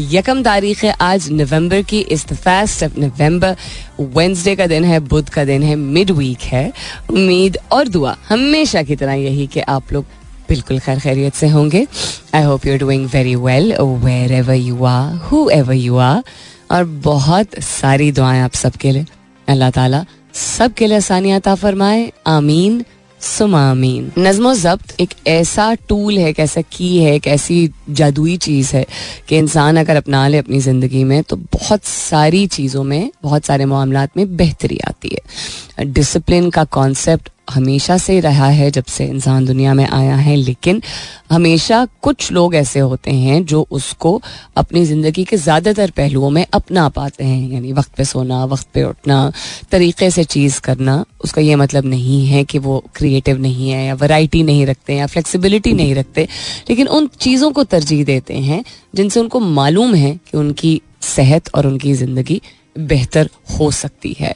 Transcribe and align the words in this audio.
यकम 0.00 0.42
तारीख 0.42 0.82
है 0.84 0.90
आज 1.00 1.28
नवंबर 1.32 1.82
की 1.82 2.00
इस 2.00 2.26
the 2.28 2.34
first 2.36 2.84
of 2.84 2.98
November 3.00 3.56
Wednesday 4.00 4.54
का 4.56 4.66
दिन 4.66 4.84
है, 4.84 5.00
बुध 5.00 5.28
का 5.28 5.44
दिन 5.44 5.62
है 5.62 5.74
मिड 5.76 6.10
वीक 6.10 6.42
है। 6.42 6.72
उम्मीद 7.10 7.58
और 7.72 7.88
दुआ 7.88 8.16
हमेशा 8.28 8.82
की 8.82 8.96
तरह 8.96 9.12
यही 9.14 9.46
कि 9.46 9.60
आप 9.60 9.92
लोग 9.92 10.04
बिल्कुल 10.48 10.78
खैर 10.78 10.98
खैरियत 10.98 11.34
से 11.34 11.48
होंगे। 11.48 11.86
I 12.34 12.42
hope 12.42 12.66
you 12.66 12.72
are 12.72 12.78
doing 12.78 13.06
very 13.06 13.34
well 13.36 13.74
wherever 14.32 14.54
you 14.54 14.84
are 14.84 15.14
whoever 15.50 15.74
you 15.74 15.96
are 15.98 16.22
और 16.70 16.84
बहुत 17.04 17.60
सारी 17.62 18.10
दुआएँ 18.12 18.40
आप 18.40 18.54
सबके 18.54 18.90
लिए। 18.90 19.06
अल्लाह 19.48 19.70
ताला 19.70 20.04
सबके 20.34 20.86
लिए 20.86 20.96
आसानियात 20.96 21.48
फरमाए। 21.48 22.10
आमीन। 22.26 22.84
सुमामीन। 23.20 24.10
नज्म 24.18 24.52
जब्त 24.54 24.94
एक 25.00 25.10
ऐसा 25.26 25.72
टूल 25.88 26.18
है 26.18 26.28
एक 26.28 26.38
ऐसा 26.40 26.60
की 26.72 26.96
है 26.98 27.14
एक 27.14 27.26
ऐसी 27.26 27.70
जादुई 27.90 28.36
चीज़ 28.36 28.74
है 28.76 28.84
कि 29.28 29.38
इंसान 29.38 29.76
अगर 29.76 29.96
अपना 29.96 30.26
ले 30.28 30.38
अपनी 30.38 30.60
ज़िंदगी 30.60 31.04
में 31.04 31.22
तो 31.22 31.36
बहुत 31.36 31.84
सारी 31.84 32.46
चीज़ों 32.46 32.84
में, 32.84 33.10
बहुत 33.22 33.44
सारे 33.44 33.64
मामला 33.64 34.06
में 34.16 34.36
बेहतरी 34.36 34.78
आती 34.88 35.08
है। 35.08 35.84
डिसिप्लिन 35.84 36.50
का 36.50 36.64
कॉन्सेप्ट 36.64 37.28
हमेशा 37.50 37.96
से 37.98 38.18
रहा 38.20 38.48
है 38.48 38.70
जब 38.70 38.84
से 38.86 39.04
इंसान 39.06 39.44
दुनिया 39.46 39.74
में 39.74 39.86
आया 39.86 40.16
है, 40.16 40.36
लेकिन 40.36 40.82
हमेशा 41.30 41.84
कुछ 42.02 42.30
लोग 42.32 42.54
ऐसे 42.54 42.80
होते 42.80 43.10
हैं 43.12 43.44
जो 43.44 43.66
उसको 43.70 44.20
अपनी 44.56 44.84
ज़िंदगी 44.84 45.24
के 45.24 45.36
ज़्यादातर 45.38 45.90
पहलुओं 45.96 46.30
में 46.30 46.44
अपना 46.54 46.88
पाते 46.90 47.24
हैं, 47.24 47.50
यानी 47.50 47.72
वक्त 47.72 47.94
पे 47.96 48.04
सोना, 48.04 48.44
वक्त 48.44 48.68
पे 48.74 48.82
उठना, 48.84 49.32
तरीके 49.70 50.10
से 50.10 50.24
चीज़ 50.26 50.60
करना। 50.60 51.04
उसका 51.24 51.42
ये 51.42 51.56
मतलब 51.56 51.84
नहीं 51.86 52.26
है 52.26 52.44
कि 52.44 52.58
वो 52.60 52.82
क्रिएटिव 52.96 53.40
नहीं 53.40 53.70
है 53.70 53.84
या 53.86 53.94
वैरायटी 53.96 54.42
नहीं 54.42 54.66
रखते 54.66 54.94
या 54.94 55.06
फ्लेक्सिबिलिटी 55.06 55.72
नहीं 55.72 55.94
रखते, 55.94 56.28
लेकिन 56.70 56.88
उन 56.88 57.08
चीज़ों 57.20 57.50
को 57.50 57.64
तरजीह 57.66 58.04
देते 58.04 58.38
हैं 58.40 58.64
जिनसे 58.94 59.20
उनको 59.20 59.40
मालूम 59.40 59.94
है 59.94 60.14
कि 60.16 60.36
उनकी 60.38 60.80
सेहत 61.04 61.54
और 61.54 61.66
उनकी 61.66 61.92
ज़िंदगी 61.94 62.40
बेहतर 62.78 63.28
हो 63.50 63.70
सकती 63.72 64.16
है। 64.18 64.34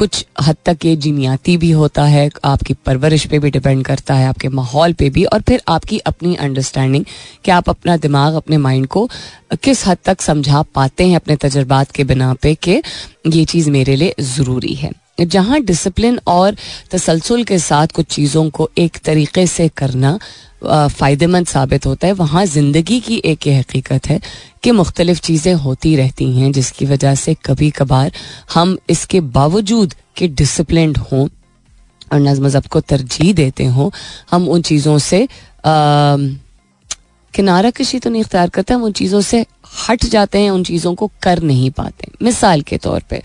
कुछ 0.00 0.24
हद 0.40 0.56
तक 0.64 0.84
ये 0.84 0.94
जीनियाती 0.96 1.56
भी 1.56 1.70
होता 1.70 2.04
है, 2.04 2.28
आपकी 2.44 2.74
परवरिश 2.86 3.26
पे 3.26 3.38
भी 3.38 3.50
डिपेंड 3.50 3.84
करता 3.84 4.14
है, 4.14 4.26
आपके 4.26 4.48
माहौल 4.48 4.92
पे 4.92 5.08
भी, 5.10 5.24
और 5.24 5.40
फिर 5.40 5.62
आपकी 5.68 5.98
अपनी 5.98 6.34
अंडरस्टैंडिंग 6.36 7.04
कि 7.44 7.50
आप 7.50 7.68
अपना 7.70 7.96
दिमाग, 7.96 8.34
अपने 8.34 8.56
माइंड 8.58 8.86
को 8.86 9.08
किस 9.62 9.86
हद 9.86 9.98
तक 10.04 10.20
समझा 10.20 10.62
पाते 10.74 11.08
हैं 11.08 11.16
अपने 11.16 11.36
तजर्बात 11.36 11.90
के 11.90 12.04
बिना 12.04 12.32
पे 12.34 12.54
कि 12.54 12.80
ये 13.26 13.44
चीज़ 13.44 13.70
मेरे 13.70 13.96
लिए 13.96 14.14
ज़रूरी 14.20 14.74
है। 14.74 14.92
जहाँ 15.22 15.60
डिसिप्लिन 15.62 16.18
और 16.26 16.56
तसलसल 16.90 17.44
के 17.44 17.58
साथ 17.58 17.86
कुछ 17.94 18.06
चीज़ों 18.06 18.48
को 18.50 18.68
एक 18.78 18.98
तरीके 19.04 19.46
से 19.46 19.68
करना 19.76 20.18
फ़ायदेमंद 20.64 21.46
साबित 21.46 21.86
होता 21.86 22.06
है। 22.06 22.12
वहाँ 22.12 22.44
ज़िंदगी 22.46 22.98
की 23.00 23.16
एक 23.24 23.46
ये 23.46 23.54
हकीकत 23.54 24.06
है 24.08 24.20
कि 24.62 24.70
मुख्तलिफ़ 24.70 25.20
चीज़ें 25.20 25.54
होती 25.54 25.94
रहती 25.96 26.30
हैं, 26.32 26.50
जिसकी 26.52 26.86
वजह 26.86 27.14
से 27.14 27.34
कभी 27.46 27.70
कभार 27.72 28.12
हम 28.54 28.76
इसके 28.90 29.20
बावजूद 29.20 29.94
कि 30.16 30.28
डिसिप्लिन 30.30 30.94
हों 31.02 31.26
और 32.12 32.20
नज्म 32.20 32.48
ज़ब्त 32.48 32.66
को 32.66 32.80
तरजीह 32.82 33.32
देते 33.34 33.64
हों, 33.66 33.90
हम 34.30 34.48
उन 34.48 34.62
चीज़ों 34.62 34.98
से 35.00 35.26
किनारा 37.34 37.70
कशी 37.70 37.98
तो 37.98 38.10
नहीं 38.10 38.20
इख्तियार 38.22 38.48
करते 38.48 38.74
हम 38.74 38.82
उन 38.84 38.92
चीज़ों 38.92 39.20
से 39.20 39.44
हट 39.80 40.04
जाते 40.04 40.38
हैं, 40.38 40.50
उन 40.50 40.62
चीज़ों 40.64 40.94
को 40.94 41.10
कर 41.22 41.42
नहीं 41.42 41.70
पाते। 41.70 42.08
मिसाल 42.22 42.60
के 42.62 42.76
तौर 42.78 43.02
पे 43.10 43.22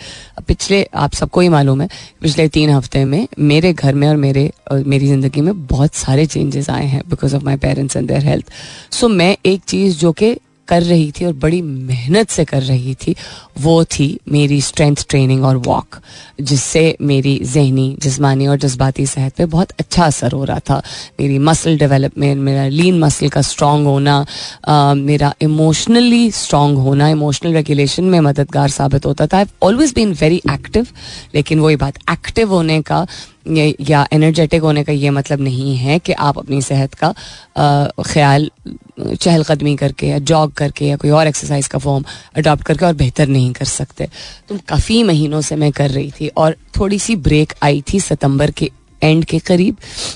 पिछले, 0.48 0.84
आप 0.96 1.14
सबको 1.14 1.42
ही 1.42 1.50
मालूम 1.50 1.82
है, 1.82 1.88
पिछले 2.22 2.48
तीन 2.48 2.70
हफ़्ते 2.70 3.04
में 3.06 3.28
मेरे 3.40 3.74
घर 3.74 3.96
में 3.96 4.08
और 4.10 4.16
मेरे, 4.18 4.52
और 4.72 4.84
मेरी 4.84 5.08
ज़िंदगी 5.08 5.42
में 5.42 5.66
बहुत 5.68 5.96
सारे 5.96 6.26
चेंजेस 6.26 6.70
आए 6.70 6.86
हैं 6.86 7.02
because 7.10 7.36
of 7.36 7.44
my 7.44 7.58
parents 7.58 7.98
and 7.98 8.08
their 8.08 8.26
health 8.26 8.52
so 8.92 9.08
मैं 9.10 9.36
एक 9.46 9.62
चीज़ 9.68 9.98
जो 10.00 10.12
कि 10.12 10.36
कर 10.68 10.84
रही 10.84 11.12
थी 11.12 11.26
और 11.26 11.34
बड़ी 11.34 11.62
मेहनत 11.62 12.30
से 12.30 12.46
कर 12.46 12.62
रही 12.64 12.96
थी 12.96 13.16
वो 13.60 13.84
थी 13.86 14.08
मेरी 14.32 14.60
स्ट्रेंथ 14.62 15.06
ट्रेनिंग 15.10 15.44
और 15.46 15.58
वॉक 15.58 16.00
जिससे 16.42 16.84
मेरी 17.02 17.38
जहनी 17.44 17.98
जिसमानी 18.02 18.48
और 18.48 18.58
जज्बाती 18.58 19.06
सेहत 19.06 19.34
पे 19.34 19.46
बहुत 19.46 19.72
अच्छा 19.80 20.06
असर 20.06 20.32
हो 20.32 20.44
रहा 20.44 20.60
था। 20.60 20.82
मेरी 21.20 21.38
मसल 21.40 21.78
डेवलपमेंट 21.78 22.42
मेरा 22.42 22.68
लीन 22.68 23.00
मसल 23.00 23.30
का 23.30 23.42
स्ट्रॉन्ग 23.42 23.88
होना 23.88 24.26
आ, 24.68 24.94
मेरा 24.94 25.34
इमोशनली 25.42 26.32
स्ट्रॉन्ग 26.32 26.78
होना 26.78 27.10
इमोशनल 27.10 27.54
रेगुलेशन 27.54 28.04
में 28.04 28.20
मददगार 28.20 28.70
साबित 28.70 29.06
होता 29.06 29.28
था। 29.28 29.38
I 29.38 29.46
always 29.64 29.94
been 29.94 30.14
very 30.22 30.42
active 30.52 30.88
लेकिन 31.36 31.60
वही 31.60 31.76
बात 31.76 31.98
एक्टिव 32.12 32.54
होने 32.54 32.82
का 32.82 33.06
या 33.48 34.06
एनर्जेटिक 34.14 34.62
होने 34.62 34.84
का 34.84 34.94
ये 34.94 35.10
मतलब 35.10 35.42
नहीं 35.42 35.76
है 35.78 35.98
कि 36.00 36.14
आप 36.14 36.38
अपनी 36.38 36.62
सेहत 36.62 36.94
का 36.94 37.14
ख्याल, 38.04 38.50
चहलकदमी 39.00 39.76
करके 39.76 40.08
या 40.08 40.20
जॉग 40.20 40.54
करके 40.54 40.86
या 40.86 40.96
कोई 40.96 41.10
और 41.10 41.28
एक्सरसाइज 41.28 41.68
का 41.68 41.80
फॉर्म 41.80 42.06
अडॉप्ट 42.38 42.64
करके 42.64 42.86
और 42.86 42.94
बेहतर 42.94 43.28
नहीं 43.28 43.52
कर 43.54 43.66
सकते। 43.66 44.08
तो 44.50 44.58
काफ़ी 44.70 45.02
महीनों 45.04 45.42
से 45.42 45.56
मैं 45.56 45.72
कर 45.72 45.90
रही 45.90 46.12
थी 46.12 46.28
और 46.28 46.56
थोड़ी 46.80 47.00
सी 47.00 47.16
ब्रेक 47.16 47.54
आई 47.64 47.84
थी 47.94 48.00
सितंबर 48.00 48.52
के 48.52 48.72
एंड 49.02 49.26
के 49.26 49.40
करीब, 49.40 49.76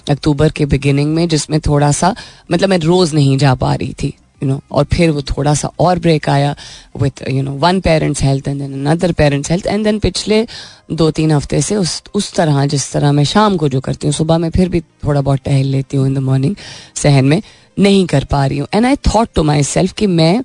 अक्टूबर 0.09 0.49
के 0.49 0.65
बिगिनिंग 0.65 1.13
में, 1.15 1.27
जिसमें 1.27 1.59
थोड़ा 1.59 1.91
सा 1.91 2.15
मतलब 2.51 2.69
मैं 2.69 2.77
रोज़ 2.79 3.15
नहीं 3.15 3.37
जा 3.37 3.53
पा 3.55 3.73
रही 3.75 3.93
थी। 3.93 4.13
यू 4.43 4.49
नो 4.49 4.59
और 4.71 4.85
फिर 4.93 5.11
वो 5.11 5.21
थोड़ा 5.21 5.53
सा 5.53 5.71
और 5.79 5.99
ब्रेक 5.99 6.29
आया 6.29 6.55
with 7.01 7.23
you 7.29 7.41
know 7.43 7.51
one 7.59 7.79
parents 7.81 8.23
health 8.23 8.47
and 8.47 8.59
then 8.59 8.73
another 8.73 9.11
parents 9.11 9.51
health 9.51 9.67
and 9.67 9.83
then 9.83 9.99
पिछले 9.99 10.45
दो 10.91 11.09
तीन 11.11 11.31
हफ़्ते 11.31 11.61
से 11.61 11.75
उस 11.75 12.01
उस 12.15 12.33
तरह, 12.33 12.65
जिस 12.65 12.91
तरह 12.91 13.11
मैं 13.11 13.23
शाम 13.23 13.57
को 13.57 13.69
जो 13.69 13.79
करती 13.81 14.07
हूँ, 14.07 14.13
सुबह 14.13 14.37
में 14.37 14.49
फिर 14.49 14.69
भी 14.69 14.81
थोड़ा 14.81 15.21
बहुत 15.21 15.39
टहल 15.45 15.65
लेती 15.67 15.97
हूँ 15.97 16.07
इन 16.07 16.13
द 16.13 16.17
मॉर्निंग 16.19 16.55
सहन 16.95 17.25
में 17.25 17.41
नहीं 17.79 18.05
कर 18.07 18.25
पा 18.25 18.45
रही 18.45 18.57
हूँ. 18.57 18.67
And 18.73 18.85
I 18.85 18.95
thought 19.07 19.29
to 19.35 19.43
myself 19.63 19.93
कि 19.93 20.07
मैं 20.07 20.37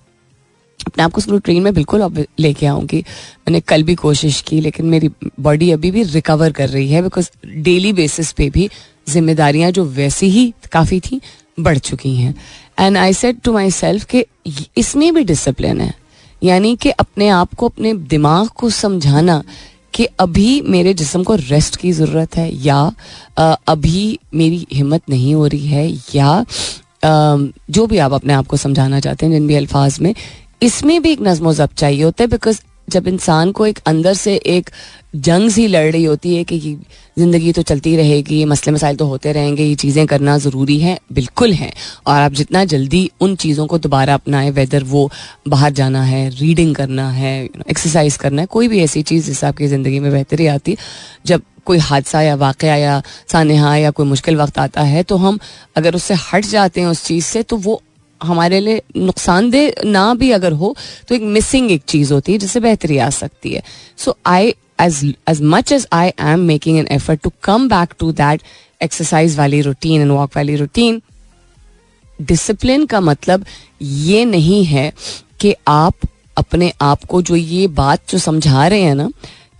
अपने 0.80 1.02
आप 1.02 1.12
को 1.12 1.18
उस 1.18 1.28
ट्रेन 1.44 1.62
में 1.62 1.72
बिल्कुल 1.74 2.00
अब 2.00 2.24
लेके 2.38 2.66
आऊँगी. 2.66 2.98
मैंने 2.98 3.60
कल 3.60 3.82
भी 3.82 3.94
कोशिश 3.94 4.40
की, 4.40 4.60
लेकिन 4.60 4.86
मेरी 4.86 5.10
बॉडी 5.40 5.70
अभी 5.70 5.90
भी 5.90 6.02
रिकवर 6.02 6.52
कर 6.52 6.68
रही 6.68 6.88
है 6.90 7.02
बिकॉज़ 7.02 7.30
डेली 7.46 7.92
बेसिस 7.92 8.32
पे 8.32 8.48
भी 8.50 8.68
जिम्मेदारियाँ 9.08 9.70
जो 9.70 9.84
वैसी 9.84 10.28
ही 10.30 10.52
काफ़ी 10.72 11.00
थी 11.00 11.20
बढ़ 11.58 11.78
चुकी 11.78 12.14
हैं। 12.16 12.34
And 12.80 12.96
I 12.96 13.12
set 13.14 13.40
to 13.44 13.52
myself 13.70 14.04
कि 14.04 14.24
इसमें 14.78 15.12
भी 15.14 15.24
डिसिप्लिन 15.24 15.80
है। 15.80 15.92
यानी 16.42 16.74
कि 16.76 16.90
अपने 16.90 17.28
आप 17.28 17.54
को, 17.54 17.68
अपने 17.68 17.94
दिमाग 17.94 18.48
को 18.48 18.70
समझाना 18.70 19.42
कि 19.94 20.04
अभी 20.20 20.60
मेरे 20.60 20.94
जिसम 20.94 21.22
को 21.22 21.34
रेस्ट 21.34 21.76
की 21.76 21.92
ज़रूरत 21.92 22.36
है, 22.36 22.50
या 22.56 22.92
अभी 23.68 24.18
मेरी 24.34 24.66
हिम्मत 24.72 25.02
नहीं 25.10 25.34
हो 25.34 25.46
रही 25.46 25.66
है, 25.66 25.88
या 26.14 26.44
जो 27.04 27.86
भी 27.86 27.98
आप 27.98 28.12
अपने 28.12 28.32
आप 28.32 28.46
को 28.46 28.56
समझाना 28.56 29.00
चाहते 29.00 29.26
हैं, 29.26 29.32
जिन 29.32 29.46
भी 29.46 29.54
अल्फाज 29.54 29.98
में, 30.00 30.14
इसमें 30.62 31.00
भी 31.02 31.12
एक 31.12 31.22
नज्म 31.22 31.52
जब्त 31.52 31.76
चाहिए 31.76 32.02
होता 32.02 32.24
है 32.24 32.28
बिकॉज़ 32.30 32.60
जब 32.88 33.06
इंसान 33.08 33.52
को 33.52 33.66
एक 33.66 33.78
अंदर 33.86 34.14
से 34.14 34.34
एक 34.36 34.70
जंग 35.16 35.50
सी 35.50 35.66
लड़ 35.68 35.90
रही 35.92 36.04
होती 36.04 36.34
है 36.36 36.44
कि 36.44 36.58
ज़िंदगी 37.18 37.52
तो 37.52 37.62
चलती 37.62 37.94
रहेगी 37.96 38.36
ये 38.36 38.44
मसले 38.44 38.72
मसाइल 38.74 38.96
तो 38.96 39.06
होते 39.06 39.32
रहेंगे, 39.32 39.64
ये 39.64 39.74
चीज़ें 39.74 40.06
करना 40.06 40.36
ज़रूरी 40.38 40.78
है, 40.80 40.98
बिल्कुल 41.12 41.52
हैं। 41.52 41.72
और 42.06 42.14
आप 42.14 42.32
जितना 42.32 42.64
जल्दी 42.66 43.10
उन 43.20 43.36
चीज़ों 43.36 43.66
को 43.66 43.78
दोबारा 43.78 44.14
अपनाएँ 44.14 44.50
वेदर 44.50 44.84
वो 44.84 45.10
बाहर 45.48 45.72
जाना 45.72 46.02
है 46.02 46.28
रीडिंग 46.30 46.74
करना 46.74 47.08
है 47.10 47.34
एक्सरसाइज 47.44 48.16
करना 48.16 48.42
है, 48.42 48.46
कोई 48.46 48.68
भी 48.68 48.82
ऐसी 48.84 49.02
चीज़ 49.02 49.26
जिससे 49.26 49.46
आपकी 49.46 49.66
ज़िंदगी 49.66 50.00
में 50.00 50.10
बेहतरी 50.12 50.46
आती 50.48 50.76
जब 51.26 51.42
कोई 51.66 51.78
हादसा 51.80 52.20
या 52.22 52.34
वाक़ 52.36 52.64
या 52.66 53.00
सानहा 53.28 53.76
या 53.76 53.90
कोई 53.90 54.06
मुश्किल 54.06 54.36
वक्त 54.36 54.58
आता 54.58 54.82
है 54.84 55.02
तो 55.02 55.16
हम 55.16 55.38
अगर 55.76 55.94
उससे 55.94 56.14
हट 56.22 56.44
जाते 56.46 56.80
हैं 56.80 56.88
उस 56.88 57.04
चीज़ 57.04 57.24
से 57.24 57.42
तो 57.42 57.56
वो 57.56 57.80
हमारे 58.24 58.60
लिए 58.60 58.82
नुकसानदेह 58.96 59.74
ना 59.84 60.12
भी 60.14 60.30
अगर 60.30 60.52
हो 60.52 60.74
तो 61.08 61.14
एक 61.14 61.22
मिसिंग 61.22 61.70
एक 61.70 61.82
चीज़ 61.88 62.12
होती 62.12 62.32
है, 62.32 62.38
जिससे 62.38 62.60
बेहतरी 62.60 62.98
आ 62.98 63.08
सकती 63.12 63.52
है। 63.52 63.62
So 63.98 64.16
I 64.26 64.54
as 64.80 65.04
as 65.28 65.42
much 65.42 65.72
as 65.72 65.86
I 65.92 66.12
am 66.20 66.40
making 66.40 66.78
an 66.78 66.86
effort 66.92 67.20
to 67.22 67.32
come 67.42 67.68
back 67.68 67.94
to 67.98 68.10
that 68.12 68.42
exercise 68.82 69.38
वाली 69.38 69.60
रूटीन 69.60 70.00
एंड 70.02 70.12
वॉक 70.12 70.36
वाली 70.36 70.56
रूटीन 70.56 71.00
डिसिप्लिन 72.18 72.86
का 72.86 73.00
मतलब 73.00 73.44
ये 73.82 74.24
नहीं 74.24 74.64
है 74.64 74.92
कि 75.40 75.54
आप 75.68 75.94
अपने 76.36 76.72
आप 76.82 77.04
को 77.04 77.22
जो 77.22 77.36
ये 77.36 77.66
बात 77.68 78.10
जो 78.10 78.18
समझा 78.18 78.66
रहे 78.68 78.80
हैं 78.80 78.94
ना, 78.94 79.10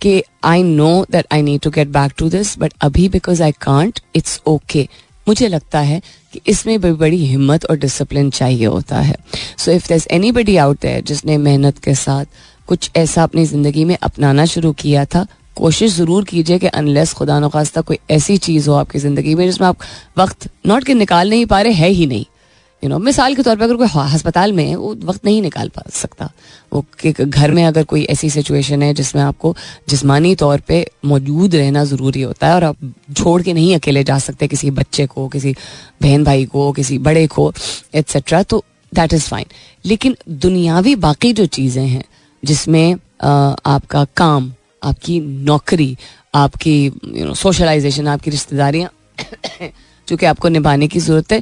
कि 0.01 0.23
I 0.43 0.63
know 0.63 1.05
that 1.11 1.25
I 1.33 1.41
need 1.41 1.61
to 1.61 1.69
get 1.69 1.87
back 1.87 2.13
to 2.17 2.29
this 2.29 2.57
but 2.59 2.73
अभी 2.81 3.07
because 3.09 3.43
I 3.43 3.51
can't 3.61 3.99
it's 4.15 4.41
okay 4.47 4.87
मुझे 5.27 5.47
लगता 5.47 5.79
है 5.81 6.01
कि 6.33 6.41
इसमें 6.47 6.79
भी 6.81 6.91
बड़ी 6.93 7.25
हिम्मत 7.25 7.65
और 7.65 7.77
डिसिप्लिन 7.77 8.29
चाहिए 8.31 8.65
होता 8.65 8.99
है। 8.99 9.15
So 9.57 9.71
if 9.71 9.93
this 9.93 10.07
anybody 10.31 10.57
out 10.57 10.85
है 10.85 11.01
जिसने 11.01 11.37
मेहनत 11.39 11.77
के 11.79 11.95
साथ 11.95 12.25
कुछ 12.67 12.89
ऐसा 12.95 13.23
अपनी 13.23 13.45
ज़िंदगी 13.45 13.85
में 13.85 13.97
अपनाना 13.97 14.45
शुरू 14.45 14.71
किया 14.73 15.05
था, 15.05 15.25
कोशिश 15.55 15.93
ज़रूर 15.93 16.23
कीजिए 16.23 16.59
कि 16.59 16.67
अनलेस 16.69 17.13
खुदा 17.13 17.39
नखास्ता 17.39 17.81
कोई 17.81 17.97
ऐसी 18.11 18.37
चीज़ 18.39 18.69
हो 18.69 18.75
आपकी 18.75 18.99
ज़िंदगी 18.99 19.35
में 19.35 19.45
जिसमें 19.45 19.67
आप 19.67 19.77
वक्त 20.17 20.49
नॉट 20.67 20.83
के 20.83 20.93
निकाल 20.93 21.29
नहीं 21.29 21.45
पा 21.45 21.61
रहे, 21.61 21.73
है 21.73 21.89
ही 21.89 22.05
नहीं। 22.07 22.25
यू 22.83 22.89
नो 22.89 22.97
मिसाल 22.99 23.35
के 23.35 23.43
तौर 23.43 23.55
पे 23.57 23.63
अगर 23.63 23.75
कोई 23.75 23.87
अस्पताल 24.13 24.53
में 24.53 24.63
है 24.65 24.75
वो 24.75 24.93
वक्त 25.03 25.25
नहीं 25.25 25.41
निकाल 25.41 25.69
पा 25.75 25.83
सकता, 25.91 26.29
वो 26.73 26.85
कि 26.99 27.11
घर 27.11 27.51
में 27.51 27.63
अगर 27.65 27.83
कोई 27.83 28.03
ऐसी 28.05 28.29
सिचुएशन 28.29 28.83
है 28.83 28.93
जिसमें 28.93 29.21
आपको 29.23 29.55
जिस्मानी 29.89 30.35
तौर 30.35 30.59
पे 30.67 30.85
मौजूद 31.05 31.55
रहना 31.55 31.83
ज़रूरी 31.85 32.21
होता 32.21 32.47
है 32.47 32.55
और 32.55 32.63
आप 32.63 32.77
छोड़ 33.17 33.41
के 33.41 33.53
नहीं 33.53 33.75
अकेले 33.75 34.03
जा 34.03 34.17
सकते 34.19 34.47
किसी 34.47 34.71
बच्चे 34.71 35.05
को, 35.07 35.27
किसी 35.27 35.55
बहन 36.01 36.23
भाई 36.23 36.45
को, 36.45 36.71
किसी 36.71 36.97
बड़े 36.99 37.25
को 37.27 37.51
एट्सट्रा 37.95 38.43
तो 38.43 38.63
दैट 38.91 39.13
इज़ 39.13 39.29
फाइन 39.29 39.45
लेकिन 39.85 40.15
दुनियावी 40.29 40.95
बाकी 40.95 41.33
जो 41.33 41.45
चीज़ें 41.47 41.85
हैं, 41.87 42.03
जिसमें 42.43 42.93
आपका 43.23 44.05
काम, 44.17 44.51
आपकी 44.83 45.19
नौकरी, 45.19 45.95
आपकी 46.35 46.85
यू 46.85 47.25
नो 47.25 47.33
सोशलाइजेशन 47.33 48.07
आपकी 48.07 48.31
रिश्तेदारियाँ 48.31 48.89
चूँकि 50.07 50.25
आपको 50.31 50.49
निभाने 50.49 50.87
की 50.87 50.99
ज़रूरत 50.99 51.31
है 51.31 51.41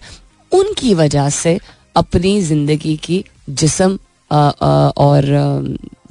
उनकी 0.53 0.93
वजह 0.93 1.29
से 1.29 1.59
अपनी 1.95 2.41
ज़िंदगी 2.41 2.95
की 2.97 3.23
जिसम 3.49 3.97
और 4.31 5.25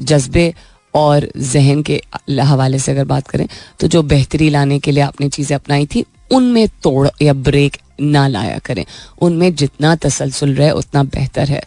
जज्बे 0.00 0.52
और 0.94 1.28
जहन 1.36 1.82
के 1.82 2.00
हवाले 2.30 2.78
से 2.78 2.92
अगर 2.92 3.04
बात 3.04 3.28
करें 3.28 3.46
तो 3.80 3.86
जो 3.88 4.02
बेहतरी 4.04 4.48
लाने 4.50 4.78
के 4.78 4.90
लिए 4.90 5.02
आपने 5.02 5.28
चीज़ें 5.28 5.54
अपनाई 5.56 5.86
थी, 5.86 6.04
उनमें 6.32 6.66
तोड़ 6.82 7.08
या 7.22 7.32
ब्रेक 7.32 7.76
ना 8.00 8.26
लाया 8.28 8.58
करें। 8.58 8.84
उनमें 9.22 9.54
जितना 9.54 9.94
तसलसल 9.96 10.54
रहे, 10.54 10.70
उतना 10.70 11.02
बेहतर 11.04 11.48
है। 11.48 11.62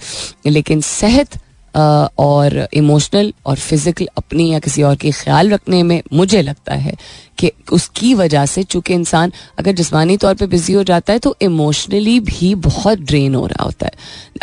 लेकिन 0.46 0.82
सेहत 0.82 1.38
और 1.76 2.68
इमोशनल 2.74 3.34
और 3.46 3.56
फ़िज़िकल 3.58 4.08
अपनी 4.18 4.50
या 4.52 4.60
किसी 4.60 4.84
और 4.84 4.96
की 4.96 5.12
ख्याल 5.12 5.50
रखने 5.50 5.82
में 5.84 6.02
मुझे 6.14 6.42
लगता 6.42 6.76
है 6.76 6.96
कि 7.38 7.52
उसकी 7.74 8.14
वजह 8.14 8.46
से 8.46 8.64
चूँकि 8.64 8.94
इंसान 8.94 9.32
अगर 9.60 9.72
जिसमानी 9.72 10.18
तौर 10.18 10.36
पे 10.36 10.48
बिज़ी 10.48 10.74
हो 10.74 10.84
जाता 10.84 11.14
है 11.14 11.20
तो 11.20 11.36
इमोशनली 11.42 12.20
भी 12.22 12.54
बहुत 12.62 13.00
ड्रेन 13.02 13.36
हो 13.36 13.46
रहा 13.46 13.64
होता 13.64 13.86
है। 13.86 13.92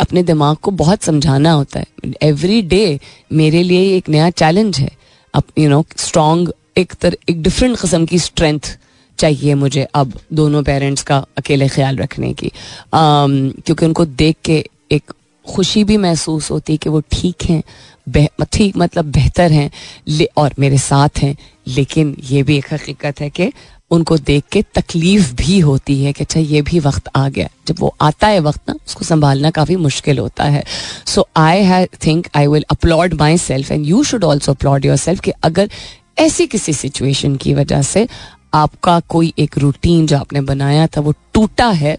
अपने 0.00 0.22
दिमाग 0.22 0.56
को 0.56 0.70
बहुत 0.72 1.02
समझाना 1.02 1.52
होता 1.52 1.80
है। 1.80 2.12
एवरी 2.22 2.60
डे 2.64 2.98
मेरे 3.32 3.62
लिए 3.62 3.96
एक 3.96 4.08
नया 4.08 4.28
चैलेंज 4.32 4.78
है। 4.78 4.90
अब 5.34 5.42
यू 5.58 5.68
नो 5.68 5.84
स्ट्रॉन्ग 5.96 6.52
एक 6.78 6.92
तर, 6.92 7.16
एक 7.30 7.42
डिफरेंट 7.42 7.76
कस्म 7.78 8.06
की 8.06 8.18
स्ट्रेंथ 8.18 8.76
चाहिए 9.18 9.54
मुझे 9.54 9.86
अब 9.94 10.12
दोनों 10.32 10.62
पेरेंट्स 10.62 11.02
का 11.02 11.24
अकेले 11.38 11.68
ख्याल 11.68 11.96
रखने 11.96 12.32
की। 12.34 12.52
क्योंकि 12.94 13.84
उनको 13.86 14.04
देख 14.04 14.36
के 14.44 14.64
एक 14.92 15.12
खुशी 15.48 15.84
भी 15.84 15.96
महसूस 15.96 16.50
होती 16.50 16.72
है 16.72 16.76
कि 16.76 16.88
वो 16.88 17.00
ठीक 17.00 17.42
हैं 17.42 17.62
ठीक 18.52 18.76
मतलब 18.76 19.04
बेहतर 19.04 19.52
हैं 19.52 19.70
और 20.36 20.54
मेरे 20.58 20.78
साथ 20.78 21.18
हैं। 21.18 21.36
लेकिन 21.66 22.16
ये 22.30 22.42
भी 22.42 22.56
एक 22.56 22.72
हकीकत 22.72 23.20
है 23.20 23.30
कि 23.30 23.52
उनको 23.90 24.16
देख 24.18 24.44
के 24.52 24.62
तकलीफ़ 24.62 25.34
भी 25.34 25.58
होती 25.60 26.04
है 26.04 26.12
कि 26.12 26.24
अच्छा 26.24 26.40
ये 26.40 26.62
भी 26.62 26.78
वक्त 26.78 27.08
आ 27.16 27.28
गया। 27.28 27.48
जब 27.66 27.76
वो 27.78 27.94
आता 28.00 28.26
है 28.26 28.40
वक्त 28.40 28.60
ना 28.68 28.74
उसको 28.86 29.04
संभालना 29.04 29.50
काफ़ी 29.50 29.76
मुश्किल 29.76 30.18
होता 30.18 30.44
है। 30.44 30.64
सो 31.06 31.28
आई 31.36 31.62
है 31.62 31.86
think 32.06 32.28
I 32.34 32.46
will 32.46 32.64
upload 32.70 33.14
myself 33.38 33.72
and 33.72 33.86
you 33.86 34.02
should 34.04 34.24
also 34.24 34.52
upload 34.52 34.84
yourself 34.96 35.20
कि 35.20 35.30
अगर 35.42 35.70
ऐसी 36.18 36.46
किसी 36.46 36.72
सिचुएशन 36.72 37.36
की 37.36 37.54
वजह 37.54 37.82
से 37.82 38.08
आपका 38.54 39.00
कोई 39.00 39.32
एक 39.38 39.58
रूटीन 39.58 40.06
जो 40.06 40.18
आपने 40.18 40.40
बनाया 40.40 40.86
था 40.86 41.00
वो 41.00 41.14
टूटा 41.34 41.68
है 41.70 41.98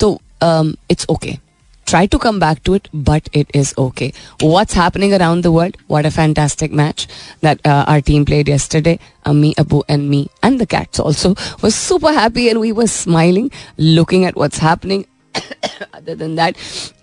तो 0.00 0.20
it's 0.42 1.02
um, 1.02 1.10
okay 1.10 1.45
try 1.85 2.05
to 2.05 2.17
come 2.17 2.39
back 2.39 2.63
to 2.63 2.73
it, 2.73 2.87
but 2.93 3.29
it 3.33 3.49
is 3.53 3.73
okay. 3.77 4.13
What's 4.39 4.73
happening 4.73 5.13
around 5.13 5.43
the 5.43 5.51
world? 5.51 5.77
What 5.87 6.05
a 6.05 6.11
fantastic 6.11 6.71
match 6.71 7.07
that 7.41 7.59
uh, 7.65 7.85
our 7.87 8.01
team 8.01 8.25
played 8.25 8.47
yesterday. 8.47 8.97
Ami, 9.25 9.53
Abu, 9.57 9.81
and 9.89 10.09
me, 10.09 10.29
and 10.41 10.59
the 10.59 10.65
cats 10.65 10.99
also 10.99 11.35
was 11.61 11.75
super 11.75 12.13
happy, 12.13 12.49
and 12.49 12.59
we 12.59 12.71
were 12.71 12.87
smiling, 12.87 13.51
looking 13.77 14.25
at 14.25 14.35
what's 14.35 14.57
happening. 14.57 15.05
Other 15.93 16.15
than 16.15 16.35
that, 16.35 16.55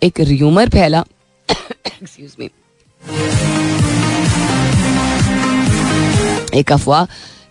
एक 0.02 0.26
rumor 0.28 0.66
फैला. 0.66 1.04
Excuse 2.00 2.38
me. 2.38 2.50
एक 6.54 6.72
अफवाह 6.72 7.04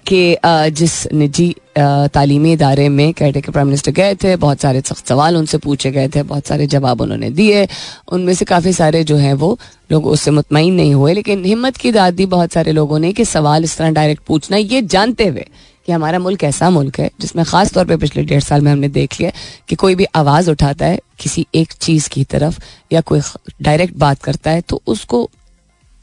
कि 0.07 0.37
जिस 0.73 1.07
निजी 1.13 1.55
तालीमी 1.79 2.53
इदारे 2.53 2.89
में 2.89 3.13
कहते 3.15 3.41
के 3.41 3.53
प्राइम 3.53 3.67
मिनिस्टर 3.67 3.93
गए 3.93 4.15
थे, 4.15 4.35
बहुत 4.37 4.61
सारे 4.61 4.81
सख्त 4.81 5.07
सवाल 5.09 5.37
उनसे 5.37 5.59
पूछे 5.59 5.91
गए 5.91 6.09
थे, 6.09 6.23
बहुत 6.25 6.47
सारे 6.47 6.67
जवाब 6.67 7.01
उन्होंने 7.01 7.31
दिए। 7.31 7.67
उनमें 8.13 8.33
से 8.35 8.45
काफ़ी 8.45 8.73
सारे 8.73 9.03
जो 9.05 9.17
हैं 9.17 9.35
वो 9.35 9.59
लोग 9.93 10.07
उससे 10.07 10.31
मुतमिन 10.31 10.75
नहीं 10.75 10.95
हुए, 10.95 11.13
लेकिन 11.15 11.45
हिम्मत 11.45 11.77
की 11.77 11.93
दाद 11.93 12.15
दी 12.15 12.27
बहुत 12.29 12.53
सारे 12.53 12.73
लोगों 12.73 12.99
ने 12.99 13.13
कि 13.13 13.25
सवाल 13.25 13.65
इस 13.65 13.77
तरह 13.79 13.91
डायरेक्ट 13.93 14.23
पूछना, 14.27 14.57
ये 14.57 14.83
जानते 14.85 15.27
हुए 15.27 15.47
कि 15.87 15.93
हमारा 15.93 16.19
मुल्क 16.19 16.45
ऐसा 16.45 16.71
मुल्क 16.71 16.99
है, 17.01 17.11
जिसमें 17.21 17.45
ख़ास 17.45 17.73
तौर 17.73 17.85
पे 17.85 17.97
पिछले 17.97 18.23
डेढ़ 18.23 18.43
साल 18.43 18.61
में 18.61 18.71
हमने 18.73 18.89
देख 18.91 19.21
लिया 19.21 19.31
कि 19.69 19.77
कोई 19.77 19.95
भी 19.95 20.07
आवाज़ 20.15 20.51
उठाता 20.51 20.87
है 20.87 20.99
किसी 21.19 21.47
एक 21.55 21.73
चीज़ 21.73 22.09
की 22.09 22.25
तरफ़ 22.25 22.61
या 22.93 23.01
कोई 23.01 23.21
डायरेक्ट 23.63 23.97
बात 23.97 24.23
करता 24.23 24.51
है 24.51 24.61
तो 24.61 24.81
उसको 24.87 25.29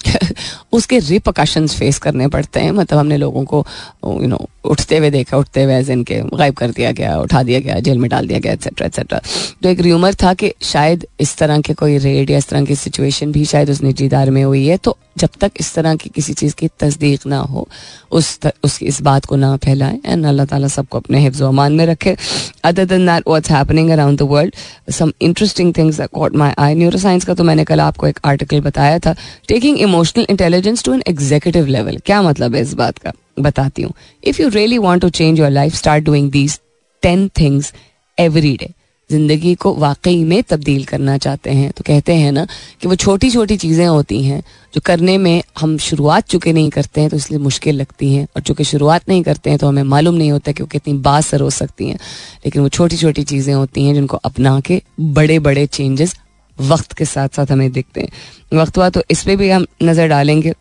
उसके 0.72 1.00
रिप्रकाशंस 1.00 1.76
फेस 1.76 1.98
करने 2.00 2.28
पड़ते 2.28 2.60
हैं। 2.60 2.72
मतलब 2.72 3.00
हमने 3.00 3.18
लोगों 3.18 3.44
को 3.46 3.66
यू 4.08 4.28
नो 4.28 4.50
उठते 4.66 4.98
हुए 4.98 5.10
देखा 5.10 5.38
उठते 5.38 5.64
हुए 5.64 5.76
एज 5.76 5.90
इनके 5.90 6.22
गायब 6.38 6.54
कर 6.54 6.72
दिया 6.72 6.92
गया 6.92 7.18
उठा 7.20 7.44
दिया 7.44 7.60
गया 7.60 7.80
जेल 7.80 7.98
में 7.98 8.10
डाल 8.10 8.28
दिया 8.28 8.40
गया 8.40 8.54
एक्सेट्रा 8.54 8.88
एक्सेट्रा 8.88 9.22
तो 9.64 9.70
एक 9.70 9.82
र्यूमर 9.82 10.14
था 10.14 10.34
कि 10.34 10.54
शायद 10.62 11.06
इस 11.20 11.38
तरह 11.38 11.62
के 11.62 11.74
कोई 11.74 11.98
रेड 11.98 12.30
या 12.30 12.38
इस 12.38 12.48
तरह 12.50 12.66
की 12.66 12.76
सिचुएशन 12.76 13.32
भी 13.32 13.46
शायद 13.46 13.70
उस 13.70 13.84
निजी 13.84 14.06
इदारे 14.06 14.32
में 14.32 14.44
हुई 14.44 14.66
है 14.68 14.78
तो 14.78 14.98
जब 15.18 15.30
तक 15.42 15.52
इस 15.60 15.74
तरह 15.76 15.96
की 15.96 16.10
किसी 16.10 16.34
चीज़ 16.34 16.56
की 16.56 16.68
तस्दीक 16.80 17.26
ना 17.28 17.38
हो 17.40 17.68
उस 18.12 18.40
तर, 18.40 18.52
उस 18.64 18.84
इस 18.84 19.02
बात 19.02 19.26
को 19.26 19.36
ना 19.36 19.56
फैलाएँ 19.58 20.00
एंड 20.06 20.26
अल्लाह 20.26 20.46
ताला 20.46 20.68
सबको 20.68 21.00
अपने 21.00 21.20
हिफ्ज़ 21.20 21.44
अमान 21.44 21.74
में 21.74 21.86
रखे. 21.86 22.16
Other 22.64 22.86
than 22.86 23.06
that 23.06 23.24
what's 23.28 23.52
happening 23.52 23.90
around 23.90 24.20
the 24.20 24.22
world 24.22 24.56
some 24.92 25.12
interesting 25.22 25.74
things 25.78 26.02
caught 26.02 26.36
my 26.36 26.56
eye 26.60 26.76
neuroscience 27.00 27.26
का 27.26 27.34
तो 27.34 27.44
मैंने 27.44 27.64
कल 27.64 27.80
आपको 27.80 28.08
एक 28.08 28.20
आर्टिकल 28.26 28.62
बताया 28.62 29.00
था 29.00 29.16
taking 29.48 29.80
emotional 29.80 30.26
intelligence 30.30 30.84
to 30.84 30.94
an 30.94 31.04
executive 31.08 31.66
level 31.66 31.98
क्या 32.06 32.22
मतलब 32.22 32.56
है 32.56 32.62
इस 32.62 32.74
बात 32.74 32.98
का? 32.98 33.14
बताती 33.42 33.82
हूँ। 33.82 33.94
If 34.24 34.42
you 34.42 34.50
really 34.50 34.78
want 34.80 35.02
to 35.02 35.10
change 35.12 35.40
your 35.40 35.50
life 35.52 35.76
start 35.76 36.04
doing 36.04 36.32
these 36.32 36.60
ten 37.04 37.28
things 37.40 37.74
every 38.18 38.56
day 38.58 38.74
ज़िंदगी 39.10 39.54
को 39.56 39.74
वाकई 39.76 40.24
में 40.24 40.42
तब्दील 40.44 40.84
करना 40.86 41.18
चाहते 41.18 41.52
हैं 41.52 41.72
तो 41.78 41.84
कहते 41.84 42.14
हैं 42.14 42.32
ना 42.32 42.46
कि 42.82 42.88
वो 42.88 42.96
छोटी 42.96 43.30
छोटी 43.32 43.56
चीज़ें 43.58 43.86
होती 43.86 44.22
हैं, 44.24 44.42
जो 44.74 44.82
करने 44.86 45.18
में 45.18 45.42
हम 45.60 45.78
शुरुआत 45.80 46.28
चुके 46.30 46.54
नहीं 46.54 46.70
करते 46.70 47.02
हैं 47.02 47.10
तो 47.10 47.18
इसलिए 47.18 47.40
मुश्किल 47.40 47.76
लगती 47.76 48.14
हैं, 48.14 48.28
और 48.36 48.42
चूँकि 48.42 48.64
शुरुआत 48.64 49.10
नहीं 49.10 49.24
करते 49.24 49.50
हैं 49.50 49.60
तो 49.60 49.68
हमें 49.68 49.84
मालूम 49.86 50.16
नहीं 50.16 50.32
होता 50.32 50.52
कि 50.52 50.64
वो 50.64 50.68
कितनी 50.68 50.94
बासर 51.00 51.42
हो 51.42 51.50
सकती 51.52 51.88
हैं। 51.88 51.98
लेकिन 52.46 52.62
वो 52.62 52.70
छोटी 52.70 52.98
छोटी 52.98 53.24
चीज़ें 53.24 53.54
होती 53.54 53.86
हैं, 53.86 53.94
जिनको 53.94 54.18
अपना 54.20 54.60
के 54.60 54.82
बड़े 55.02 55.40
बड़े 55.40 55.66
चेंजेस 55.68 56.16
वक्त 56.58 56.94
के 56.94 57.06
साथ 57.08 57.30
साथ 57.30 57.52
हमें 57.52 57.72
दिखते 57.72 58.02
हैं। 58.02 58.58
वक्त 58.58 58.78
हुआ 58.78 58.90
तो 58.90 59.04
इस 59.12 59.24
पर 59.24 59.36
भी 59.36 59.50
हम 59.50 59.66
नज़र 59.84 60.08
डालेंगे। 60.08 60.54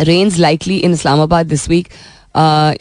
Rains 0.00 0.38
likely 0.38 0.76
in 0.78 0.92
Islamabad 0.92 1.46
this 1.46 1.68
week 1.68 1.88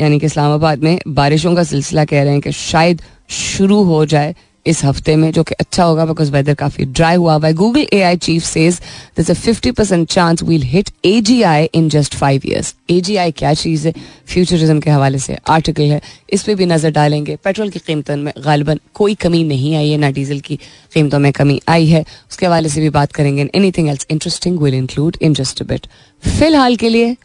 यानी 0.01 0.19
कि 0.19 0.25
इस्लामाबाद 0.25 0.83
में 0.83 0.97
बारिशों 1.07 1.55
का 1.55 1.63
सिलसिला 1.63 2.05
कह 2.05 2.23
रहे 2.23 2.31
हैं 2.33 2.41
कि 2.41 2.51
शायद 2.51 3.01
शुरू 3.29 3.83
हो 3.83 4.05
जाए 4.05 4.35
इस 4.65 4.83
हफ़्ते 4.83 5.15
में, 5.15 5.31
जो 5.31 5.43
कि 5.43 5.55
अच्छा 5.55 5.83
होगा 5.83 6.05
बिकॉज़ 6.05 6.31
वेदर 6.31 6.53
काफ़ी 6.53 6.85
ड्राई 6.85 7.15
हुआ 7.15 7.33
हुआ 7.33 7.47
है। 7.47 7.53
Google 7.53 7.87
A 7.93 8.01
I 8.01 8.17
chief 8.17 8.43
says 8.43 8.79
fifty 9.21 9.71
percent 9.71 10.07
chance 10.09 10.43
we'll 10.43 10.63
hit 10.63 10.89
A 11.05 11.19
G 11.21 11.41
I 11.43 11.63
in 11.65 11.89
just 11.89 12.15
five 12.15 12.41
years 12.45 12.73
A 12.89 12.99
G 13.01 13.15
I 13.15 13.31
क्या 13.33 13.53
चीज़ 13.53 13.87
है? 13.87 13.93
फ्यूचरिज्म 14.27 14.79
के 14.79 14.89
हवाले 14.89 15.19
से 15.19 15.37
आर्टिकल 15.49 15.83
है। 15.83 16.01
इस 16.33 16.43
पर 16.43 16.55
भी 16.55 16.65
नज़र 16.65 16.91
डालेंगे। 16.91 17.35
पेट्रोल 17.43 17.69
की 17.69 17.79
कीमतों 17.79 18.15
में 18.17 18.33
गालिबा 18.45 18.75
कोई 18.93 19.15
कमी 19.15 19.43
नहीं 19.43 19.75
आई 19.75 19.89
है। 19.89 19.97
ना 19.97 20.09
डीजल 20.11 20.39
की 20.39 20.55
कीमतों 20.93 21.19
में 21.19 21.31
कमी 21.33 21.59
आई 21.69 21.87
है। 21.87 22.01
उसके 22.31 22.45
हवाले 22.45 22.69
से 22.69 22.81
भी 22.81 22.89
बात 22.91 23.11
करेंगे। 23.11 23.49
Anything 23.71 23.89
else 23.89 24.07
interesting 24.11 24.59
will 24.59 24.73
include 24.73 25.17
in 25.21 25.33
just 25.33 25.63
bit 25.63 25.87
फ़िलहाल 26.23 26.75
के 26.75 26.89
लिए 26.89 27.15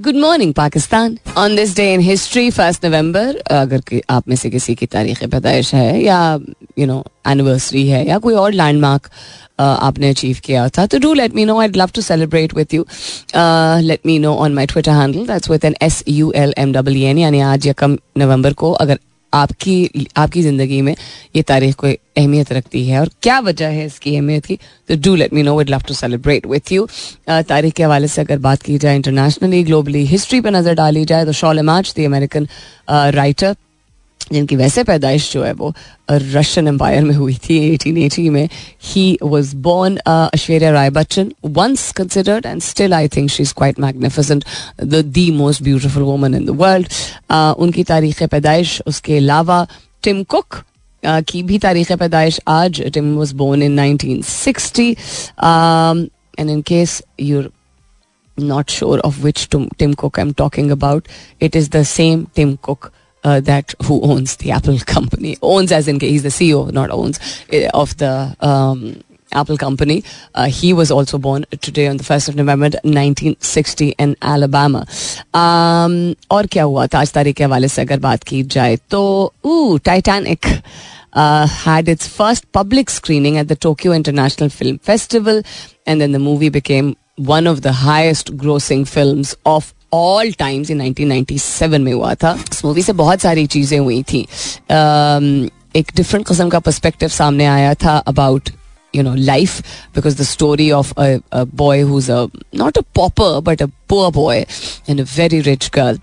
good 0.00 0.16
morning 0.16 0.52
Pakistan 0.54 1.16
on 1.38 1.54
this 1.56 1.74
day 1.76 1.92
in 1.94 2.00
history 2.00 2.50
first 2.50 2.84
November 2.84 3.36
अगर 3.52 4.00
आप 4.10 4.28
में 4.28 4.34
से 4.36 4.50
किसी 4.50 4.74
की 4.74 4.86
तारीख 4.86 5.24
पैदाइश 5.24 5.74
है 5.74 6.02
या 6.02 6.20
यू 6.78 6.86
नो 6.86 7.02
एनिवर्सरी 7.28 7.86
है 7.88 8.06
या 8.08 8.18
कोई 8.18 8.34
और 8.34 8.52
लैंडमार्क 8.52 9.06
uh, 9.06 9.10
आपने 9.60 10.10
अचीव 10.10 10.36
किया 10.44 10.68
था 10.68 10.86
तो 10.86 10.98
do 10.98 11.12
let 11.14 11.34
me 11.34 11.44
know 11.44 11.58
I 11.60 11.68
love 11.76 11.90
to 11.94 12.02
celebrate 12.02 12.54
with 12.54 12.74
you 12.74 12.86
let 13.82 14.06
me 14.06 14.18
know 14.18 14.34
on 14.36 14.54
my 14.54 14.66
Twitter 14.66 14.92
handle 14.92 15.26
that's 15.26 15.50
with 15.50 15.64
an 15.64 15.76
S 15.82 16.02
U 16.08 16.32
L 16.36 16.54
M 16.58 16.72
W 16.72 17.06
N 17.08 17.18
यानी 17.18 17.40
आज 17.50 17.66
या 17.66 17.72
कम 17.78 17.98
नवंबर 18.18 18.52
को 18.52 18.72
अगर 18.72 18.98
आपकी 19.32 20.08
आपकी 20.16 20.42
ज़िंदगी 20.42 20.80
में 20.82 20.94
ये 21.36 21.42
तारीख 21.42 21.74
को 21.74 21.86
अहमियत 21.86 22.52
रखती 22.52 22.84
है? 22.86 23.00
और 23.00 23.10
क्या 23.22 23.38
वजह 23.40 23.68
है 23.68 23.84
इसकी 23.86 24.14
अहमियत 24.16 24.46
की? 24.46 24.58
तो 24.88 24.96
do 25.04 25.14
let 25.14 25.32
me 25.34 25.42
know 25.42 25.54
would 25.54 25.70
love 25.70 25.82
to 25.88 25.94
celebrate 25.94 26.46
with 26.46 26.72
you 26.72 26.86
तारीख 27.28 27.74
के 27.74 27.82
हवाले 27.82 28.08
से 28.08 28.20
अगर 28.20 28.38
बात 28.48 28.62
की 28.62 28.78
जाए 28.78 28.96
इंटरनेशनली 28.96 29.62
ग्लोबली 29.64 30.04
हिस्ट्री 30.06 30.40
पर 30.40 30.50
नज़र 30.50 30.74
डाली 30.74 31.04
जाए 31.04 31.24
तो 31.24 31.32
शॉल 31.40 31.62
मार्च 31.62 31.94
द 31.98 32.04
अमेरिकन 32.06 32.48
राइटर 32.90 33.56
जिनकी 34.32 34.56
वैसे 34.56 34.84
पैदाइश 34.84 35.32
जो 35.32 35.42
है 35.42 35.52
वो 35.52 35.72
रशियन 36.10 36.68
एम्पायर 36.68 37.04
में 37.04 37.14
हुई 37.14 37.34
थी 37.48 37.58
1880 37.76 38.28
में 38.30 38.48
he 38.84 39.04
was 39.22 39.54
born 39.66 39.98
Aishwarya 40.08 40.70
Rai 40.72 40.90
Bachchan 40.90 41.32
once 41.58 41.90
considered 41.96 42.46
and 42.46 42.62
still 42.62 42.94
I 42.94 43.08
think 43.16 43.30
she 43.30 43.42
is 43.42 43.54
quite 43.56 43.80
magnificent 43.80 44.44
the 44.84 45.04
the 45.18 45.30
most 45.36 45.62
beautiful 45.62 46.02
woman 46.02 46.34
in 46.34 46.44
the 46.46 46.56
world 46.60 46.88
उनकी 47.58 47.84
तारीख 47.84 48.22
पैदाइश 48.24 48.80
उसके 48.86 49.16
अलावा 49.16 49.66
टिम 50.02 50.22
कुक 50.34 50.62
की 51.02 51.42
भी 51.42 51.58
तारीख 51.58 51.92
पैदाइश 51.92 52.40
आज 52.48 52.82
Tim 52.94 53.14
was 53.16 53.34
born 53.34 53.62
in 53.62 53.78
1960 53.80 54.90
and 56.38 56.50
in 56.50 56.60
case 56.62 57.02
you're 57.20 57.50
not 58.38 58.70
sure 58.70 58.98
of 59.00 59.22
which 59.22 59.48
Tim, 59.48 59.68
Tim 59.76 59.94
I'm 60.14 60.32
talking 60.34 60.70
about. 60.70 61.06
It 61.40 61.54
is 61.54 61.68
the 61.70 61.84
same 61.84 62.26
Tim 62.34 62.56
Cook 62.58 62.92
uh, 63.23 63.39
that 63.41 63.73
who 63.83 64.01
owns 64.01 64.37
the 64.37 64.51
Apple 64.51 64.79
company. 64.79 65.37
Owns 65.41 65.71
as 65.71 65.87
in 65.87 65.99
he's 65.99 66.23
the 66.23 66.29
CEO, 66.29 66.71
not 66.71 66.91
owns 66.91 67.19
uh, 67.51 67.69
of 67.73 67.97
the 67.97 68.35
um, 68.39 69.01
Apple 69.31 69.57
company. 69.57 70.03
Uh, 70.33 70.45
he 70.45 70.73
was 70.73 70.91
also 70.91 71.17
born 71.17 71.45
today 71.61 71.87
on 71.87 71.97
the 71.97 72.03
1st 72.03 72.29
of 72.29 72.35
November 72.35 72.69
1960 72.83 73.89
in 73.97 74.15
Alabama. 74.21 74.85
Um, 75.33 76.15
और 76.31 76.47
क्या 76.47 76.63
हुआ 76.63 76.87
था 76.87 76.99
आज 76.99 77.11
तारीख 77.13 77.35
के 77.35 77.43
हवाले 77.43 77.67
से 77.67 77.81
अगर 77.81 77.99
बात 77.99 78.23
की 78.23 78.43
जाए 78.43 78.77
तो 78.89 79.79
Titanic 79.85 80.45
uh, 81.15 81.47
had 81.47 81.87
its 81.87 82.07
first 82.07 82.51
public 82.51 82.89
screening 82.89 83.37
at 83.37 83.47
the 83.47 83.55
Tokyo 83.55 83.93
International 83.93 84.49
Film 84.49 84.77
Festival, 84.79 85.41
and 85.87 86.01
then 86.01 86.11
the 86.11 86.19
movie 86.19 86.49
became 86.49 86.95
one 87.15 87.47
of 87.47 87.61
the 87.61 87.71
highest 87.71 88.35
grossing 88.37 88.87
films 88.87 89.35
of 89.45 89.73
all 89.92 90.32
times 90.32 90.70
in 90.70 90.92
1997 90.92 91.78
में 91.78 91.92
हुआ 91.92 92.14
था 92.14 92.32
इस 92.52 92.64
मूवी 92.64 92.82
से 92.82 92.92
बहुत 92.92 93.20
सारी 93.20 93.46
चीज़ें 93.46 93.78
हुई 93.78 94.02
थी 94.02 94.22
um, 94.22 95.50
एक 95.76 95.92
डिफरेंट 95.96 96.26
कस्म 96.26 96.48
का 96.48 96.58
पर्सपेक्टिव 96.58 97.08
सामने 97.08 97.46
आया 97.46 97.74
था 97.84 97.96
about 98.14 98.50
you 98.94 99.02
know 99.02 99.14
life 99.26 99.52
because 99.94 100.16
the 100.16 100.24
story 100.24 100.72
of 100.72 100.92
a, 100.98 101.22
a 101.32 101.46
boy 101.46 101.84
who's 101.84 102.08
a 102.08 102.28
not 102.52 102.76
a 102.76 102.82
pauper 102.98 103.40
but 103.40 103.60
a 103.60 103.68
poor 103.88 104.10
boy 104.10 104.44
and 104.88 105.00
a 105.00 105.04
very 105.04 105.40
rich 105.42 105.70
girl 105.70 106.00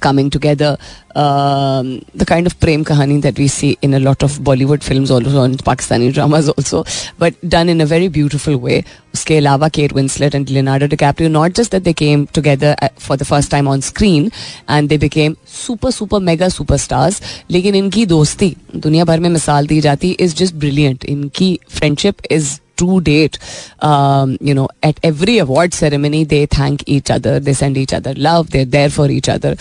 coming 0.00 0.30
together 0.30 0.76
um, 1.14 2.00
the 2.14 2.24
kind 2.24 2.46
of 2.46 2.58
prem 2.60 2.84
kahani 2.84 3.20
that 3.22 3.38
we 3.38 3.48
see 3.48 3.76
in 3.82 3.94
a 3.94 4.00
lot 4.00 4.22
of 4.22 4.38
bollywood 4.48 4.82
films 4.82 5.10
also 5.10 5.42
in 5.42 5.56
pakistani 5.68 6.12
dramas 6.12 6.48
also 6.48 6.84
but 7.18 7.34
done 7.48 7.68
in 7.68 7.80
a 7.80 7.86
very 7.86 8.08
beautiful 8.08 8.56
way. 8.56 8.84
Uske 9.14 9.34
alawa 9.40 9.72
kate 9.72 9.92
winslet 9.94 10.34
and 10.34 10.50
leonardo 10.50 10.86
dicaprio 10.86 11.30
not 11.30 11.54
just 11.54 11.70
that 11.70 11.84
they 11.84 11.92
came 11.92 12.26
together 12.28 12.74
uh, 12.82 12.88
for 12.96 13.16
the 13.16 13.24
first 13.24 13.50
time 13.50 13.66
on 13.66 13.80
screen 13.80 14.30
and 14.68 14.88
they 14.88 14.96
became 14.96 15.36
super 15.44 15.90
super 15.90 16.20
mega 16.20 16.46
superstars 16.46 17.20
lekin 17.48 17.82
inki 17.82 18.06
dosti 18.14 18.56
duniya 18.86 19.06
bhar 19.12 19.18
mein 19.26 19.36
misal 19.40 19.66
di 19.66 19.80
jati 19.80 20.14
is 20.18 20.34
just 20.34 20.58
brilliant. 20.58 21.00
Inki 21.00 21.58
friendship 21.68 22.20
is 22.30 22.60
date, 22.86 23.38
um, 23.80 24.36
you 24.40 24.54
know, 24.54 24.68
at 24.82 24.98
every 25.02 25.38
award 25.38 25.74
ceremony, 25.74 26.24
they 26.24 26.46
thank 26.46 26.82
each 26.86 27.10
other, 27.10 27.40
they 27.40 27.52
send 27.52 27.76
each 27.76 27.92
other 27.92 28.14
love, 28.14 28.50
they're 28.50 28.64
there 28.64 28.90
for 28.90 29.08
each 29.10 29.28
other. 29.28 29.56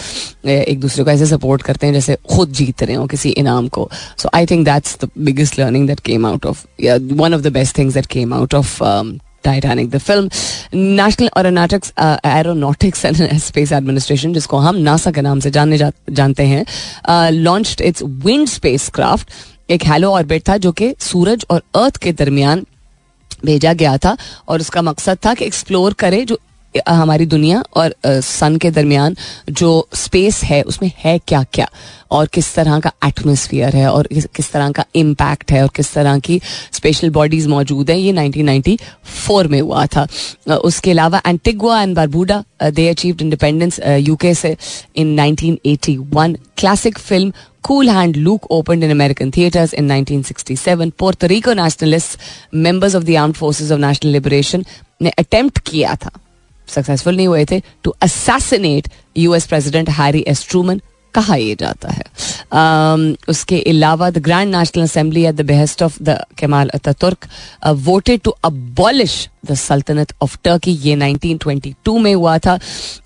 एक 0.46 0.80
दूसरे 0.80 1.04
को 1.04 1.12
ऐसे 1.12 1.26
support 1.26 1.62
करते 1.62 1.88
हैं 1.88 1.94
जैसे 1.94 2.18
खुद 2.30 2.52
जीत 2.54 2.84
रहे 2.84 2.96
हो 2.96 3.06
किसी 3.08 3.30
इनाम 3.30 3.68
को 3.68 3.90
so 4.18 4.30
I 4.36 4.46
think 4.46 4.66
that's 4.66 4.98
the 5.04 5.10
biggest 5.18 5.60
learning 5.60 5.88
that 5.88 6.00
came 6.00 6.26
out 6.28 6.46
of 6.46 6.66
one 7.14 7.34
of 7.34 7.42
the 7.42 7.52
best 7.54 7.78
things 7.78 7.94
that 7.94 8.06
came 8.06 8.34
out 8.34 8.56
of 8.56 8.78
Titanic 9.44 9.90
the 9.90 9.98
film 9.98 10.30
National 10.96 11.30
Aeronautics 11.38 11.94
Aeronautics 12.26 13.06
and 13.06 13.38
Space 13.40 13.72
Administration 13.72 14.34
जिसको 14.34 14.58
हम 14.58 14.76
नासा 14.88 15.12
के 15.12 15.22
नाम 15.22 15.40
से 15.40 15.52
जानने 15.52 15.78
जा, 15.78 15.92
जानते 16.10 16.44
हैं 16.44 16.66
launch 17.32 17.76
it's 17.82 18.04
Wind 18.04 18.48
space 18.48 18.90
craft 18.96 19.32
एक 19.70 19.84
हेलो 19.86 20.12
ऑर्बिट 20.14 20.48
था 20.50 20.58
जो 20.58 20.72
कि 20.72 20.94
सूरज 21.02 21.46
और 21.52 21.62
अर्थ 21.76 21.98
के 22.04 22.12
दरमियान 22.14 22.66
भेजा 23.46 23.74
गया 23.74 23.98
था 23.98 24.18
और 24.48 24.62
उसका 24.62 24.82
मकसद 24.82 25.18
था 25.26 25.34
कि 25.34 25.46
एक्सप्लोर 25.46 25.94
करे 25.94 26.26
जो 26.26 26.40
हमारी 26.88 27.26
दुनिया 27.26 27.64
और 27.74 27.94
सन 28.06 28.58
के 28.62 28.70
दरमियान 28.72 29.16
जो 29.50 29.88
स्पेस 29.96 30.44
है, 30.44 30.62
उसमें 30.62 30.92
है 30.98 31.18
क्या 31.28 31.42
क्या 31.54 31.68
और 32.12 32.28
किस 32.28 32.54
तरह 32.56 32.80
का 32.80 32.92
एटमोसफियर 33.06 33.76
है 33.76 33.88
और 33.92 34.08
किस 34.14 34.52
तरह 34.52 34.72
का 34.72 34.86
इम्पैक्ट 34.96 35.52
है 35.52 35.62
और 35.64 35.70
किस 35.76 35.94
तरह 35.94 36.20
की 36.20 36.40
स्पेशल 36.72 37.10
बॉडीज 37.10 37.48
मौजूद 37.48 37.90
है, 37.90 38.00
ये 38.00 38.14
1994 38.14 39.48
में 39.48 39.60
हुआ 39.62 39.86
था। 39.86 40.08
उसके 40.56 40.92
अलावा 40.92 41.22
Antigua 41.28 41.82
and 41.82 41.96
Barbuda 41.96 42.44
they 42.64 42.88
achieved 42.90 43.22
independence 43.22 43.80
UK 43.80 44.34
से 44.34 44.56
in 44.96 45.20
1981 45.20 46.36
classic 46.58 46.98
film 47.00 47.32
Cool 47.68 47.90
Hand 47.90 48.16
Luke 48.18 48.46
opened 48.50 48.84
in 48.84 48.92
American 48.92 49.30
theaters 49.30 49.74
in 49.74 49.88
1967. 49.88 50.92
Puerto 50.94 51.28
Rico 51.28 51.54
nationalists, 51.54 52.18
members 52.54 52.96
of 52.96 53.04
the 53.04 53.18
Armed 53.18 53.36
Forces 53.36 53.72
of 53.72 53.80
National 53.80 54.14
Liberation, 54.14 54.64
ने 55.02 55.10
अटेम्प्ट 55.20 55.60
किया 55.66 55.96
था 55.96 56.12
सक्सेसफुल 56.68 57.16
नहीं 57.16 57.28
हुए 57.28 57.44
थे 57.46 57.60
to 57.84 57.94
assassinate 58.02 58.88
US 59.18 59.46
president 59.48 59.90
Harry 59.98 60.24
S 60.28 60.46
Truman 60.50 60.80
कहा 61.14 61.36
यह 61.36 61.56
जाता 61.60 61.92
है 61.92 62.04
um, 62.04 63.30
उसके 63.30 63.60
अलावा 63.70 64.10
the 64.10 64.24
Grand 64.28 64.56
National 64.56 64.84
Assembly 64.84 65.26
at 65.26 65.36
the 65.36 65.46
best 65.46 65.84
of 65.84 65.98
the 66.04 66.18
Kemal 66.40 66.70
Ataturk 66.76 67.28
voted 67.86 68.22
to 68.24 68.32
abolish 68.46 69.18
the 69.46 69.56
sultanate 69.66 70.14
of 70.22 70.38
Turkey 70.44 70.72
ये 70.88 70.96
1922 70.96 72.00
में 72.02 72.14
हुआ 72.14 72.38
था 72.48 72.60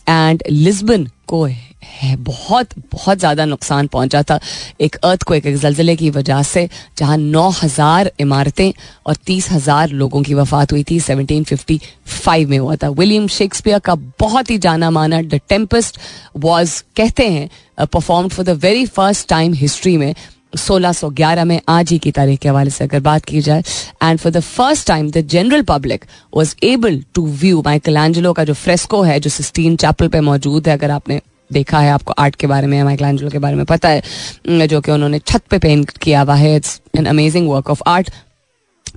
एंड 0.09 0.43
लिस्बन 0.49 1.07
को 1.27 1.45
है, 1.83 2.15
बहुत 2.17 2.69
बहुत 2.91 3.19
ज़्यादा 3.19 3.45
नुकसान 3.45 3.87
पहुँचा 3.87 4.21
था 4.23 4.39
एक 4.81 4.95
अर्थ 4.95 5.23
को 5.23 5.33
एक 5.33 5.55
जलजिले 5.55 5.95
की 5.95 6.09
वजह 6.09 6.41
से, 6.43 6.67
जहाँ 6.97 7.17
नौ 7.17 7.49
हज़ार 7.53 8.11
इमारतें 8.19 8.71
और 9.05 9.15
तीस 9.25 9.51
हज़ार 9.51 9.89
लोगों 9.91 10.21
की 10.23 10.33
वफात 10.33 10.71
हुई 10.71 10.83
थी 10.91 10.99
सेवनटीन 11.01 11.43
फिफ्टी 11.43 11.79
फाइव 12.07 12.49
में 12.49 12.57
हुआ 12.57 12.75
था। 12.75 12.89
विलियम 12.91 13.27
शेक्सपियर 13.29 13.79
का 13.79 13.95
बहुत 14.19 14.49
ही 14.51 14.57
जाना 14.59 14.89
माना 14.91 15.21
द 15.23 15.39
टेम्पस्ट 15.49 15.97
वॉज़ 16.37 16.81
कहते 16.97 17.29
हैं 17.29 17.49
perform 17.85 18.27
for 18.29 18.45
the 18.45 18.59
very 18.61 18.85
first 18.87 19.27
time 19.29 19.53
history 19.53 19.97
में 19.97 20.13
1611 20.53 21.43
में, 21.43 21.59
आज 21.69 21.91
ही 21.91 21.97
की 21.99 22.11
तारीख 22.11 22.39
के 22.39 22.49
हवाले 22.49 22.69
से 22.69 22.83
अगर 22.83 22.99
बात 22.99 23.25
की 23.25 23.41
जाए। 23.41 23.63
And 24.03 24.19
for 24.19 24.31
the 24.31 24.39
first 24.39 24.87
time 24.87 25.09
the 25.11 25.21
general 25.27 25.61
public 25.63 26.05
was 26.33 26.55
able 26.63 27.01
to 27.15 27.25
view 27.27 27.61
Michelangelo 27.97 28.33
का 28.33 28.43
जो 28.43 28.53
फ्रेस्को 28.55 29.01
है, 29.01 29.19
जो 29.19 29.29
सिस्टीन 29.29 29.75
चैपल 29.75 30.07
पे 30.07 30.21
मौजूद 30.21 30.67
है, 30.67 30.73
अगर 30.73 30.91
आपने 30.91 31.19
देखा 31.51 31.79
है 31.79 31.91
आपको 31.91 32.13
आर्ट 32.19 32.35
के 32.35 32.47
बारे 32.47 32.67
में 32.67 32.81
माइकल 32.83 33.05
एंजलो 33.05 33.29
के 33.29 33.39
बारे 33.39 33.55
में 33.55 33.65
पता 33.65 33.89
है 33.89 34.67
जो 34.67 34.81
कि 34.81 34.91
उन्होंने 34.91 35.19
छत 35.19 35.43
पे 35.49 35.59
पेंट 35.59 35.97
किया 35.97 36.21
हुआ 36.21 36.35
है। 36.35 36.55
It's 36.55 36.81
an 36.97 37.05
amazing 37.05 37.49
work 37.49 37.69
of 37.69 37.81
art 37.87 38.09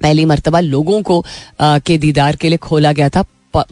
पहली 0.03 0.25
मरतबा 0.25 0.61
लोगों 0.61 1.03
को 1.03 1.25
आ, 1.61 1.79
के 1.79 1.99
दीदार 1.99 2.37
के 2.37 2.49
लिए 2.49 2.59
खोला 2.59 2.93
गया 2.93 3.09
था। 3.09 3.25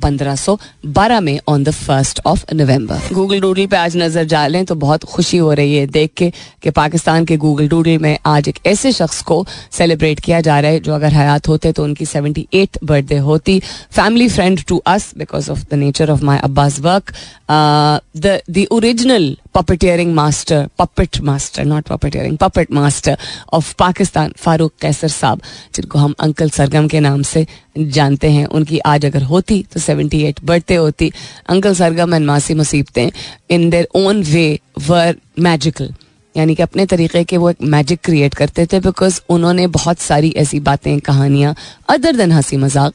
पंद्रह 0.02 0.36
सौ 0.36 0.58
बारह 0.86 1.20
में 1.20 1.38
on 1.48 1.64
the 1.64 1.70
first 1.70 2.20
of 2.26 2.44
November 2.54 3.14
Google 3.14 3.40
doodle 3.40 3.66
पे 3.66 3.76
आज 3.76 3.96
नज़र 3.96 4.24
डालें 4.26 4.64
तो 4.64 4.74
बहुत 4.76 5.04
खुशी 5.04 5.38
हो 5.38 5.52
रही 5.52 5.74
है 5.74 5.86
देख 5.88 6.12
के 6.16 6.30
कि 6.62 6.70
पाकिस्तान 6.70 7.24
के 7.24 7.36
गूगल 7.36 7.68
डूडल 7.68 7.98
में 7.98 8.16
आज 8.26 8.48
एक 8.48 8.58
ऐसे 8.66 8.92
शख्स 8.92 9.20
को 9.22 9.44
सेलिब्रेट 9.72 10.20
किया 10.20 10.40
जा 10.40 10.58
रहा 10.60 10.70
है 10.70 10.80
जो 10.80 10.94
अगर 10.94 11.12
हयात 11.12 11.48
होते 11.48 11.72
तो 11.72 11.84
उनकी 11.84 12.06
सेवेंटी 12.06 12.46
एट 12.54 12.78
बर्थडे 12.84 13.16
होती 13.28 13.60
family 13.92 14.28
friend 14.28 14.64
to 14.68 14.82
us 14.86 15.12
because 15.18 15.50
of 15.50 15.64
the 15.70 15.74
nature 15.74 16.10
of 16.10 16.24
my 16.24 16.38
Abbas 16.40 16.80
work 16.80 17.12
the 17.50 18.66
original 18.72 19.36
puppeteering 19.54 20.14
master 20.14 20.68
puppet 20.78 21.20
master 21.20 21.64
not 21.64 21.88
puppeteering 21.88 22.36
puppet 22.38 22.72
master 22.72 23.18
of 23.52 23.74
Pakistan 23.78 24.32
Farooq 24.38 24.72
Qaiser 24.80 25.08
sahab 25.08 25.40
जिनको 25.74 25.98
हम 25.98 26.14
अंकल 26.20 26.50
सरगम 26.50 26.88
के 26.88 27.00
नाम 27.00 27.22
से 27.22 27.46
जानते 27.78 28.30
हैं। 28.30 28.46
उनकी 28.46 28.78
आज 28.86 29.06
अगर 29.06 29.22
होती 29.22 29.64
तो 29.72 29.80
सेवेंटी 29.80 30.22
एट 30.24 30.40
बर्थडे 30.44 30.76
होती 30.76 31.10
uncle 31.48 31.74
Sargam 31.74 32.14
and 32.14 32.26
Masi 32.26 32.54
Museebatein 32.54 33.10
in 33.50 33.68
their 33.70 33.88
own 33.96 34.22
way 34.22 34.58
were 34.88 35.16
magical 35.38 35.94
यानी 36.34 36.54
कि 36.54 36.62
अपने 36.62 36.84
तरीके 36.86 37.22
के 37.24 37.36
वो 37.36 37.50
एक 37.50 37.62
मैजिक 37.62 38.00
क्रिएट 38.04 38.34
करते 38.34 38.66
थे 38.66 38.80
बिकॉज़ 38.80 39.20
उन्होंने 39.28 39.66
बहुत 39.68 39.98
सारी 40.00 40.30
ऐसी 40.36 40.60
बातें, 40.60 41.00
कहानियाँ 41.00 41.54
अदर 41.88 42.16
देन 42.16 42.32
हँसी 42.32 42.56
मज़ाक 42.56 42.92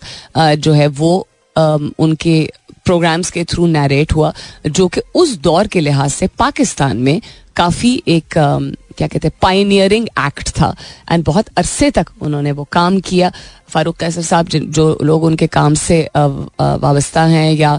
जो 0.58 0.74
है 0.74 0.88
वो 0.88 1.28
उनके 1.56 2.50
प्रोग्राम्स 2.88 3.32
के 3.32 3.44
थ्रू 3.44 3.68
नरेट 3.68 4.14
हुआ, 4.14 4.34
जो 4.68 4.88
कि 4.88 5.02
उस 5.16 5.38
दौर 5.42 5.68
के 5.68 5.80
लिहाज 5.80 6.12
से 6.12 6.28
पाकिस्तान 6.40 6.98
में 7.00 7.22
काफ़ी 7.56 8.02
एक 8.08 8.34
क्या 8.98 9.08
कहते 9.08 9.28
हैं 9.28 9.38
पाइनियरिंग 9.42 10.08
एक्ट 10.20 10.50
था। 10.50 10.74
एंड 11.12 11.24
बहुत 11.24 11.48
अरसे 11.58 11.90
तक 11.92 12.08
उन्होंने 12.22 12.52
वो 12.52 12.64
काम 12.72 13.00
किया। 13.00 13.32
फारूक 13.70 13.98
कैसर 13.98 14.22
साहब 14.22 14.48
जिन, 14.48 14.66
जो 14.72 14.98
लोग 15.04 15.24
उनके 15.24 15.48
काम 15.48 15.74
से 15.74 16.00
वाबस्ता 16.16 17.24
हैं 17.26 17.52
या 17.54 17.74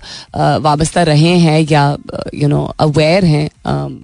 वाबस्ता 0.60 1.02
रहे 1.02 1.36
हैं 1.38 1.60
या 1.70 1.96
यू 2.34 2.48
नो 2.48 2.64
अवेयर 2.80 3.24
हैं 3.24 3.48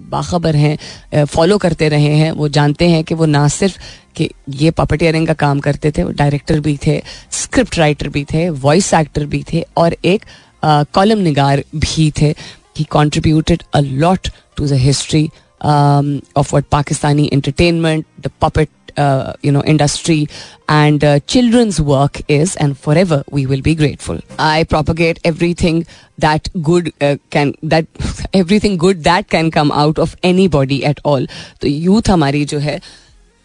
बाखबर 0.09 0.55
हैं 0.55 1.25
फॉलो 1.25 1.57
करते 1.57 1.89
रहे 1.89 2.15
हैं, 2.15 2.31
वो 2.31 2.49
जानते 2.49 2.89
हैं 2.89 3.03
कि 3.03 3.15
वो 3.15 3.25
ना 3.27 3.47
सिर्फ़ 3.49 3.77
कि 4.15 4.29
ये 4.49 4.71
पपटियरिंग 4.71 5.27
का 5.27 5.33
काम 5.35 5.59
करते 5.59 5.91
थे, 5.91 6.03
वो 6.03 6.11
डायरेक्टर 6.13 6.59
भी 6.59 6.77
थे 6.87 7.01
स्क्रिप्ट 7.33 7.77
राइटर 7.79 8.09
भी 8.09 8.23
थे 8.23 8.49
वॉइस 8.49 8.93
एक्टर 8.93 9.25
भी 9.25 9.43
थे 9.53 9.65
और 9.77 9.95
एक 10.05 10.25
कॉलम 10.64 11.18
निगार 11.28 11.64
भी 11.74 12.10
थे 12.20 12.34
he 12.78 12.84
contributed 12.90 13.62
a 13.74 13.80
lot 13.80 14.28
to 14.56 14.66
the 14.66 14.80
history 14.88 15.28
of 15.64 16.54
what 16.54 16.64
Pakistani 16.72 17.28
entertainment 17.32 18.04
the 18.20 18.30
puppet 18.40 18.68
uh, 18.96 19.32
you 19.42 19.52
know 19.52 19.62
industry 19.64 20.26
and 20.68 21.04
uh, 21.04 21.20
children's 21.20 21.80
work 21.80 22.20
is 22.28 22.56
and 22.56 22.78
forever 22.78 23.22
we 23.30 23.46
will 23.46 23.62
be 23.62 23.74
grateful 23.74 24.18
i 24.38 24.64
propagate 24.64 25.18
everything 25.24 25.86
that 26.18 26.48
good 26.62 26.92
uh, 27.00 27.16
can 27.30 27.54
that 27.62 27.86
everything 28.32 28.76
good 28.76 29.04
that 29.04 29.28
can 29.28 29.50
come 29.50 29.72
out 29.72 29.98
of 29.98 30.16
anybody 30.22 30.84
at 30.84 31.00
all 31.04 31.26
तो 31.60 31.68
youth 31.68 32.10
हमारी 32.10 32.44
जो 32.44 32.58
है 32.58 32.80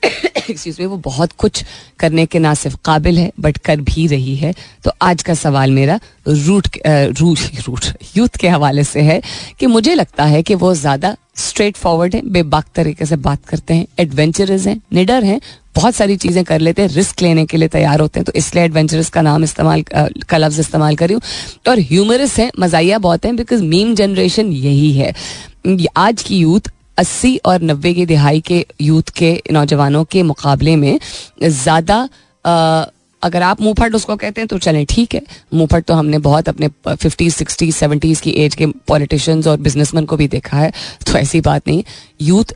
excuse 0.50 0.76
me 0.80 0.86
वो 0.86 0.96
बहुत 0.96 1.32
कुछ 1.38 1.64
करने 1.98 2.24
के 2.26 2.38
ना 2.38 2.52
सिर्फ़ 2.54 2.76
काबिल 2.84 3.18
है 3.18 3.30
बट 3.40 3.58
कर 3.58 3.80
भी 3.82 4.06
रही 4.06 4.34
है। 4.36 4.54
तो 4.84 4.92
आज 5.02 5.22
का 5.22 5.34
सवाल 5.34 5.70
मेरा 5.70 5.98
रूट 6.28 6.68
रूट 6.86 7.38
रूट, 7.66 7.84
यूथ 8.16 8.36
के 8.40 8.48
हवाले 8.48 8.84
से 8.84 9.00
है 9.02 9.20
कि 9.60 9.66
मुझे 9.66 9.94
लगता 9.94 10.24
है 10.24 10.42
कि 10.42 10.54
वो 10.54 10.74
ज़्यादा 10.74 11.16
स्ट्रेट 11.38 11.76
फॉरवर्ड 11.76 12.14
है, 12.14 12.20
बेबाक 12.22 12.64
तरीके 12.74 13.06
से 13.06 13.16
बात 13.18 13.44
करते 13.48 13.74
हैं 13.74 13.86
एडवेंचरस 13.98 14.66
हैं, 14.66 14.80
निडर 14.92 15.24
हैं, 15.24 15.40
बहुत 15.74 15.94
सारी 15.94 16.16
चीज़ें 16.16 16.42
कर 16.44 16.60
लेते 16.60 16.82
हैं 16.82 16.88
रिस्क 16.88 17.22
लेने 17.22 17.44
के 17.46 17.56
लिए 17.56 17.68
तैयार 17.68 18.00
होते 18.00 18.20
हैं। 18.20 18.24
तो 18.24 18.32
इसलिए 18.36 18.64
एडवेंचरस 18.64 19.08
का 19.10 19.22
नाम 19.22 19.44
इस्तेमाल 19.44 19.82
का 20.28 20.36
लफ्ज़ 20.36 20.60
इस्तेमाल 20.60 20.96
करी 20.96 21.14
हूँ। 21.14 21.22
और 21.68 21.80
ह्यूमरस 21.80 22.38
हैं 22.38 22.50
मजाया 22.60 22.98
बहुत 22.98 23.24
हैं 23.24 23.36
बिकॉज़ 23.36 23.62
मीम 23.64 23.94
जनरेशन 23.94 24.52
यही 24.52 24.92
है। 24.92 25.14
आज 25.98 26.22
की 26.22 26.38
यूथ 26.38 26.70
अस्सी 27.00 27.36
और 27.46 27.62
नब्बे 27.62 27.92
की 27.94 28.06
दिहाई 28.06 28.40
के 28.42 28.64
यूथ 28.80 29.10
के 29.16 29.30
नौजवानों 29.52 30.04
के 30.06 30.22
मुकाबले 30.24 30.76
में 30.76 30.98
ज़्यादा 31.42 32.08
अगर 33.22 33.42
आप 33.42 33.60
मुंहफट 33.60 33.94
उसको 33.94 34.16
कहते 34.16 34.40
हैं 34.40 34.48
तो 34.48 34.58
चलें 34.58 34.84
ठीक 34.88 35.14
है। 35.14 35.22
मुंहफट 35.54 35.84
तो 35.84 35.94
हमने 35.94 36.18
बहुत 36.20 36.48
अपने 36.48 36.68
फिफ्टीज 36.88 37.34
सिक्सटीज 37.34 37.74
सेवेंटीज़ 37.74 38.22
की 38.22 38.30
एज 38.44 38.54
के 38.54 38.66
पॉलिटिशियंस 38.88 39.46
और 39.46 39.56
बिजनेसमैन 39.60 40.04
को 40.04 40.16
भी 40.16 40.28
देखा 40.28 40.58
है 40.58 40.72
तो 41.06 41.18
ऐसी 41.18 41.40
बात 41.40 41.68
नहीं। 41.68 41.82
यूथ 42.22 42.54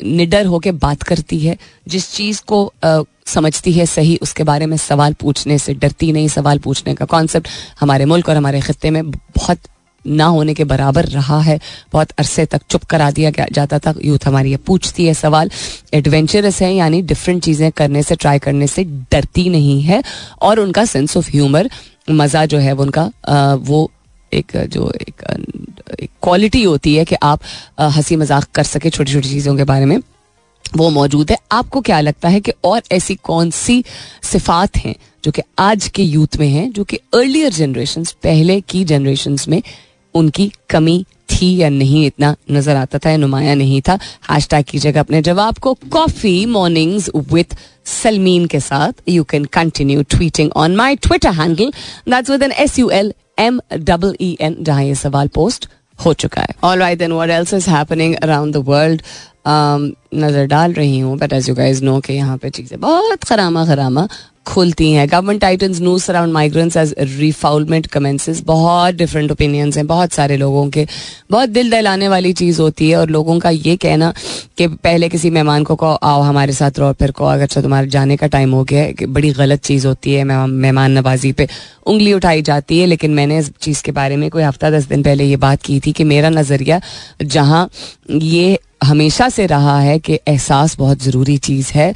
निडर 0.00 0.46
होके 0.46 0.70
बात 0.78 1.02
करती 1.02 1.38
है 1.40 1.56
जिस 1.88 2.12
चीज़ 2.12 2.42
को 2.46 2.64
आ, 2.84 3.02
समझती 3.26 3.72
है 3.72 3.84
सही 3.86 4.16
उसके 4.22 4.44
बारे 4.44 4.66
में 4.66 4.76
सवाल 4.76 5.12
पूछने 5.20 5.58
से 5.58 5.74
डरती 5.74 6.10
नहीं 6.12 6.28
सवाल 6.28 6.58
पूछने 6.58 6.94
का। 6.94 7.04
कॉन्सेप्ट 7.06 7.48
हमारे 7.80 8.04
मुल्क 8.04 8.28
और 8.28 8.36
हमारे 8.36 8.60
खत्े 8.60 8.90
में 8.90 9.10
बहुत 9.10 9.58
ना 10.04 10.24
होने 10.26 10.54
के 10.54 10.64
बराबर 10.64 11.06
रहा 11.06 11.40
है। 11.40 11.58
बहुत 11.92 12.10
अरसे 12.18 12.44
तक 12.46 12.62
चुप 12.70 12.84
करा 12.84 13.10
दिया 13.10 13.30
जाता 13.52 13.78
था। 13.78 13.94
यूथ 14.04 14.26
हमारी 14.26 14.50
ये 14.50 14.56
पूछती 14.66 15.06
है 15.06 15.14
सवाल। 15.14 15.50
एडवेंचरस 15.94 16.60
है 16.62 16.74
यानी 16.74 17.02
डिफरेंट 17.04 17.42
चीज़ें 17.44 17.70
करने 17.72 18.02
से 18.02 18.16
ट्राई 18.16 18.38
करने 18.38 18.66
से 18.66 18.84
डरती 18.84 19.48
नहीं 19.50 19.80
है। 19.82 20.02
और 20.42 20.60
उनका 20.60 20.84
सेंस 20.84 21.16
ऑफ़ 21.16 21.30
ह्यूमर 21.30 21.70
मज़ा 22.10 22.44
जो 22.46 22.58
है 22.58 22.72
उनका 22.74 23.10
आ, 23.28 23.54
वो 23.54 23.90
एक 24.32 24.56
जो 24.66 24.90
एक 25.00 25.22
क्वालिटी 26.22 26.62
होती 26.62 26.94
है 26.94 27.04
कि 27.04 27.16
आप 27.22 27.40
हँसी 27.80 28.16
मज़ाक 28.16 28.44
कर 28.54 28.62
सके 28.64 28.90
छोटी 28.90 29.12
छोटी 29.12 29.28
चीज़ों 29.28 29.56
के 29.56 29.64
बारे 29.64 29.84
में। 29.84 29.98
वो 30.76 30.88
मौजूद 30.90 31.30
है। 31.30 31.36
आपको 31.52 31.80
क्या 31.80 32.00
लगता 32.00 32.28
है 32.28 32.40
कि 32.40 32.52
और 32.64 32.82
ऐसी 32.92 33.14
कौन 33.24 33.50
सी 33.50 33.82
सिफात 34.22 34.76
हैं 34.76 34.94
जो 35.24 35.30
कि 35.30 35.42
आज 35.58 35.88
के 35.88 36.02
यूथ 36.02 36.36
में 36.40 36.48
हैं 36.48 36.70
जो 36.72 36.84
कि 36.84 36.96
अर्लियर 37.14 37.52
जनरेशन 37.52 38.04
पहले 38.22 38.60
की 38.60 38.84
जनरेशन 38.84 39.36
में 39.48 39.62
उनकी 40.14 40.50
कमी 40.70 41.04
थी 41.30 41.54
या 41.56 41.68
नहीं, 41.68 42.04
इतना 42.06 42.34
नज़र 42.50 42.76
आता 42.76 42.98
था 42.98 43.10
या 43.10 43.16
नुमाया 43.16 43.54
नहीं 43.54 43.80
था। 43.80 43.98
हैश 44.30 44.48
टैग 44.48 44.64
कीजिएगा 44.64 45.00
अपने 45.00 45.22
जवाब 45.22 45.58
को। 45.58 45.72
कॉफ़ी 45.92 46.34
मॉर्निंग्स 46.46 47.10
विथ 47.32 47.56
सलमीन 47.92 48.46
के 48.46 48.60
साथ। 48.60 49.08
You 49.08 49.24
can 49.24 49.44
continue 49.52 50.02
tweeting 50.10 50.50
on 50.56 50.76
my 50.76 50.96
Twitter 50.98 51.32
handle 51.34 51.72
that's 52.08 52.30
with 52.30 52.42
N 52.42 52.52
S 52.52 52.78
U 52.78 52.90
L 52.90 53.12
M 53.38 53.60
double 53.74 54.16
E 54.20 54.36
N 54.40 54.56
जहाँ 54.60 54.84
ये 54.84 54.94
सवाल 54.94 55.28
पोस्ट 55.34 55.68
हो 55.98 56.12
चुका 56.14 56.40
है। 56.40 56.54
All 56.64 56.78
right 56.78 56.98
then 56.98 57.12
what 57.12 57.30
else 57.30 57.54
is 57.54 57.68
happening 57.70 58.14
around 58.14 58.54
the 58.54 58.64
world 58.68 59.02
नज़र 59.44 60.46
डाल 60.46 60.72
रही 60.72 60.98
हूँ 60.98 61.16
but 61.18 61.32
as 61.32 61.48
you 61.48 61.54
guys 61.54 61.84
know 61.84 62.00
के 62.00 62.12
यहाँ 62.12 62.36
पे 62.38 62.50
चीज़ें 62.50 62.78
बहुत 62.80 63.24
खरामा 63.24 63.64
खरामा 63.66 64.08
खुलती 64.46 64.90
हैं। 64.92 65.06
Government 65.08 65.40
tightens 65.40 65.80
news 65.80 66.10
around 66.10 66.32
migrants 66.32 66.76
as 66.76 66.94
refoulement 67.00 67.86
commences 67.86 68.40
बहुत 68.44 68.94
डिफरेंट 68.94 69.30
ओपिनियंस 69.32 69.76
हैं, 69.76 69.86
बहुत 69.86 70.12
सारे 70.12 70.36
लोगों 70.36 70.68
के। 70.70 70.86
बहुत 71.30 71.48
दिल 71.48 71.70
दहलाने 71.70 72.08
वाली 72.08 72.32
चीज़ 72.32 72.60
होती 72.60 72.88
है 72.90 72.96
और 72.96 73.10
लोगों 73.10 73.38
का 73.38 73.50
ये 73.50 73.76
कहना 73.76 74.12
कि 74.58 74.66
पहले 74.68 75.08
किसी 75.08 75.30
मेहमान 75.30 75.64
को 75.64 75.76
कहो, 75.76 75.92
आओ 75.92 76.22
हमारे 76.22 76.52
साथ 76.52 76.78
रहो 76.78 76.92
फिर 76.92 77.10
कहो, 77.10 77.26
अगर 77.26 77.42
अच्छा 77.42 77.62
तुम्हारे 77.62 77.88
जाने 77.88 78.16
का 78.16 78.26
टाइम 78.26 78.52
हो 78.54 78.64
गया 78.64 78.82
है। 78.82 78.92
कि 78.92 79.06
बड़ी 79.08 79.30
गलत 79.32 79.62
चीज़ 79.64 79.86
होती 79.86 80.14
है 80.14 80.24
मेहमान 80.24 80.92
नवाजी 80.92 81.32
पे 81.32 81.48
उंगली 81.86 82.12
उठाई 82.12 82.42
जाती 82.42 82.78
है। 82.78 82.86
लेकिन 82.86 83.14
मैंने 83.14 83.38
इस 83.38 83.52
चीज़ 83.60 83.82
के 83.82 83.92
बारे 83.92 84.16
में 84.16 84.28
कोई 84.30 84.42
हफ़्ता 84.42 84.70
दस 84.70 84.88
दिन 84.88 85.02
पहले 85.02 85.24
ये 85.24 85.36
बात 85.38 85.62
की 85.62 85.80
थी 85.80 85.92
कि 85.92 86.04
मेरा 86.04 86.30
नज़रिया 86.30 86.80
जहाँ 87.22 87.68
ये 88.10 88.58
हमेशा 88.82 89.28
से 89.28 89.46
रहा 89.46 89.78
है 89.80 89.98
कि 89.98 90.18
एहसास 90.28 90.76
बहुत 90.78 91.02
ज़रूरी 91.02 91.36
चीज़ 91.40 91.70
है, 91.72 91.94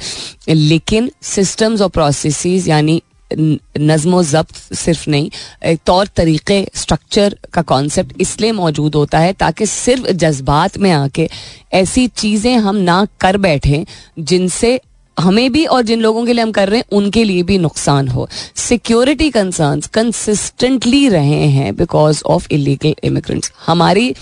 लेकिन 0.49 1.11
सिस्टम्स 1.25 1.81
और 1.81 1.89
प्रोसेस 1.89 2.67
यानी 2.67 3.01
नज्म 3.31 4.21
ज़ब्त 4.23 4.55
सिर्फ़ 4.75 5.09
नहीं 5.09 5.29
एक 5.65 5.79
तौर 5.85 6.07
तरीक़े 6.15 6.67
स्ट्रक्चर 6.75 7.35
का 7.53 7.61
कॉन्सेप्ट 7.63 8.21
इसलिए 8.21 8.51
मौजूद 8.53 8.95
होता 8.95 9.19
है 9.19 9.33
ताकि 9.35 9.65
सिर्फ़ 9.65 10.07
जज्बात 10.13 10.77
में 10.77 10.91
आके 10.91 11.29
ऐसी 11.75 12.07
चीज़ें 12.09 12.55
हम 12.57 12.75
ना 12.75 13.05
कर 13.21 13.37
बैठें 13.39 13.83
जिनसे 14.21 14.79
हमें 15.17 15.51
भी 15.51 15.65
और 15.65 15.81
जिन 15.83 16.01
लोगों 16.01 16.25
के 16.25 16.33
लिए 16.33 16.43
हम 16.43 16.51
कर 16.51 16.69
रहे 16.69 16.79
हैं, 16.79 16.85
उनके 16.91 17.23
लिए 17.23 17.43
भी 17.43 17.57
नुकसान 17.57 18.07
हो। 18.07 18.27
सिक्योरिटी 18.57 19.29
कंसर्न 19.31 19.81
कंसिस्टेंटली 19.93 21.07
रहे 21.09 21.47
हैं 21.49 21.75
बिकॉज़ 21.75 22.21
ऑफ़ 22.25 22.47
इलीगल 22.51 22.95
इमिग्रेंट्स 23.03 23.51
हमारी 23.65 24.13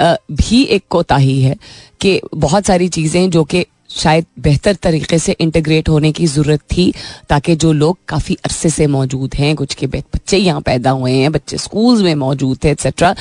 भी 0.00 0.62
एक 0.64 0.84
कोताही 0.90 1.40
है 1.42 1.56
कि 2.00 2.20
बहुत 2.34 2.66
सारी 2.66 2.88
चीज़ें 2.88 3.30
जो 3.30 3.44
कि 3.44 3.64
शायद 3.90 4.26
बेहतर 4.40 4.74
तरीके 4.74 5.18
से 5.18 5.32
इंटीग्रेट 5.40 5.88
होने 5.88 6.10
की 6.12 6.26
ज़रूरत 6.26 6.60
थी, 6.72 6.92
ताकि 7.28 7.54
जो 7.56 7.72
लोग 7.72 7.98
काफ़ी 8.08 8.34
अरसे 8.44 8.70
से 8.70 8.86
मौजूद 8.86 9.34
हैं, 9.34 9.54
कुछ 9.56 9.74
के 9.74 9.86
बच्चे 9.86 10.38
यहाँ 10.38 10.60
पैदा 10.60 10.90
हुए 10.90 11.12
हैं, 11.12 11.32
बच्चे 11.32 11.58
स्कूल्स 11.58 12.02
में 12.02 12.14
मौजूद 12.14 12.58
थे 12.64 12.70
एक्सेट्रा 12.70 13.14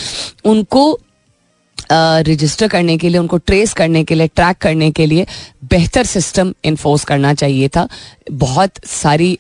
उनको 0.45 0.99
रजिस्टर 1.91 2.67
करने 2.67 2.97
के 2.97 3.09
लिए, 3.09 3.19
उनको 3.19 3.37
ट्रेस 3.37 3.73
करने 3.73 4.03
के 4.03 4.15
लिए 4.15 4.27
ट्रैक 4.27 4.57
करने 4.57 4.89
के 4.91 5.05
लिए 5.05 5.25
बेहतर 5.63 6.05
सिस्टम 6.05 6.53
इन्फोर्स 6.65 7.03
करना 7.03 7.33
चाहिए 7.33 7.67
था। 7.67 7.87
बहुत 8.31 8.71
सारी 8.85 9.37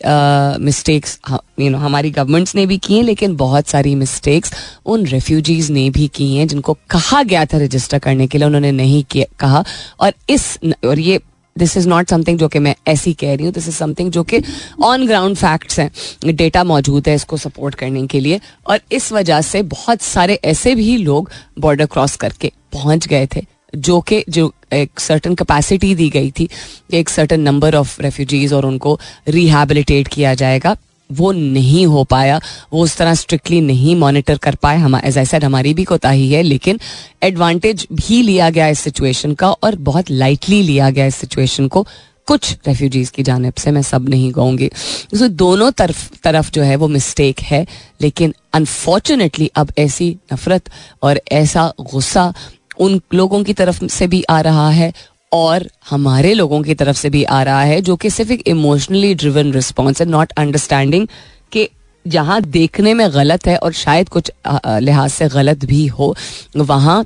मिस्टेक्स 0.61 1.19
यू 1.59 1.69
नो 1.69 1.77
हमारी 1.77 2.11
गवर्नमेंट्स 2.11 2.55
ने 2.55 2.65
भी 2.65 2.77
की 2.77 2.95
हैं 2.95 3.03
लेकिन 3.03 3.35
बहुत 3.35 3.67
सारी 3.67 3.95
मिस्टेक्स 3.95 4.53
उन 4.85 5.05
रेफ्यूजीज 5.05 5.69
ने 5.71 5.89
भी 5.89 6.07
की 6.07 6.33
हैं, 6.35 6.47
जिनको 6.47 6.77
कहा 6.89 7.23
गया 7.23 7.45
था 7.45 7.57
रजिस्टर 7.57 7.99
करने 7.99 8.27
के 8.27 8.37
लिए, 8.37 8.47
उन्होंने 8.47 8.71
नहीं 8.71 9.03
किया, 9.03 9.25
कहा। 9.39 9.63
और 9.99 10.13
इस, 10.29 10.57
और 10.85 10.99
ये 10.99 11.19
दिस 11.55 11.75
इज़ 11.77 11.87
नॉट 11.89 12.09
समथिंग 12.09 12.39
जो 12.39 12.47
कि 12.47 12.59
मैं 12.59 12.75
ऐसी 12.87 13.13
कह 13.13 13.35
रही 13.35 13.45
हूँ 13.45 13.53
दिस 13.53 13.67
इज़ 13.67 13.75
समथिंग 13.75 14.11
जो 14.11 14.23
कि 14.23 14.41
ऑन 14.83 15.05
ग्राउंड 15.07 15.37
फैक्ट्स 15.37 15.79
हैं। 15.79 16.35
डेटा 16.35 16.63
मौजूद 16.63 17.07
है 17.07 17.15
इसको 17.15 17.37
सपोर्ट 17.37 17.75
करने 17.75 18.05
के 18.07 18.19
लिए। 18.19 18.39
और 18.67 18.79
इस 18.91 19.11
वजह 19.11 19.41
से 19.41 19.61
बहुत 19.63 20.01
सारे 20.01 20.39
ऐसे 20.45 20.75
भी 20.75 20.95
लोग 20.97 21.29
बॉर्डर 21.59 21.85
क्रॉस 21.85 22.15
करके 22.15 22.51
पहुँच 22.73 23.07
गए 23.07 23.27
थे, 23.35 23.45
जो 23.75 23.99
कि 24.01 24.23
जो 24.29 24.53
एक 24.73 24.99
सर्टन 24.99 25.35
कैपेसिटी 25.35 25.93
दी 25.95 26.09
गई 26.09 26.31
थी 26.31 26.47
एक 26.93 27.09
सर्टन 27.09 27.39
नंबर 27.39 27.75
ऑफ़ 27.75 28.01
रेफ्यूजीज 28.01 28.53
और 28.53 28.65
उनको 28.65 28.99
रिहेबिलिटेट 29.27 30.07
किया 30.07 30.33
जाएगा। 30.33 30.75
वो 31.13 31.31
नहीं 31.31 31.85
हो 31.87 32.03
पाया, 32.03 32.39
वो 32.73 32.83
उस 32.83 32.95
तरह 32.97 33.13
स्ट्रिक्टली 33.15 33.61
नहीं 33.61 33.95
मॉनिटर 33.95 34.37
कर 34.37 34.55
पाए। 34.55 34.77
हम 34.77 34.95
एज 34.95 35.17
आई 35.17 35.25
सेड 35.25 35.43
हमारी 35.43 35.73
भी 35.73 35.83
कोताही 35.83 36.31
है, 36.31 36.41
लेकिन 36.43 36.79
एडवांटेज 37.23 37.87
भी 37.93 38.21
लिया 38.21 38.49
गया 38.49 38.67
इस 38.67 38.79
सिचुएशन 38.79 39.33
का 39.33 39.51
और 39.53 39.75
बहुत 39.75 40.11
लाइटली 40.11 40.61
लिया 40.61 40.89
गया 40.89 41.05
इस 41.05 41.15
सिचुएशन 41.15 41.67
को। 41.67 41.85
कुछ 42.27 42.51
रेफ्यूजीज 42.67 43.09
की 43.09 43.23
जानब 43.23 43.53
से 43.53 43.71
मैं 43.71 43.81
सब 43.81 44.09
नहीं 44.09 44.31
कहूँगी। 44.31 44.67
तो 45.11 45.27
दोनों 45.27 45.71
तरफ़ 45.71 46.07
तरफ़ 46.23 46.51
जो 46.51 46.63
है 46.63 46.75
वो 46.75 46.87
मिस्टेक 46.87 47.39
है, 47.41 47.65
लेकिन 48.01 48.33
अनफॉर्चुनेटली 48.53 49.49
अब 49.55 49.71
ऐसी 49.77 50.15
नफरत 50.33 50.69
और 51.03 51.21
ऐसा 51.31 51.71
गुस्सा 51.91 52.33
उन 52.79 52.99
लोगों 53.13 53.43
की 53.43 53.53
तरफ़ 53.53 53.85
से 53.85 54.07
भी 54.07 54.23
आ 54.29 54.39
रहा 54.41 54.69
है 54.69 54.91
और 55.33 55.67
हमारे 55.89 56.33
लोगों 56.33 56.61
की 56.63 56.73
तरफ़ 56.75 56.97
से 56.97 57.09
भी 57.09 57.23
आ 57.25 57.41
रहा 57.43 57.61
है, 57.61 57.81
जो 57.81 57.95
कि 57.95 58.09
सिर्फ़ 58.09 58.31
एक 58.31 58.47
इमोशनली 58.47 59.13
ड्रिवन 59.15 59.51
रिस्पॉन्स 59.53 60.01
है 60.01 60.07
नॉट 60.07 60.31
अंडरस्टैंडिंग 60.37 61.07
कि 61.51 61.67
जहाँ 62.05 62.41
देखने 62.41 62.93
में 62.93 63.07
गलत 63.13 63.47
है 63.47 63.57
और 63.57 63.73
शायद 63.73 64.09
कुछ 64.09 64.31
लिहाज 64.47 65.09
से 65.11 65.27
गलत 65.29 65.65
भी 65.65 65.85
हो, 65.87 66.15
वहाँ 66.57 67.03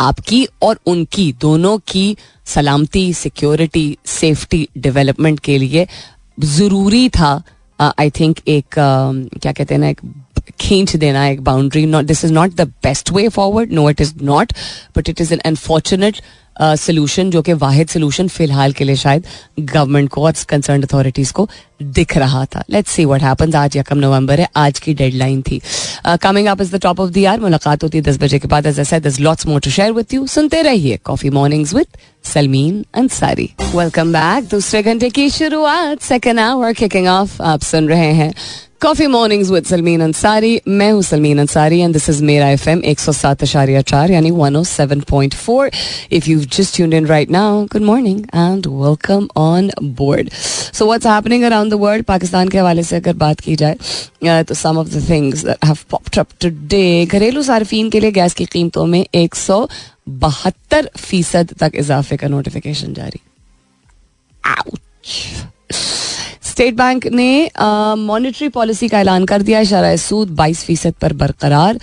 आपकी 0.00 0.46
और 0.62 0.78
उनकी 0.86 1.32
दोनों 1.40 1.78
की 1.88 2.16
सलामती 2.46 3.12
सिक्योरिटी 3.14 3.86
सेफ्टी 4.06 4.68
डेवलपमेंट 4.78 5.40
के 5.40 5.58
लिए 5.58 5.86
ज़रूरी 6.38 7.08
था 7.10 7.42
आई 7.78 8.10
थिंक 8.10 8.38
एक 8.48 8.74
क्या 8.74 9.52
कहते 9.52 9.74
हैं 9.74 9.80
ना, 9.80 9.88
एक 9.88 10.00
खींच 10.60 10.94
देना 10.96 11.26
एक 11.28 11.42
boundary 11.44 11.84
not 11.86 12.04
this 12.04 12.24
is 12.24 12.32
not 12.32 12.54
the 12.54 12.68
best 12.84 13.12
way 13.12 13.28
forward 13.30 13.72
no 13.72 13.88
it 13.90 14.00
is 14.00 14.14
not 14.24 14.52
but 14.96 15.08
it 15.08 15.20
is 15.20 15.32
an 15.32 15.40
unfortunate 15.44 16.20
solution 16.60 17.30
जो 17.30 17.42
कि 17.42 17.52
वाहिद 17.54 17.88
सोल्यूशन 17.88 18.28
फ़िलहाल 18.28 18.72
के 18.72 18.84
लिए 18.84 18.96
शायद 18.96 19.26
गवर्नमेंट 19.60 20.08
को 20.10 20.22
और 20.22 20.32
कंसर्न 20.48 20.82
अथॉरिटीज 20.82 21.30
को 21.30 21.48
दिख 21.82 22.16
रहा 22.16 22.44
था 22.46 22.62
लेट्स 22.70 22.90
सी 22.90 23.04
व्हाट 23.04 23.22
हैपेंस 23.22 23.54
आज 23.54 23.76
यकम 23.76 23.98
नवंबर 23.98 24.40
है 24.40 24.48
आज 24.56 24.78
की 24.78 24.94
डेडलाइन 24.94 25.40
थी 25.42 25.60
coming 26.22 26.46
up 26.48 26.60
is 26.60 26.74
the 26.76 26.80
top 26.80 27.00
of 27.00 27.10
the 27.10 27.16
year 27.16 27.40
मुलाकात 27.40 27.82
होती 27.82 27.98
है 27.98 28.04
दस 28.04 28.18
बजे 28.20 28.38
के 28.38 28.48
बाद 28.48 28.70
said 28.72 29.08
lots 29.20 29.46
more 29.46 29.60
to 29.60 29.70
share 29.70 29.92
with 29.92 30.14
you 30.14 30.26
सुनते 30.26 30.62
रहिए 30.62 30.98
coffee 31.04 31.30
mornings 31.30 31.74
with 31.74 31.86
Salmeen 32.24 32.84
Ansari 32.94 33.50
welcome 33.62 34.12
back 34.12 34.44
दूसरे 34.50 34.82
घंटे 34.82 35.10
की 35.10 35.28
शुरुआत 35.30 36.02
सेकेंड 36.02 36.40
आवर 36.40 36.72
किकिंग 36.74 37.06
ऑफ़ 37.08 37.40
आप 37.44 37.62
सुन 37.62 37.88
रहे 37.88 38.12
हैं 38.12 38.32
coffee 38.82 39.06
mornings 39.06 39.50
with 39.50 39.64
Salmeen 39.64 40.00
Ansari 40.02 40.60
मैं 40.68 40.90
हूँ 40.92 41.02
Salmeen 41.02 41.38
Ansari 41.40 41.78
and 41.80 41.92
this 41.92 42.08
is 42.10 42.22
मेरा 42.24 42.48
एफ़ 42.50 42.68
एम 42.70 42.80
एक 42.84 43.00
सौ 43.00 43.12
सात 43.12 43.42
अशारिया 43.42 43.82
चार 43.82 44.10
यानी 44.10 44.30
one 44.30 44.56
O 44.56 44.62
seven 44.64 45.00
point 45.10 45.34
four 45.34 45.70
if 46.12 46.28
you 46.30 46.38
just 46.56 46.74
tuned 46.76 46.94
in 46.94 47.06
right 47.06 47.30
now 47.30 47.62
good 47.72 47.82
morning 47.82 48.20
and 48.24 48.66
welcome 48.66 49.28
on 49.36 49.70
board 50.00 50.30
so 50.32 50.86
what's 50.86 51.06
happening 51.06 51.44
around 51.44 51.72
the 51.72 51.78
world 51.80 52.04
Pakistan 52.04 52.48
के 52.48 52.58
हवाले 52.58 52.82
से 52.82 52.96
अगर 52.96 53.14
बात 53.16 53.40
की 53.40 53.56
जाए 53.56 54.42
तो 54.44 54.54
some 54.54 54.78
of 54.78 54.88
the 54.88 55.08
things 55.10 55.44
that 55.44 55.64
have 55.64 55.78
popped 55.90 56.18
up 56.18 56.28
today 56.40 56.84
घरेलू 57.06 57.42
सार्फिन 57.42 57.90
के 57.90 58.00
लिए 58.00 58.10
गैस 58.12 58.34
की 58.34 58.44
कीमतों 58.52 58.86
में 58.86 59.04
एक 59.14 59.34
सौ 59.36 59.66
बहत्तर 60.20 60.90
फ़ीसद 60.98 61.54
तक 61.60 61.76
इजाफे 61.76 62.16
का 62.16 62.28
नोटिफिकेशन 62.28 62.94
जारी 62.94 63.20
Ouch. 64.44 65.52
स्टेट 66.52 66.74
बैंक 66.76 67.06
ने 67.08 67.50
मॉनेटरी 67.98 68.48
पॉलिसी 68.54 68.88
का 68.88 68.98
ऐलान 69.00 69.24
कर 69.26 69.42
दिया 69.42 69.62
शराय 69.64 69.96
सूद 69.96 70.30
बाईस 70.36 70.64
फ़ीसद 70.64 70.94
पर 71.00 71.12
बरकरार। 71.12 71.78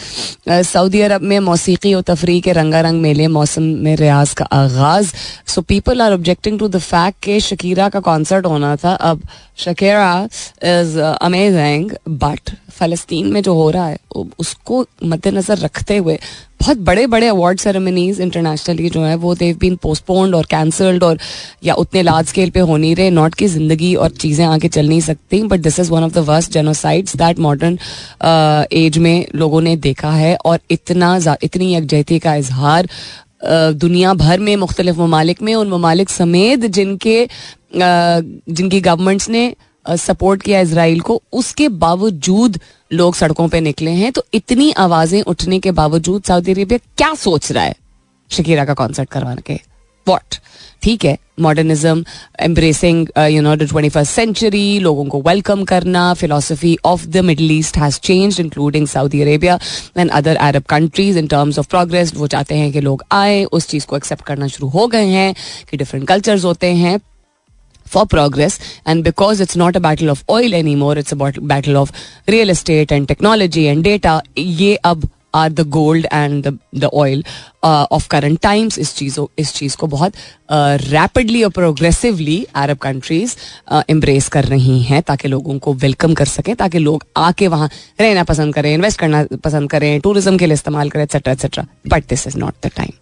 सऊदी 0.63 1.01
अरब 1.01 1.21
में 1.21 1.39
मौसीकी 1.39 1.93
और 1.93 2.01
तफरी 2.07 2.39
के 2.41 2.51
रंगारंग 2.53 3.01
मेले, 3.01 3.27
मौसम 3.27 3.63
में 3.63 3.95
रियाज 3.95 4.33
का 4.33 4.45
आगाज़। 4.45 5.13
So 5.47 5.61
people 5.61 6.01
are 6.01 6.13
objecting 6.13 6.59
to 6.59 6.67
the 6.67 6.79
fact 6.79 7.23
के 7.23 7.39
शकीरा 7.39 7.89
का 7.89 7.99
कॉन्सर्ट 7.99 8.45
होना 8.45 8.75
था। 8.75 8.93
अब 8.93 9.21
शकीरा 9.57 10.27
इज़ 10.63 10.99
अमेजिंग 10.99 11.91
बट 12.09 12.55
फ़लस्तीन 12.71 13.31
में 13.33 13.41
जो 13.43 13.53
हो 13.53 13.69
रहा 13.69 13.87
है, 13.87 13.97
उसको 14.39 14.85
मद्देनज़र 15.03 15.57
रखते 15.57 15.97
हुए 15.97 16.19
बहुत 16.59 16.77
बड़े 16.79 17.05
बड़े 17.07 17.27
अवार्ड 17.27 17.59
सेरेमनीज 17.59 18.19
इंटरनेशनली 18.21 18.89
जो 18.89 19.03
है 19.03 19.15
वो 19.15 19.33
देव 19.35 19.57
बीन 19.57 19.75
पोस्टपोन्ड 19.83 20.35
और 20.35 20.45
कैंसल्ड 20.45 21.03
और 21.03 21.17
या 21.63 21.73
उतने 21.75 22.01
लार्ज 22.01 22.27
स्केल 22.27 22.49
पे 22.49 22.59
हो 22.61 22.77
नहीं 22.77 22.95
रहे 22.95 23.09
नॉट 23.11 23.35
की 23.35 23.47
ज़िंदगी 23.47 23.93
और 23.95 24.09
चीज़ें 24.15 24.45
आगे 24.45 24.67
चल 24.67 24.87
नहीं 24.87 25.01
सकती 25.01 25.41
but 25.43 25.59
this 25.59 25.79
is 25.79 25.91
one 25.91 26.03
of 26.03 26.13
the 26.13 26.25
worst 26.27 26.51
genocides 26.51 27.15
that 27.15 27.39
modern 27.39 27.77
age 28.73 28.97
में 28.97 29.25
लोगों 29.35 29.61
ने 29.61 29.75
देखा 29.77 30.11
है 30.11 30.35
और 30.45 30.59
इतना 30.71 31.15
इतनी 31.43 31.73
यकजहती 31.75 32.19
का 32.19 32.35
इजहार 32.35 32.85
uh, 32.85 33.73
दुनिया 33.75 34.13
भर 34.15 34.39
में 34.39 34.55
मुख्तलिफ़ 34.57 34.99
ममालिक 34.99 35.41
में 35.41 35.53
उन 35.55 35.69
ममालिक 35.69 36.09
समेत 36.09 36.65
जिनके 36.67 37.25
uh, 37.25 38.23
जिनकी 38.49 38.81
गवर्नमेंट्स 38.81 39.29
ने 39.29 39.53
सपोर्ट 39.85 40.41
किया 40.41 40.59
इसराइल 40.59 40.99
को 41.01 41.21
उसके 41.33 41.67
बावजूद 41.79 42.59
लोग 42.91 43.15
सड़कों 43.15 43.47
पे 43.47 43.59
निकले 43.61 43.91
हैं 43.91 44.11
तो 44.11 44.23
इतनी 44.33 44.71
आवाज़ें 44.77 45.21
उठने 45.21 45.59
के 45.59 45.71
बावजूद 45.71 46.23
सऊदी 46.23 46.51
अरेबिया 46.51 46.79
क्या 46.97 47.13
सोच 47.15 47.51
रहा 47.51 47.63
है 47.63 47.75
शकीरा 48.31 48.65
का 48.65 48.73
कॉन्सर्ट 48.73 49.09
करवाने 49.09 49.41
के? 49.41 49.59
वॉट 50.07 50.35
ठीक 50.81 51.05
है 51.05 51.17
modernism 51.41 52.03
embracing 52.41 53.07
you 53.31 53.41
know 53.41 53.55
the 53.55 53.67
twenty 53.69 53.89
first 53.89 54.11
century 54.11 54.79
लोगों 54.79 55.05
को 55.05 55.21
वेलकम 55.21 55.63
करना 55.63 56.13
philosophy 56.13 56.75
of 56.85 57.05
the 57.07 57.17
Middle 57.25 57.51
East 57.51 57.77
has 57.77 57.99
change 57.99 58.39
including 58.39 58.87
Saudi 58.87 59.21
Arabia 59.21 59.59
and 59.97 60.11
other 60.11 60.35
Arab 60.35 60.63
countries 60.69 61.19
in 61.19 61.27
terms 61.27 61.59
of 61.59 61.67
progress 61.67 62.13
वो 62.15 62.27
चाहते 62.27 62.55
हैं 62.55 62.71
कि 62.71 62.81
लोग 62.81 63.03
आए, 63.11 63.43
उस 63.43 63.67
चीज़ 63.67 63.85
को 63.85 63.97
एक्सेप्ट 63.97 64.25
करना 64.25 64.47
शुरू 64.47 64.69
हो 64.69 64.87
गए 64.87 65.05
हैं 65.05 65.33
कि 65.71 65.77
डिफरेंट 65.77 66.07
कल्चर्स 66.07 66.45
होते 66.45 66.73
हैं 66.73 66.99
for 67.89 68.05
progress. 68.07 68.59
And 68.85 69.03
because 69.03 69.41
it's 69.41 69.55
not 69.57 69.75
a 69.75 69.79
battle 69.81 70.09
of 70.09 70.23
oil 70.29 70.53
anymore, 70.55 70.97
it's 70.97 71.11
a 71.11 71.21
battle 71.53 71.77
of 71.77 71.91
real 72.27 72.49
estate 72.49 72.91
and 72.91 73.07
technology 73.07 73.67
and 73.67 73.83
data. 73.83 74.19
ये 74.37 74.75
अब 74.85 75.09
are 75.35 75.49
the 75.49 75.67
gold 75.69 76.05
and 76.13 76.47
the 76.75 76.89
oil 76.93 77.23
of 77.63 78.07
current 78.09 78.39
times 78.41 78.77
इस 78.79 78.95
चीज़ों 78.95 79.25
इस 79.39 79.53
चीज़ 79.55 79.75
को 79.77 79.87
बहुत 79.87 80.13
rapidly 80.51 81.43
और 81.43 81.49
progressively 81.51 82.43
अरब 82.55 82.77
countries 82.77 83.35
embrace 83.89 84.29
कर 84.35 84.45
रही 84.45 84.81
हैं 84.83 85.01
ताकि 85.07 85.27
लोगों 85.27 85.57
को 85.59 85.73
वेलकम 85.83 86.13
कर 86.13 86.25
सकें 86.27 86.55
ताकि 86.55 86.79
लोग 86.79 87.05
आके 87.17 87.47
वहाँ 87.47 87.69
रहना 88.01 88.23
पसंद 88.31 88.55
करें 88.55 88.73
इन्वेस्ट 88.73 88.99
करना 88.99 89.25
पसंद 89.43 89.69
करें 89.71 89.99
टूरिज़्म 89.99 90.37
के 90.37 90.45
लिए 90.45 90.53
इस्तेमाल 90.53 90.89
करें 90.89 91.03
etcetera 91.03 91.33
etcetera 91.33 91.65
but 91.87 92.09
this 92.09 92.27
is 92.27 92.37
not 92.37 92.65
the 92.65 92.71
time 92.75 92.98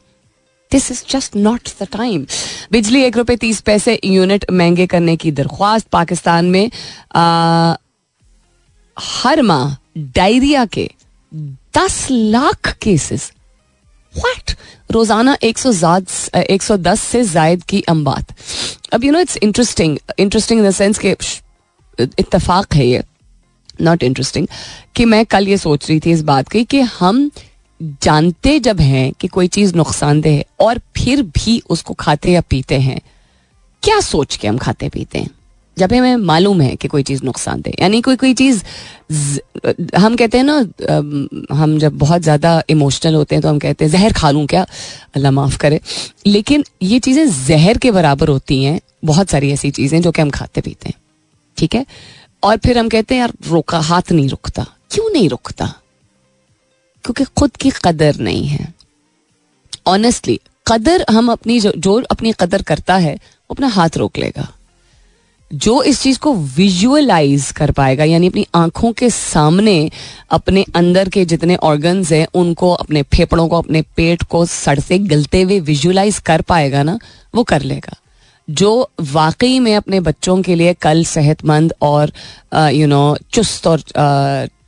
this 0.72 0.92
is 0.92 1.04
just 1.10 1.36
not 1.36 1.70
the 1.82 1.88
time 1.94 2.26
बिजली 2.72 3.04
एक 3.04 3.18
रुपए 3.18 3.36
तीस 3.38 3.62
पैसे 3.62 4.00
यूनिट 4.06 4.46
महँगे 4.52 4.88
करने 4.88 5.16
की 5.16 5.32
दरख्वास्त। 5.32 5.88
पाकिस्तान 5.90 6.46
में 6.46 6.70
आ, 7.16 7.76
हर 8.98 9.42
माह 9.42 9.76
डायरिया 10.16 10.66
के 10.68 10.90
दस 11.78 12.08
लाख 12.12 12.72
केसेस 12.82 13.32
व्हाट 14.14 14.56
रोज़ाना 14.92 15.38
एक 15.44 15.58
सौ 15.58 15.72
एक 16.40 16.64
सौ 16.64 16.78
दस 16.78 17.02
से 17.02 17.24
जायद 17.26 17.64
की 17.70 17.82
अम्बात 17.90 18.34
अब 18.94 19.04
you 19.04 19.12
know 19.12 19.20
it's 19.20 19.38
interesting 19.38 19.98
interesting 20.20 20.60
in 20.60 20.68
the 20.68 20.72
sense 20.74 21.00
के 21.00 21.16
इतफाक 22.00 22.74
है 22.76 22.88
ये। 22.88 23.04
नॉट 23.82 24.04
इंटरेस्टिंग 24.04 24.48
कि 24.96 25.06
मैं 25.06 25.26
कल 25.26 25.48
ये 25.48 25.58
सोच 25.58 25.90
रही 25.90 26.00
थी 26.00 26.12
इस 26.12 26.22
बात 26.24 26.48
की 26.50 26.64
कि 26.66 26.80
हम 26.82 27.30
जानते 27.80 28.60
जब 28.60 28.80
हैं 28.82 29.12
कि 29.20 29.28
कोई 29.28 29.48
चीज़ 29.50 29.76
नुकसानदेह 29.76 30.34
है 30.34 30.46
और 30.60 30.80
फिर 30.98 31.22
भी 31.36 31.62
उसको 31.70 31.94
खाते 31.94 32.32
या 32.32 32.42
पीते 32.50 32.80
हैं, 32.80 33.00
क्या 33.84 34.00
सोच 34.02 34.36
के 34.36 34.48
हम 34.48 34.58
खाते 34.58 34.90
पीते 34.90 35.20
हैं? 35.20 35.30
जब 35.78 35.94
हमें 35.94 36.16
मालूम 36.18 36.62
है 36.62 36.76
कि 36.76 36.88
कोई 36.88 37.04
चीज़ 37.04 37.24
नुकसानदेह 37.24 37.74
यानी 37.82 38.02
कोई 38.02 38.16
कोई 38.16 38.34
चीज़ 38.34 38.64
हम 39.98 40.16
कहते 40.16 40.38
हैं 40.38 40.46
ना 40.46 40.56
हम 41.56 41.78
जब 41.80 41.98
बहुत 41.98 42.22
ज़्यादा 42.22 42.62
इमोशनल 42.70 43.16
होते 43.16 43.36
हैं 43.36 43.42
तो 43.42 43.50
हम 43.50 43.60
कहते 43.60 43.86
हैं, 43.86 43.92
जहर 43.92 44.14
खा 44.14 44.32
लूँ 44.32 44.46
क्या? 44.48 44.66
अल्लाह 45.16 45.32
माफ़ 45.32 45.58
करे। 45.58 45.80
लेकिन 46.28 46.64
ये 46.84 47.00
चीज़ें 47.00 47.26
जहर 47.46 47.78
के 47.78 47.92
बराबर 47.92 48.30
होती 48.30 48.64
हैं, 48.64 48.80
बहुत 49.06 49.30
सारी 49.30 49.52
ऐसी 49.52 49.72
चीज़ें 49.72 50.02
जो 50.02 50.12
कि 50.12 50.22
हम 50.22 50.30
खाते 50.30 50.62
पीते 50.62 50.90
हैं, 50.90 50.96
ठीक 51.58 51.76
है? 51.76 51.86
और 52.44 52.58
फिर 52.58 52.78
हम 52.78 52.90
कहते 52.90 53.16
हैं, 53.16 53.20
यार, 53.22 53.34
रोका, 53.48 53.80
हाथ 53.80 54.12
नहीं 54.12 54.30
रुकता। 54.30 54.66
क्यों 54.92 55.10
नहीं 55.10 55.30
रुकता? 55.30 55.74
क्योंकि 57.04 57.24
खुद 57.38 57.56
की 57.56 57.72
कदर 57.86 58.16
नहीं 58.16 58.46
है। 58.48 58.74
ऑनेस्टली 59.88 60.40
कदर 60.68 61.06
हम 61.10 61.32
अपनी 61.32 61.60
जो, 61.60 61.72
जो 61.78 62.02
अपनी 62.12 62.34
कदर 62.40 62.62
करता 62.62 62.96
है 62.96 63.16
वो 63.16 63.54
अपना 63.54 63.68
हाथ 63.68 63.98
रोक 63.98 64.18
लेगा। 64.18 64.48
जो 65.52 65.82
इस 65.84 66.02
चीज़ 66.02 66.18
को 66.20 66.34
विजुअलाइज 66.34 67.52
कर 67.52 67.72
पाएगा 67.72 68.04
यानी 68.04 68.28
अपनी 68.28 68.46
आँखों 68.56 68.92
के 68.94 69.10
सामने 69.10 69.92
अपने 70.32 70.66
अंदर 70.76 71.10
के 71.10 71.24
जितने 71.26 71.56
ऑर्गन्स 71.56 72.12
हैं 72.12 72.28
उनको 72.34 72.72
अपने 72.74 73.04
फेफड़ों 73.04 73.48
को 73.48 73.58
अपने 73.58 73.82
पेट 73.96 74.24
को 74.24 74.46
सड़ 74.46 74.80
से 74.80 74.98
गलते 75.00 75.42
हुए 75.42 75.60
विजुअलाइज 75.60 76.20
कर 76.20 76.42
पाएगा 76.42 76.84
ना 76.84 76.98
वो 77.36 77.44
कर 77.44 77.62
लेगा। 77.62 77.96
जो 78.48 78.90
वाकई 79.02 79.60
में 79.60 79.76
अपने 79.76 80.00
बच्चों 80.00 80.42
के 80.42 80.56
लिए 80.56 80.74
कल 80.74 81.04
सेहतमंद 81.06 81.74
और 81.82 82.12
यू 82.72 82.88
नो 82.88 83.18
चुस्त 83.32 83.68
और 83.68 83.80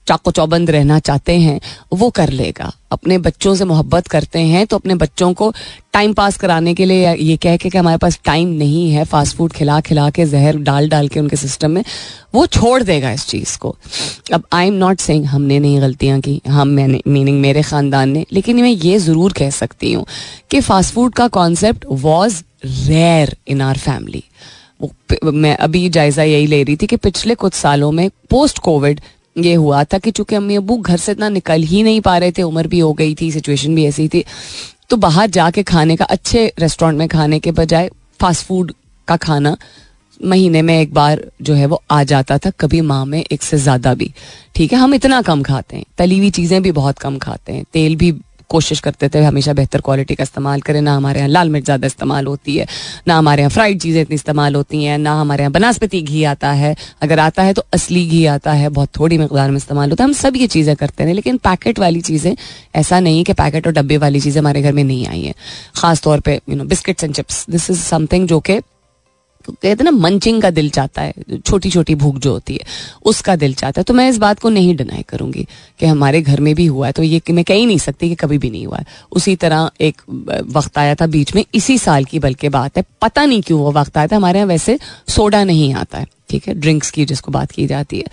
चाको 0.09 0.31
चौबंद 0.31 0.69
रहना 0.71 0.99
चाहते 1.01 1.37
हैं, 1.39 1.59
वो 1.93 2.09
कर 2.11 2.29
लेगा। 2.31 2.71
अपने 2.91 3.17
बच्चों 3.19 3.53
से 3.55 3.65
मोहब्बत 3.65 4.07
करते 4.07 4.39
हैं 4.41 4.65
तो 4.67 4.75
अपने 4.75 4.95
बच्चों 4.97 5.33
को 5.33 5.51
टाइम 5.93 6.13
पास 6.13 6.37
कराने 6.37 6.73
के 6.73 6.85
लिए 6.85 7.13
ये 7.15 7.35
कह 7.37 7.57
के 7.57 7.69
कि 7.69 7.77
हमारे 7.77 7.97
पास 7.97 8.19
टाइम 8.25 8.49
नहीं 8.55 8.89
है 8.91 9.03
फास्ट 9.05 9.35
फ़ूड 9.37 9.51
खिला 9.53 9.79
खिला 9.81 10.09
के, 10.09 10.25
जहर 10.25 10.57
डाल 10.59 10.89
डाल 10.89 11.07
के 11.07 11.19
उनके 11.19 11.35
सिस्टम 11.37 11.71
में, 11.71 11.83
वो 12.33 12.45
छोड़ 12.47 12.81
देगा 12.83 13.11
इस 13.11 13.27
चीज़ 13.27 13.57
को। 13.57 13.75
अब 14.33 14.43
आई 14.53 14.67
एम 14.67 14.73
नॉट 14.75 14.99
सेइंग 14.99 15.25
हमने 15.27 15.59
नहीं 15.59 15.81
गलतियाँ 15.81 16.19
की, 16.19 16.41
हम 16.47 16.67
मैंने 16.69 17.01
मीनिंग 17.07 17.39
मेरे 17.41 17.61
ख़ानदान 17.63 18.09
ने, 18.09 18.25
लेकिन 18.31 18.61
मैं 18.61 18.69
ये 18.69 18.97
ज़रूर 18.99 19.33
कह 19.33 19.49
सकती 19.51 19.93
हूँ 19.93 20.05
कि 20.51 20.61
फास्ट 20.61 20.93
फ़ूड 20.93 21.13
का 21.13 21.27
concept 21.29 21.85
was 21.91 22.41
rare 22.65 23.35
in 23.47 23.61
our 23.61 23.77
family 23.79 24.23
मैं 25.25 25.55
अभी 25.57 25.87
जायजा 25.89 26.23
यही 26.23 26.45
ले 26.47 26.61
रही 26.63 26.75
थी 26.75 26.87
कि 26.87 26.95
पिछले 26.97 27.35
कुछ 27.35 27.53
सालों 27.53 27.91
में 27.91 28.09
पोस्ट 28.29 28.59
कोविड 28.59 28.99
ये 29.35 29.53
हुआ 29.53 29.83
था 29.83 29.97
कि 29.97 30.11
चूँकि 30.11 30.35
अम्मी 30.35 30.55
अबू 30.55 30.77
घर 30.77 30.97
से 30.97 31.11
इतना 31.11 31.29
निकल 31.29 31.61
ही 31.63 31.83
नहीं 31.83 32.01
पा 32.01 32.17
रहे 32.17 32.31
थे, 32.31 32.41
उम्र 32.43 32.67
भी 32.67 32.79
हो 32.79 32.93
गई 32.93 33.15
थी 33.15 33.31
सिचुएशन 33.31 33.75
भी 33.75 33.85
ऐसी 33.85 34.07
थी 34.07 34.23
तो 34.89 34.97
बाहर 34.97 35.29
जाके 35.29 35.63
खाने 35.63 35.95
का, 35.95 36.05
अच्छे 36.05 36.53
रेस्टोरेंट 36.59 36.97
में 36.99 37.07
खाने 37.07 37.39
के 37.39 37.51
बजाय 37.53 37.89
फास्ट 38.19 38.45
फ़ूड 38.45 38.73
का 39.07 39.15
खाना 39.17 39.55
महीने 40.19 40.61
में 40.61 40.79
एक 40.79 40.93
बार 40.93 41.21
जो 41.41 41.53
है 41.53 41.65
वो 41.65 41.81
आ 41.91 42.03
जाता 42.03 42.37
था, 42.37 42.49
कभी 42.51 42.79
माह 42.81 43.03
में, 43.05 43.23
एक 43.23 43.43
से 43.43 43.57
ज़्यादा 43.57 43.93
भी। 43.93 44.11
ठीक 44.55 44.73
है, 44.73 44.79
हम 44.79 44.93
इतना 44.93 45.21
कम 45.21 45.43
खाते 45.43 45.77
हैं, 45.77 45.85
तली 45.97 46.17
हुई 46.19 46.29
चीज़ें 46.31 46.61
भी 46.63 46.71
बहुत 46.71 46.99
कम 46.99 47.17
खाते 47.17 47.53
हैं, 47.53 47.63
तेल 47.73 47.95
भी 47.95 48.11
कोशिश 48.49 48.79
करते 48.79 49.09
थे 49.09 49.23
हमेशा 49.23 49.53
बेहतर 49.53 49.81
क्वालिटी 49.81 50.15
का 50.15 50.23
इस्तेमाल 50.23 50.61
करें। 50.61 50.81
ना 50.81 50.95
हमारे 50.95 51.19
यहाँ 51.19 51.29
लाल 51.29 51.49
मिर्च 51.49 51.65
ज़्यादा 51.65 51.87
इस्तेमाल 51.87 52.25
होती 52.25 52.55
है, 52.57 52.65
ना 53.07 53.17
हमारे 53.17 53.41
यहाँ 53.41 53.49
फ्राइड 53.49 53.79
चीज़ें 53.81 54.01
इतनी 54.01 54.15
इस्तेमाल 54.15 54.55
होती 54.55 54.83
हैं, 54.83 54.97
ना 54.99 55.13
हमारे 55.15 55.43
यहाँ 55.43 55.51
बनस्पति 55.51 56.01
घी 56.01 56.23
आता 56.25 56.51
है। 56.53 56.75
अगर 57.01 57.19
आता 57.19 57.43
है 57.43 57.53
तो 57.53 57.63
असली 57.73 58.05
घी 58.07 58.25
आता 58.27 58.53
है, 58.53 58.69
बहुत 58.69 58.89
थोड़ी 58.99 59.17
मकदार 59.17 59.51
में 59.51 59.57
इस्तेमाल 59.57 59.89
होता 59.89 60.03
है। 60.03 60.07
हम 60.07 60.13
सब 60.15 60.35
ये 60.35 60.47
चीज़ें 60.47 60.75
करते 60.75 61.03
हैं, 61.03 61.13
लेकिन 61.13 61.37
पैकेट 61.39 61.79
वाली 61.79 62.01
चीज़ें, 62.01 62.35
ऐसा 62.75 62.99
नहीं 62.99 63.23
कि 63.23 63.33
पैकेट 63.35 63.67
और 63.67 63.73
डब्बे 63.73 63.97
वाली 63.97 64.19
चीज़ें 64.19 64.41
हमारे 64.41 64.61
घर 64.61 64.73
में 64.73 64.83
नहीं 64.83 65.07
आई 65.07 65.21
हैं। 65.21 65.33
खास 65.75 66.01
तौर 66.01 66.19
पर 66.19 66.39
you 66.49 66.55
know 66.55 66.63
biscuits 66.65 67.03
and 67.03 67.13
chips 67.13 67.45
this 67.49 67.69
is 67.69 67.79
something 67.79 68.27
जो 68.27 68.39
कि 68.39 68.59
कहते 69.51 69.69
हैं 69.69 69.83
ना, 69.83 69.91
मंचिंग 69.91 70.41
का 70.41 70.49
दिल 70.49 70.69
चाहता 70.69 71.01
है 71.01 71.13
छोटी 71.45 71.69
छोटी 71.69 71.95
भूख 71.95 72.17
जो 72.17 72.31
होती 72.31 72.53
है, 72.53 72.59
उसका 73.05 73.35
दिल 73.35 73.53
चाहता 73.53 73.79
है। 73.79 73.83
तो 73.83 73.93
मैं 73.93 74.09
इस 74.09 74.17
बात 74.17 74.39
को 74.39 74.49
नहीं 74.49 74.75
डिनाई 74.75 75.05
करूँगी 75.09 75.45
कि 75.79 75.85
हमारे 75.85 76.21
घर 76.21 76.39
में 76.39 76.53
भी 76.55 76.65
हुआ 76.65 76.85
है। 76.85 76.91
तो 76.91 77.03
ये 77.03 77.21
मैं 77.31 77.43
कह 77.45 77.53
ही 77.53 77.65
नहीं 77.65 77.77
सकती 77.77 78.09
कि 78.09 78.15
कभी 78.15 78.37
भी 78.37 78.49
नहीं 78.49 78.65
हुआ 78.67 78.77
है। 78.77 78.85
उसी 79.11 79.35
तरह 79.35 79.69
एक 79.81 80.01
वक्त 80.51 80.77
आया 80.77 80.95
था 80.95 81.07
बीच 81.07 81.35
में, 81.35 81.43
इसी 81.55 81.77
साल 81.77 82.05
की 82.05 82.19
बल्कि 82.19 82.49
बात 82.49 82.77
है। 82.77 82.83
पता 83.01 83.25
नहीं 83.25 83.41
क्यों 83.41 83.59
वो 83.61 83.71
वक्त 83.71 83.97
आया 83.97 84.07
था। 84.07 84.15
हमारे 84.15 84.39
यहाँ 84.39 84.47
वैसे 84.47 84.79
सोडा 85.07 85.43
नहीं 85.43 85.73
आता 85.73 85.97
है, 85.97 86.07
ठीक 86.29 86.47
है? 86.47 86.53
ड्रिंक्स 86.53 86.91
की 86.91 87.05
जिसको 87.05 87.31
बात 87.31 87.51
की 87.51 87.67
जाती 87.67 87.97
है। 87.97 88.05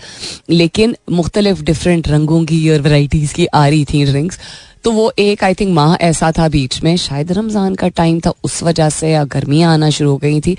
लेकिन 0.49 0.95
मुख्तलिफ़ 1.11 1.61
डिफरेंट 1.63 2.07
रंगों 2.07 2.43
की 2.45 2.69
और 2.69 2.81
वैरायटीज़ 2.81 3.33
की 3.33 3.45
आ 3.45 3.67
रही 3.67 3.85
थी 3.85 4.05
ड्रिंक्स। 4.05 4.39
तो 4.87 4.91
वो 4.91 5.11
एक 5.19 5.43
आई 5.43 5.53
थिंक 5.53 5.73
माह 5.75 5.95
ऐसा 6.01 6.31
था 6.31 6.47
बीच 6.49 6.79
में। 6.83 6.95
शायद 6.97 7.31
रमज़ान 7.31 7.73
का 7.75 7.87
टाइम 7.89 8.19
था, 8.19 8.31
उस 8.43 8.61
वजह 8.63 8.89
से 8.89 9.09
या 9.11 9.23
गर्मियाँ 9.25 9.71
आना 9.73 9.89
शुरू 9.89 10.09
हो 10.09 10.17
गई 10.17 10.39
थी 10.41 10.55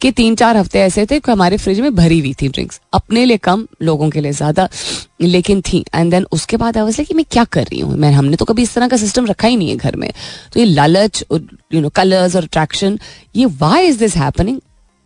कि 0.00 0.10
तीन 0.12 0.34
चार 0.34 0.56
हफ़्ते 0.56 0.80
ऐसे 0.80 1.06
थे 1.06 1.18
कि 1.20 1.30
हमारे 1.32 1.56
फ्रिज 1.56 1.80
में 1.80 1.94
भरी 1.94 2.18
हुई 2.20 2.32
थी 2.42 2.48
ड्रिंक्स 2.48 2.80
अपने 2.94 3.24
लिए 3.24 3.36
कम, 3.36 3.66
लोगों 3.82 4.08
के 4.10 4.20
लिए 4.20 4.32
ज़्यादा, 4.32 4.68
लेकिन 5.20 5.60
थी। 5.62 5.84
एंड 5.94 6.10
देन 6.10 6.26
उसके 6.32 6.56
बाद 6.56 6.78
आवाज़ 6.78 7.00
कि 7.02 7.14
मैं 7.14 7.24
क्या 7.30 7.44
कर 7.46 7.62
रही 7.62 7.80
हूँ? 7.80 7.96
मैं, 7.96 8.12
हमने 8.12 8.36
तो 8.36 8.44
कभी 8.44 8.62
इस 8.62 8.74
तरह 8.74 8.88
का 8.88 8.96
सिस्टम 8.96 9.26
रखा 9.26 9.48
ही 9.48 9.56
नहीं 9.56 9.70
है 9.70 9.76
घर 9.76 9.96
में। 9.96 10.10
तो 10.52 10.60
ये 10.60 10.66
लालच 10.66 11.24
और 11.30 11.46
यू 11.74 11.80
नो 11.80 11.88
कलर्स 11.88 12.36
और 12.36 12.42
अट्रैक्शन 12.42 12.98
ये 13.36 13.46
why 13.58 13.86
is 13.86 13.98
this 13.98 14.16
happening 14.16 14.60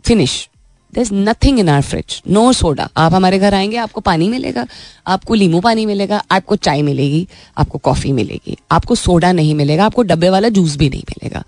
finish 0.04 0.48
there 0.96 1.02
is 1.02 1.12
nothing 1.14 1.58
in 1.58 1.68
our 1.68 1.82
fridge 1.82 2.20
no 2.28 2.52
soda 2.52 2.88
आप 2.96 3.14
हमारे 3.14 3.38
घर 3.38 3.54
आएँगे, 3.54 3.76
आपको 3.76 4.00
पानी 4.00 4.28
मिलेगा, 4.28 4.66
आपको 5.06 5.34
लींबू 5.34 5.60
पानी 5.60 5.86
मिलेगा, 5.86 6.22
आपको 6.30 6.56
चाय 6.58 6.82
मिलेगी, 6.82 7.26
आपको 7.58 7.78
कॉफ़ी 7.78 8.12
मिलेगी। 8.12 8.56
आपको 8.70 8.94
सोडा 8.94 9.32
नहीं 9.32 9.54
मिलेगा, 9.54 9.84
आपको 9.86 10.02
डब्बे 10.02 10.30
वाला 10.30 10.48
जूस 10.48 10.76
भी 10.76 10.88
नहीं 10.90 11.02
मिलेगा। 11.10 11.44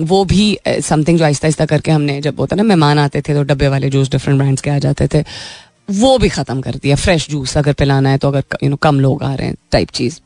वो 0.00 0.24
भी 0.24 0.58
समथिंग 0.66 1.18
जो 1.18 1.24
आहिस्ता 1.24 1.46
आहिस्ता 1.46 1.66
करके 1.66 1.90
हमने 1.90 2.20
जब 2.20 2.40
होता 2.40 2.56
ना, 2.56 2.62
मेहमान 2.62 2.98
आते 2.98 3.20
थे 3.20 3.34
तो 3.34 3.42
डब्बे 3.42 3.68
वाले 3.68 3.90
जूस 3.90 4.10
डिफरेंट 4.10 4.38
ब्रांड्स 4.38 4.62
के 4.62 4.70
आ 4.70 4.78
जाते 4.78 5.08
थे। 5.14 5.24
वो 5.90 6.16
भी 6.18 6.28
खत्म 6.28 6.60
कर 6.60 6.74
दिया। 6.74 6.96
फ्रेश 6.96 7.28
जूस 7.30 7.56
अगर 7.58 7.72
पिलाना 7.72 8.10
है 8.10 8.18
तो 8.18 8.28
अगर 8.28 8.44
यू 8.62 8.68
नो 8.70 8.76
कम 8.76 9.00
लोग 9.00 9.22
आ 9.22 9.34
रहे 9.34 9.46
हैं 9.46 9.56
टाइप 9.72 9.90
चीज़। 9.90 10.20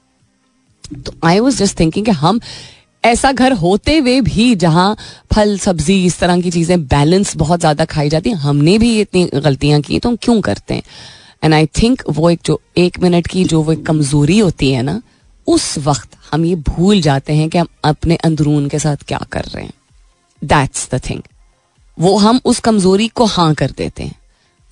तो 0.97 1.13
आई 1.25 1.41
वॉज़ 1.41 1.59
जस्ट 1.59 1.79
थिंकिंग 1.81 2.09
हम 2.09 2.41
ऐसा 3.05 3.31
घर 3.33 3.53
होते 3.53 3.97
हुए 3.99 4.21
भी 4.21 4.55
जहाँ 4.57 4.97
फल, 5.33 5.57
सब्ज़ी 5.59 6.05
इस 6.07 6.19
तरह 6.19 6.41
की 6.41 6.51
चीज़ें 6.51 6.83
बैलेंस 6.83 7.37
बहुत 7.37 7.61
ज़्यादा 7.61 7.85
खाई 7.85 8.09
जाती 8.09 8.31
हैं, 8.31 8.37
हमने 8.37 8.79
भी 8.79 9.01
इतनी 9.01 9.25
गलतियाँ 9.35 9.81
की 9.81 9.99
तो 9.99 10.09
हम 10.09 10.17
क्यों 10.17 10.41
करते 10.41 10.75
हैं? 10.75 10.83
एंड 11.45 11.55
आई 11.55 11.67
थिंक 11.83 12.03
वो 12.09 12.31
एक 12.31 12.41
जो 12.45 12.61
एक 12.79 12.99
मिनट 13.01 13.27
की 13.27 13.45
जो 13.45 13.63
वो 13.63 13.77
कमज़ोरी 13.87 14.39
होती 14.39 14.71
है 14.73 14.83
ना, 14.83 15.01
उस 15.47 15.79
वक्त 15.79 16.17
हम 16.33 16.45
ये 16.45 16.55
भूल 16.69 17.01
जाते 17.01 17.33
हैं 17.33 17.49
कि 17.51 17.59
हम 17.59 17.67
अपने 17.85 18.17
अंदरून 18.17 18.69
के 18.69 18.79
साथ 18.79 18.97
क्या 19.09 19.19
कर 19.33 19.45
रहे 19.45 19.65
हैं। 19.65 19.73
दैट्स 20.43 20.89
द 20.95 21.01
थिंग 21.11 21.23
वो 21.99 22.17
हम 22.19 22.41
उस 22.45 22.59
कमज़ोरी 22.61 23.09
को 23.09 23.25
हाँ 23.27 23.53
कर 23.55 23.71
देते 23.71 24.03
हैं। 24.03 24.15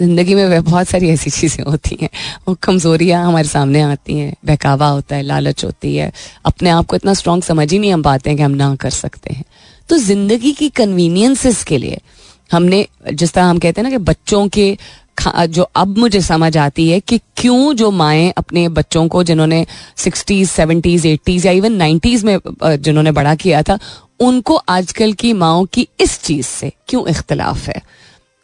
ज़िंदगी 0.01 0.35
में 0.35 0.45
वह 0.47 0.61
बहुत 0.61 0.89
सारी 0.89 1.09
ऐसी 1.11 1.31
चीज़ें 1.31 1.65
होती 1.65 1.97
हैं। 2.03 2.09
वो 2.49 2.55
कमजोरियाँ 2.63 3.25
हमारे 3.27 3.49
सामने 3.49 3.81
आती 3.83 4.19
हैं, 4.19 4.35
बहकावा 4.47 4.87
होता 4.89 5.17
है, 5.17 5.23
लालच 5.23 5.65
होती 5.65 5.95
है। 5.97 6.13
अपने 6.47 6.71
आप 6.71 6.87
को 6.87 6.97
इतना 6.97 7.15
स्ट्रांग 7.15 7.43
समझ 7.43 7.73
ही 7.73 7.79
नहीं 7.79 7.93
हम 7.93 8.03
पाते 8.03 8.31
हैं 8.31 8.37
कि 8.37 8.43
हम 8.43 8.51
ना 8.53 8.75
कर 8.77 8.91
सकते 8.93 9.35
हैं। 9.35 9.45
तो 9.89 9.99
ज़िंदगी 9.99 10.53
की 10.53 10.69
कन्वीनियंसेस 10.71 11.63
के 11.65 11.79
लिए 11.79 11.99
हमने, 12.51 12.87
जिस 13.13 13.33
तरह 13.33 13.45
हम 13.45 13.59
कहते 13.59 13.81
हैं 13.81 13.85
ना 13.85 13.91
कि 13.91 14.05
बच्चों 14.05 14.47
के 14.49 14.77
जो 15.21 15.63
अब 15.77 15.97
मुझे 15.99 16.21
समझ 16.21 16.57
आती 16.57 16.89
है 16.89 16.99
कि 17.01 17.19
क्यों 17.37 17.73
जो 17.75 17.91
माएँ 17.91 18.33
अपने 18.39 18.69
बच्चों 18.71 19.07
को, 19.09 19.23
जिन्होंने 19.23 19.65
सिक्सटीज 19.97 20.49
सेवेंटीज 20.51 21.07
एटीज 21.07 21.47
या 21.47 21.53
इवन 21.53 21.73
नाइन्टीज 21.75 22.25
में 22.25 22.39
जिन्होंने 22.63 23.13
बड़ा 23.13 23.35
किया 23.35 23.63
था, 23.63 23.79
उनको 24.21 24.57
आजकल 24.69 25.13
की 25.13 25.33
माओ 25.35 25.65
की 25.65 25.89
इस 26.01 26.23
चीज़ 26.23 26.47
से 26.47 26.73
क्यों 26.89 27.07
इख्तलाफ 27.09 27.67
है? 27.67 27.83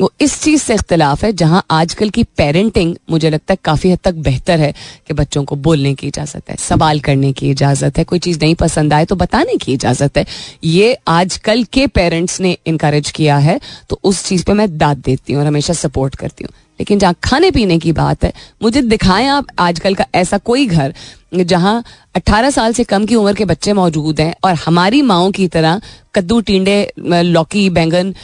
वो 0.01 0.11
इस 0.21 0.41
चीज़ 0.43 0.63
से 0.63 0.75
इख्तलाफ 0.75 1.23
है 1.25 1.33
जहाँ 1.33 1.63
आजकल 1.71 2.09
की 2.11 2.23
पेरेंटिंग 2.39 2.95
मुझे 3.11 3.31
लगता 3.31 3.53
है 3.53 3.59
काफ़ी 3.65 3.91
हद 3.91 3.99
तक 4.05 4.15
बेहतर 4.25 4.61
है 4.61 4.73
कि 5.07 5.15
बच्चों 5.15 5.45
को 5.45 5.57
बोलने 5.57 5.95
की 5.95 6.07
इजाज़त 6.07 6.51
है, 6.51 6.57
सवाल 6.57 7.01
करने 7.01 7.33
की 7.33 7.51
इजाज़त 7.51 7.99
है, 7.99 8.05
कोई 8.05 8.19
चीज़ 8.19 8.39
नहीं 8.43 8.55
पसंद 8.55 8.93
आए 8.93 9.05
तो 9.05 9.17
बताने 9.17 9.57
की 9.57 9.73
इजाज़त 9.73 10.19
है। 10.19 10.27
ये 10.65 10.97
आजकल 11.09 11.63
के 11.73 11.87
पेरेंट्स 11.89 12.41
ने 12.41 12.57
इनकरेज 12.67 13.11
किया 13.11 13.37
है 13.39 13.59
तो 13.91 14.01
उस 14.05 14.25
चीज़ 14.25 14.45
पे 14.45 14.53
मैं 14.53 14.77
दाद 14.79 14.99
देती 14.99 15.33
हूँ 15.33 15.43
और 15.43 15.47
हमेशा 15.47 15.73
सपोर्ट 15.75 16.17
करती 16.17 16.45
हूँ। 16.45 16.53
लेकिन 16.81 16.99
जहाँ 16.99 17.15
खाने 17.25 17.51
पीने 17.51 17.79
की 17.79 17.93
बात 17.93 18.25
है, 18.25 18.33
मुझे 18.63 18.83
दिखाएँ 18.83 19.27
आप 19.29 19.47
आजकल 19.59 19.95
का 19.95 20.07
ऐसा 20.15 20.39
कोई 20.41 20.67
घर 20.67 20.95
जहाँ 21.35 21.83
18 22.15 22.51
साल 22.51 22.73
से 22.73 22.85
कम 22.85 23.05
की 23.07 23.15
उम्र 23.15 23.33
के 23.35 23.45
बच्चे 23.45 23.73
मौजूद 23.73 24.21
हैं 24.21 24.35
और 24.45 24.55
हमारी 24.57 25.03
माओ 25.03 25.31
की 25.31 25.49
तरह 25.49 25.81
कद्दू, 26.15 26.41
टींडे 26.41 26.93
लौकी, 26.99 27.69
बैंगन 27.71 28.15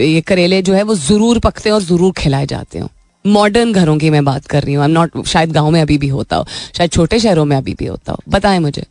ये 0.00 0.20
करेले 0.20 0.62
जो 0.62 0.74
है, 0.74 0.82
वो 0.82 0.94
ज़रूर 0.96 1.38
पकते 1.38 1.68
हैं 1.68 1.74
और 1.74 1.82
ज़रूर 1.82 2.12
खिलाए 2.18 2.46
जाते 2.46 2.78
हैं। 2.78 2.88
मॉडर्न 3.24 3.72
घरों 3.72 3.96
की 3.98 4.10
मैं 4.10 4.24
बात 4.24 4.46
कर 4.46 4.62
रही 4.62 4.74
हूँ। 4.74 4.88
नॉट 4.88 5.24
शायद 5.26 5.52
गाँव 5.52 5.70
में 5.70 5.80
अभी 5.82 5.98
भी 5.98 6.08
होता 6.08 6.36
हो, 6.36 6.46
शायद 6.76 6.90
छोटे 6.90 7.18
शहरों 7.20 7.44
में 7.44 7.56
अभी 7.56 7.74
भी 7.74 7.86
होता 7.86 8.12
हो। 8.12 8.22
बताएँ 8.28 8.58
मुझे। 8.58 8.84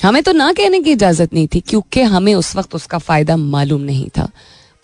हमें 0.00 0.22
तो 0.22 0.32
ना 0.32 0.52
कहने 0.52 0.80
की 0.80 0.92
इजाज़त 0.92 1.34
नहीं 1.34 1.48
थी, 1.54 1.60
क्योंकि 1.60 2.02
हमें 2.04 2.34
उस 2.34 2.54
वक्त 2.56 2.74
उसका 2.74 2.98
फ़ायदा 2.98 3.36
मालूम 3.36 3.80
नहीं 3.82 4.08
था। 4.08 4.28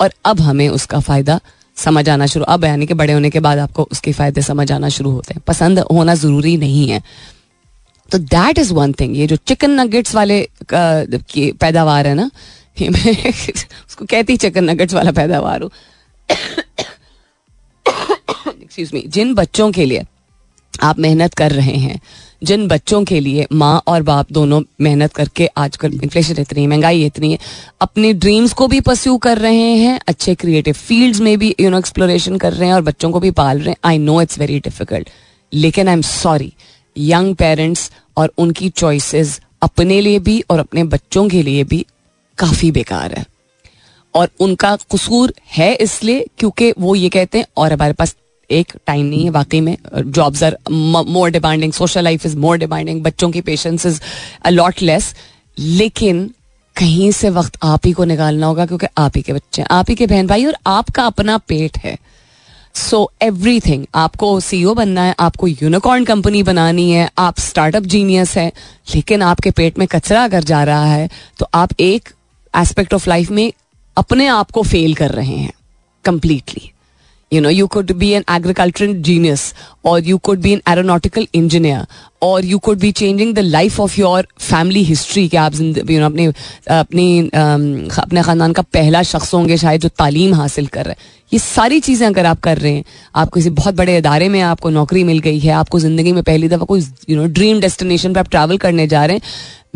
और 0.01 0.13
अब 0.25 0.41
हमें 0.41 0.69
उसका 0.69 1.01
फ़ायदा 1.01 1.41
समझ 1.77 2.09
आना 2.09 2.27
शुरू 2.27 2.45
अब 2.45 2.65
यानी 2.65 2.87
कि 2.87 2.95
बड़े 2.95 3.13
होने 3.13 3.31
के 3.31 3.41
बाद 3.41 3.59
आपको 3.59 3.89
उसके 3.93 4.13
फ़ायदे 4.13 4.43
समझ 4.43 4.73
आना 4.73 4.89
शुरू 4.89 5.11
होते 5.11 5.35
हैं। 5.35 5.43
पसंद 5.47 5.79
होना 5.79 6.15
ज़रूरी 6.15 6.57
नहीं 6.57 6.91
है। 6.91 7.03
तो 8.13 8.19
दैट 8.19 8.59
इज़ 8.59 8.75
वन 8.75 8.93
थिंग 8.93 9.17
ये 9.17 9.27
जो 9.27 9.37
चिकन 9.37 9.81
नगेट्स 9.81 10.15
वाले 10.15 10.49
की 10.75 11.53
पैदावार 11.53 12.07
है 12.07 12.15
ना 12.15 12.31
मैं 12.81 13.31
उसको 13.89 14.05
कहती 14.05 14.37
चिकन 14.37 14.71
नगेट्स 14.71 14.95
वाला 14.95 15.13
पैदावार 15.13 15.63
हूँ। 15.63 15.71
एक्सक्यूज 18.49 18.91
मी 18.95 19.05
जिन 19.09 19.35
बच्चों 19.35 19.73
के 19.73 19.85
लिए 19.85 20.05
आप 20.83 20.99
मेहनत 20.99 21.35
कर 21.35 21.53
रहे 21.53 21.73
हैं 21.73 22.01
जिन 22.43 22.67
बच्चों 22.69 23.03
के 23.05 23.19
लिए 23.21 23.47
माँ 23.53 23.83
और 23.87 24.03
बाप 24.03 24.33
दोनों 24.33 24.61
मेहनत 24.81 25.13
करके 25.15 25.47
आजकल 25.57 25.93
इन्फ्लेशन 25.95 26.41
इतनी 26.41 26.63
है, 26.63 26.69
महँगाई 26.69 27.05
इतनी 27.07 27.33
है, 27.33 27.39
अपने 27.81 28.13
ड्रीम्स 28.15 28.53
को 28.53 28.67
भी 28.69 28.81
परस्यू 28.81 29.17
कर 29.19 29.39
रहे 29.39 29.75
हैं, 29.77 29.99
अच्छे 30.09 30.35
क्रिएटिव 30.35 30.75
फील्ड्स 30.75 31.21
में 31.21 31.39
भी 31.39 31.55
यू 31.61 31.71
नो 31.71 31.79
एक्सप्लोरेशन 31.79 32.37
कर 32.37 32.53
रहे 32.53 32.69
हैं 32.69 32.75
और 32.75 32.83
बच्चों 32.83 33.11
को 33.11 33.21
भी 33.21 33.31
पाल 33.33 33.59
रहे 33.59 33.69
हैं। 33.69 33.77
I 33.85 33.99
know 33.99 34.21
it's 34.23 34.39
very 34.39 34.59
difficult 34.61 35.11
लेकिन 35.53 35.89
I 35.89 35.95
am 35.95 36.03
sorry 36.03 36.53
young 36.97 37.35
parents 37.37 37.91
और 38.17 38.33
उनकी 38.39 38.69
चॉइसेस 38.71 39.41
अपने 39.63 40.01
लिए 40.01 40.19
भी 40.19 40.43
और 40.51 40.59
अपने 40.59 40.85
बच्चों 40.87 41.29
के 41.29 41.43
लिए 41.43 41.65
भी 41.65 41.85
काफ़ी 42.39 42.71
बेकार 42.71 43.15
है। 43.15 43.25
और 44.15 44.29
उनका 44.41 44.75
कसूर 44.93 45.33
है 45.49 45.75
इसलिए 45.75 46.27
क्योंकि 46.39 46.73
वो 46.79 46.95
ये 46.95 47.09
कहते 47.09 47.39
हैं, 47.39 47.47
और 47.57 47.73
हमारे 47.73 47.93
पास 47.93 48.15
एक 48.51 48.73
टाइम 48.87 49.07
नहीं 49.07 49.25
है, 49.25 49.31
वाकई 49.31 49.61
में 49.61 49.77
jobs 49.97 50.43
are 50.43 50.57
more 50.71 51.31
demanding 51.31 51.73
social 51.73 52.05
life 52.05 52.27
is 52.27 52.37
more 52.39 52.59
demanding 52.59 53.03
बच्चों 53.03 53.31
की 53.31 53.41
पेशेंस 53.43 53.87
इज़ 53.87 54.01
अलॉट 54.45 54.83
लेस 54.83 55.15
लेकिन 55.57 56.31
कहीं 56.77 57.11
से 57.13 57.31
वक्त 57.31 57.59
आप 57.63 57.87
ही 57.87 57.93
को 57.93 58.05
निकालना 58.05 58.47
होगा, 58.47 58.67
क्योंकि 58.67 58.87
आप 58.99 59.17
ही 59.17 59.23
के 59.23 59.33
बच्चे 59.33 59.63
आप 59.71 59.91
ही 59.91 59.95
के 59.95 60.07
बहन 60.07 60.27
भाई, 60.27 60.45
और 60.45 60.57
आपका 60.69 61.05
अपना 61.05 61.39
पेट 61.39 61.77
है। 61.79 61.97
सो 62.75 63.11
एवरी 63.23 63.59
थिंग 63.61 63.85
आपको 63.95 64.39
सीईओ 64.41 64.75
बनना 64.75 65.03
है, 65.03 65.15
आपको 65.21 65.47
यूनिकॉर्न 65.47 66.05
कंपनी 66.05 66.43
बनानी 66.43 66.91
है, 66.91 67.09
आप 67.19 67.39
स्टार्टअप 67.41 67.83
जीनियस 67.85 68.37
है, 68.37 68.47
लेकिन 68.95 69.23
आपके 69.23 69.51
पेट 69.51 69.79
में 69.79 69.87
कचरा 69.89 70.25
अगर 70.25 70.45
जा 70.45 70.63
रहा 70.65 70.85
है 70.85 71.09
तो 71.39 71.49
आप 71.55 71.81
एक 71.81 72.09
एस्पेक्ट 72.55 72.95
ऑफ़ 72.95 73.09
लाइफ 73.09 73.31
में 73.31 73.53
अपने 73.97 74.27
आप 74.29 74.51
को 74.51 74.63
फेल 74.65 74.95
कर 74.95 75.11
रहे 75.11 75.37
हैं 75.37 75.53
completely 76.05 76.71
you 77.31 77.41
know, 77.41 77.49
you 77.49 77.69
could 77.69 77.99
be 77.99 78.15
an 78.15 78.25
agricultural 78.27 78.95
genius 79.09 79.55
or 79.85 79.99
you 80.01 80.19
could 80.19 80.41
be 80.43 80.55
an 80.55 80.63
aeronautical 80.69 81.27
engineer 81.35 81.85
और 82.23 82.45
you 82.45 82.59
could 82.59 82.79
be 82.79 82.91
changing 82.93 83.35
the 83.35 83.39
life 83.39 83.79
of 83.81 83.99
your 84.01 84.27
family 84.41 84.83
history 84.85 85.29
कि 85.29 85.37
आप 85.37 85.55
यू 85.91 86.01
नो 86.01 86.07
अपनी 86.07 86.27
अपनी 86.71 87.21
अपने 87.99 88.23
ख़ानदान 88.23 88.53
का 88.53 88.63
पहला 88.63 89.03
शख्स 89.03 89.33
होंगे 89.35 89.57
शायद 89.57 89.81
जो 89.81 89.89
तालीम 89.89 90.35
हासिल 90.35 90.67
कर 90.67 90.85
रहे 90.85 90.93
हैं। 90.93 91.29
ये 91.33 91.39
सारी 91.39 91.81
चीज़ें 91.81 92.07
अगर 92.07 92.27
आप 92.27 92.41
कर 92.41 92.59
रहे 92.59 92.73
हैं 92.73 92.85
आप 93.15 93.33
किसी 93.35 93.51
बहुत 93.61 93.75
बड़े 93.75 93.97
इदारे 93.99 94.29
में 94.29 94.41
आपको 94.41 94.71
नौकरी 94.71 95.05
मिल 95.05 95.19
गई 95.19 95.39
है, 95.39 95.53
आपको 95.53 95.79
ज़िंदगी 95.81 96.13
में 96.13 96.23
पहली 96.23 96.49
दफ़ा 96.49 96.65
कोई 96.65 96.85
यू 97.11 97.17
नो 97.17 97.27
ड्रीम 97.29 97.61
डेस्टिनेशन 97.61 98.13
पर 98.13 98.21
आप 98.21 98.31
ट्रैवल 98.31 98.59
करने 98.59 98.87
जा 98.87 99.05
रहे 99.05 99.17
हैं, 99.17 99.23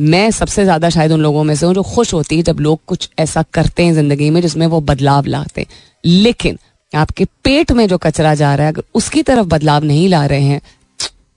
मैं 0.00 0.30
सबसे 0.32 0.64
ज़्यादा 0.64 0.90
शायद 0.90 1.12
उन 1.12 1.20
लोगों 1.20 1.44
में 1.44 1.54
से 1.54 1.66
हूँ 1.66 1.74
जो 1.74 1.82
खुश 1.94 2.14
होती 2.14 2.36
है 2.36 2.42
जब 2.42 2.60
लोग 2.60 2.80
कुछ 2.86 3.08
ऐसा 3.18 3.44
करते 3.54 3.84
हैं 3.84 3.94
ज़िंदगी 3.94 4.30
में 4.30 4.40
जिसमें 4.42 4.66
वो 4.66 4.80
बदलाव 4.82 5.26
लाते 5.26 5.60
हैं। 5.60 5.68
लेकिन 6.04 6.58
आपके 6.94 7.24
पेट 7.44 7.72
में 7.72 7.86
जो 7.88 7.98
कचरा 7.98 8.34
जा 8.34 8.54
रहा 8.54 8.66
है, 8.66 8.72
अगर 8.72 8.82
उसकी 8.94 9.22
तरफ़ 9.22 9.46
बदलाव 9.48 9.84
नहीं 9.84 10.08
ला 10.08 10.24
रहे 10.26 10.42
हैं 10.42 10.60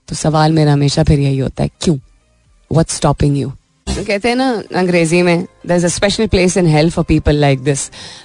तो 0.08 0.14
सवाल 0.16 0.52
मेरा 0.52 0.72
हमेशा 0.72 1.02
फिर 1.04 1.18
यही 1.20 1.38
होता 1.38 1.62
है, 1.62 1.70
क्यों? 1.80 1.98
वट 2.70 2.88
स्टॉपिंग 2.90 3.38
यू 3.38 3.52
कहते 3.88 4.28
हैं 4.28 4.36
ना, 4.36 4.62
अंग्रेज़ी 4.76 5.20
में 5.22 5.46
there 5.66 5.76
is 5.76 5.84
a 5.84 5.88
special 5.88 6.26
place 6.26 6.56
in 6.56 6.66
help 6.66 6.92
for 6.92 7.04
people 7.04 7.36
like 7.36 7.60
this 7.60 7.80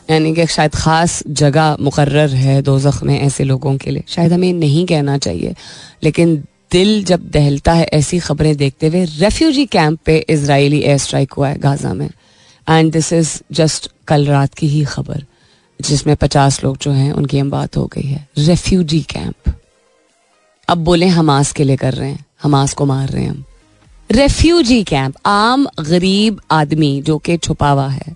यानी 0.09 0.33
कि 0.35 0.45
शायद 0.47 0.75
ख़ास 0.75 1.21
जगह 1.27 1.77
मुकर्र 1.81 2.27
है 2.29 2.61
दो 2.61 2.79
में 3.03 3.19
ऐसे 3.19 3.43
लोगों 3.43 3.75
के 3.77 3.91
लिए। 3.91 4.03
शायद 4.07 4.33
हमें 4.33 4.51
नहीं 4.53 4.85
कहना 4.85 5.17
चाहिए। 5.17 5.55
लेकिन 6.03 6.35
दिल 6.71 7.03
जब 7.03 7.29
दहलता 7.29 7.73
है, 7.73 7.85
ऐसी 7.85 8.19
खबरें 8.19 8.55
देखते 8.57 8.87
हुए 8.87 9.03
रेफ्यूजी 9.05 9.65
कैंप 9.67 9.99
पे 10.05 10.17
इसराइली 10.29 10.79
एयर 10.81 10.97
स्ट्राइक 10.97 11.33
हुआ 11.33 11.49
है 11.49 11.57
गाजा 11.59 11.93
में। 11.93 12.09
एंड 12.67 12.91
दिस 12.93 13.11
इज़ 13.13 13.37
जस्ट 13.51 13.91
कल 14.07 14.25
रात 14.25 14.53
की 14.53 14.67
ही 14.67 14.83
खबर। 14.85 15.23
जिसमें 15.83 16.15
पचास 16.15 16.63
लोग 16.63 16.77
जो 16.77 16.91
हैं 16.91 17.11
उनकी 17.11 17.37
हम 17.37 17.51
बात 17.51 17.77
हो 17.77 17.85
गई 17.85 18.07
है। 18.07 18.27
रेफ्यूजी 18.37 19.01
कैंप 19.01 19.55
अब 20.69 20.77
बोले 20.77 21.07
हमास 21.07 21.51
के 21.51 21.63
लिए 21.63 21.75
कर 21.75 21.93
रहे 21.93 22.09
हैं। 22.09 22.25
हमास 22.43 22.73
को 22.73 22.85
मार 22.85 23.09
रहे 23.09 23.23
हैं 23.23 23.29
हम। 23.29 23.43
रेफ्यूजी 24.11 24.83
कैंप 24.83 25.15
आम 25.25 25.67
गरीब 25.79 26.41
आदमी 26.51 27.01
जो 27.01 27.17
कि 27.17 27.37
छुपा 27.37 27.87
है 27.87 28.15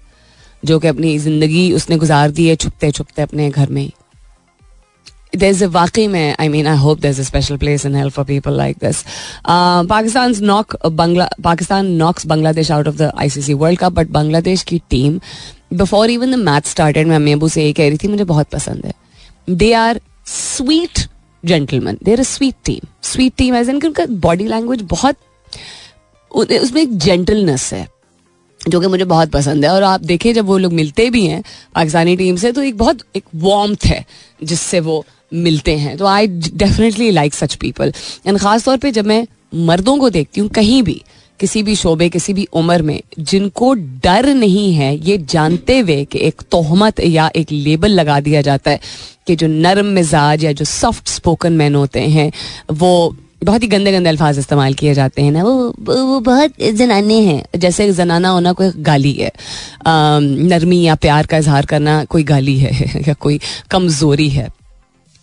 जो 0.65 0.79
कि 0.79 0.87
अपनी 0.87 1.17
ज़िंदगी 1.17 1.73
उसने 1.73 1.97
गुजार 1.97 2.31
दी 2.31 2.47
है 2.47 2.55
छुपते 2.55 2.91
छुपते 2.91 3.21
अपने 3.21 3.49
घर 3.49 3.69
में। 3.69 3.91
There's 5.37 5.63
a 5.63 5.67
वाकई 5.67 6.07
में 6.07 6.35
I 6.39 6.47
mean 6.47 6.67
I 6.67 6.77
hope 6.77 6.99
in 6.99 7.95
hell 7.95 8.11
for 8.11 8.23
people 8.29 8.57
like 8.59 8.79
this. 8.79 9.03
Uh, 9.45 9.83
Pakistan's 9.83 10.41
knock 10.41 10.75
Bangla 10.85 11.27
Pakistan 11.43 11.99
knocks 12.01 12.25
Bangladesh 12.25 12.71
out 12.71 12.87
of 12.87 12.97
the 12.97 13.11
ICC 13.25 13.53
World 13.55 13.79
Cup 13.79 13.95
but 13.95 14.07
Bangladesh 14.07 14.63
की 14.63 14.81
team 14.89 15.19
before 15.71 16.09
even 16.09 16.31
the 16.31 16.35
match 16.41 16.65
started 16.67 17.07
मैं 17.07 17.15
अम्मी 17.15 17.31
अबू 17.31 17.47
से 17.49 17.65
ये 17.65 17.73
कह 17.73 17.87
रही 17.87 17.97
थी, 17.97 18.07
मुझे 18.07 18.23
बहुत 18.25 18.47
पसंद 18.49 18.85
है। 18.85 18.93
They 19.49 19.71
are 19.75 19.99
sweet 20.27 21.07
gentleman 21.43 21.97
there 22.03 22.19
a 22.19 22.23
sweet 22.25 22.55
team 22.65 22.87
sweet 23.05 23.33
team 23.37 23.55
as 23.55 23.69
in 23.69 23.81
उनका 23.85 24.05
बॉडी 24.21 24.47
लैंग्वेज 24.47 24.81
बहुत 24.89 25.15
उसमें 26.31 26.81
एक 26.81 26.97
जेंटलनेस 26.97 27.71
है, 27.73 27.87
जो 28.61 28.79
कि 28.81 28.87
मुझे 28.87 29.05
बहुत 29.05 29.29
पसंद 29.31 29.65
है। 29.65 29.71
और 29.71 29.83
आप 29.83 30.01
देखें 30.03 30.33
जब 30.33 30.45
वो 30.45 30.57
लोग 30.57 30.73
मिलते 30.73 31.09
भी 31.09 31.25
हैं 31.25 31.43
पाकिस्तानी 31.75 32.15
टीम 32.17 32.35
से 32.35 32.51
तो 32.51 32.61
एक 32.63 32.77
बहुत, 32.77 32.99
एक 33.15 33.23
वार्मथ 33.35 33.85
है, 33.85 34.05
जिससे 34.43 34.79
वो 34.79 35.03
मिलते 35.35 35.75
हैं। 35.77 35.95
तो 35.97 36.05
I 36.05 36.27
definitely 36.27 37.09
like 37.11 37.33
such 37.33 37.55
people 37.55 37.93
and 38.27 38.37
ख़ास 38.37 38.65
तौर 38.65 38.77
पे 38.77 38.91
जब 38.91 39.05
मैं 39.05 39.25
मर्दों 39.65 39.97
को 39.97 40.09
देखती 40.09 40.41
हूँ, 40.41 40.49
कहीं 40.49 40.81
भी 40.83 41.01
किसी 41.39 41.63
भी 41.63 41.75
शोबे, 41.75 42.09
किसी 42.09 42.33
भी 42.33 42.47
उम्र 42.53 42.81
में 42.81 43.01
जिनको 43.19 43.73
डर 43.73 44.25
नहीं 44.25 44.73
है, 44.73 45.09
ये 45.09 45.17
जानते 45.17 45.79
हुए 45.79 46.05
कि 46.05 46.19
एक 46.19 46.41
तोहमत 46.51 46.99
या 46.99 47.31
एक 47.35 47.51
लेबल 47.51 47.91
लगा 47.91 48.19
दिया 48.19 48.41
जाता 48.41 48.71
है 48.71 48.79
कि 49.27 49.35
जो 49.35 49.47
नरम 49.47 49.85
मिजाज 49.85 50.43
या 50.43 50.51
जो 50.51 50.65
सॉफ्ट 50.65 51.07
स्पोकन 51.07 51.53
मैन 51.53 51.75
होते 51.75 51.99
हैं, 51.99 52.31
वो 52.71 53.17
बहुत 53.43 53.63
ही 53.63 53.67
गंदे 53.67 53.91
गंदे 53.91 54.09
अल्फाज 54.09 54.39
इस्तेमाल 54.39 54.73
किए 54.73 54.93
जाते 54.93 55.21
हैं 55.21 55.31
ना। 55.31 55.43
वो 55.43 55.75
वो 55.79 56.19
बहुत 56.19 56.53
जनाने 56.73 57.19
हैं। 57.21 57.59
जैसे 57.59 57.93
जनाना 57.93 58.29
होना 58.29 58.53
कोई 58.53 58.71
गाली 58.77 59.13
है। 59.13 59.31
नरमी 60.47 60.81
या 60.81 60.95
प्यार 60.95 61.25
का 61.25 61.37
इजहार 61.37 61.65
करना 61.65 62.05
कोई 62.05 62.23
गाली 62.23 62.59
है 62.59 63.01
या 63.07 63.13
कोई 63.13 63.39
कमज़ोरी 63.71 64.29
है। 64.29 64.49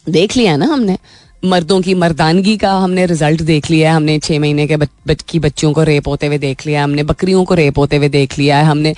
देख 0.08 0.36
लिया 0.36 0.56
ना 0.56 0.66
हमने। 0.66 0.98
मर्दों 1.44 1.80
की 1.82 1.94
मर्दानगी 1.94 2.56
का 2.56 2.72
हमने 2.72 3.04
रिज़ल्ट 3.06 3.42
देख 3.42 3.70
लिया 3.70 3.90
है। 3.90 3.96
हमने 3.96 4.18
छः 4.18 4.38
महीने 4.40 4.66
के 4.66 4.76
बच, 4.76 5.22
की 5.28 5.38
बच्चियों 5.38 5.72
को 5.72 5.82
रेप 5.82 6.08
होते 6.08 6.26
हुए 6.26 6.38
देख 6.38 6.66
लिया 6.66 6.78
है। 6.78 6.84
हमने 6.84 7.02
बकरियों 7.02 7.44
को 7.44 7.54
रेप 7.54 7.78
होते 7.78 7.96
हुए 7.96 8.08
देख 8.08 8.38
लिया 8.38 8.58
है। 8.58 8.64
हमने 8.64 8.94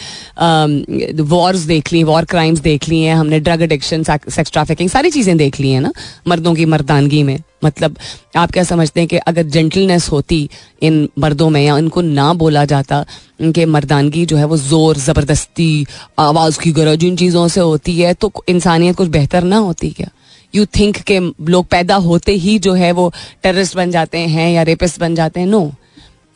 वॉर्स 1.22 1.60
देख 1.66 1.92
ली 1.92 2.02
वॉर 2.04 2.24
क्राइम्स 2.24 2.60
देख 2.60 2.88
लिए 2.88 3.08
हैं। 3.08 3.14
हमने 3.16 3.40
ड्रग 3.40 3.62
एडिक्शन 3.62 4.02
सेक्स 4.02 4.52
ट्रैफिकिंग 4.52 4.90
सारी 4.90 5.10
चीज़ें 5.10 5.36
देख 5.36 5.60
ली 5.60 5.70
हैं 5.70 5.80
ना 5.80 5.92
मर्दों 6.28 6.54
की 6.54 6.64
मर्दानगी 6.66 7.22
में। 7.22 7.38
मतलब 7.64 7.96
आप 8.36 8.50
क्या 8.52 8.62
समझते 8.64 9.00
हैं 9.00 9.08
कि 9.08 9.16
अगर 9.18 9.42
जेंटलनेस 9.44 10.08
होती 10.12 10.48
इन 10.82 11.08
मर्दों 11.18 11.48
में 11.50 11.60
या 11.62 11.76
इनको 11.78 12.00
ना 12.00 12.32
बोला 12.34 12.64
जाता 12.64 13.04
कि 13.42 13.64
मर्दानगी 13.66 14.24
जो 14.26 14.36
है 14.36 14.44
वो 14.44 14.56
ज़ोर 14.56 14.96
ज़बरदस्ती 14.98 15.86
आवाज़ 16.18 16.60
की 16.60 16.72
गरज 16.72 17.04
इन 17.04 17.16
चीज़ों 17.16 17.46
से 17.48 17.60
होती 17.60 17.98
है 18.00 18.12
तो 18.14 18.32
इंसानियत 18.48 18.96
कुछ 18.96 19.08
बेहतर 19.08 19.44
ना 19.44 19.56
होती 19.58 19.90
क्या? 19.90 20.08
यू 20.56 20.66
थिंक 20.66 20.96
के 21.10 21.18
लोग 21.50 21.66
पैदा 21.66 21.94
होते 22.02 22.32
ही 22.34 22.58
जो 22.58 22.72
है 22.72 22.92
वो 22.92 23.12
टेररिस्ट 23.42 23.76
बन 23.76 23.90
जाते 23.90 24.18
हैं 24.18 24.50
या 24.52 24.62
रेपिस्ट 24.62 25.00
बन 25.00 25.14
जाते 25.14 25.40
हैं? 25.40 25.46
No 25.46 25.72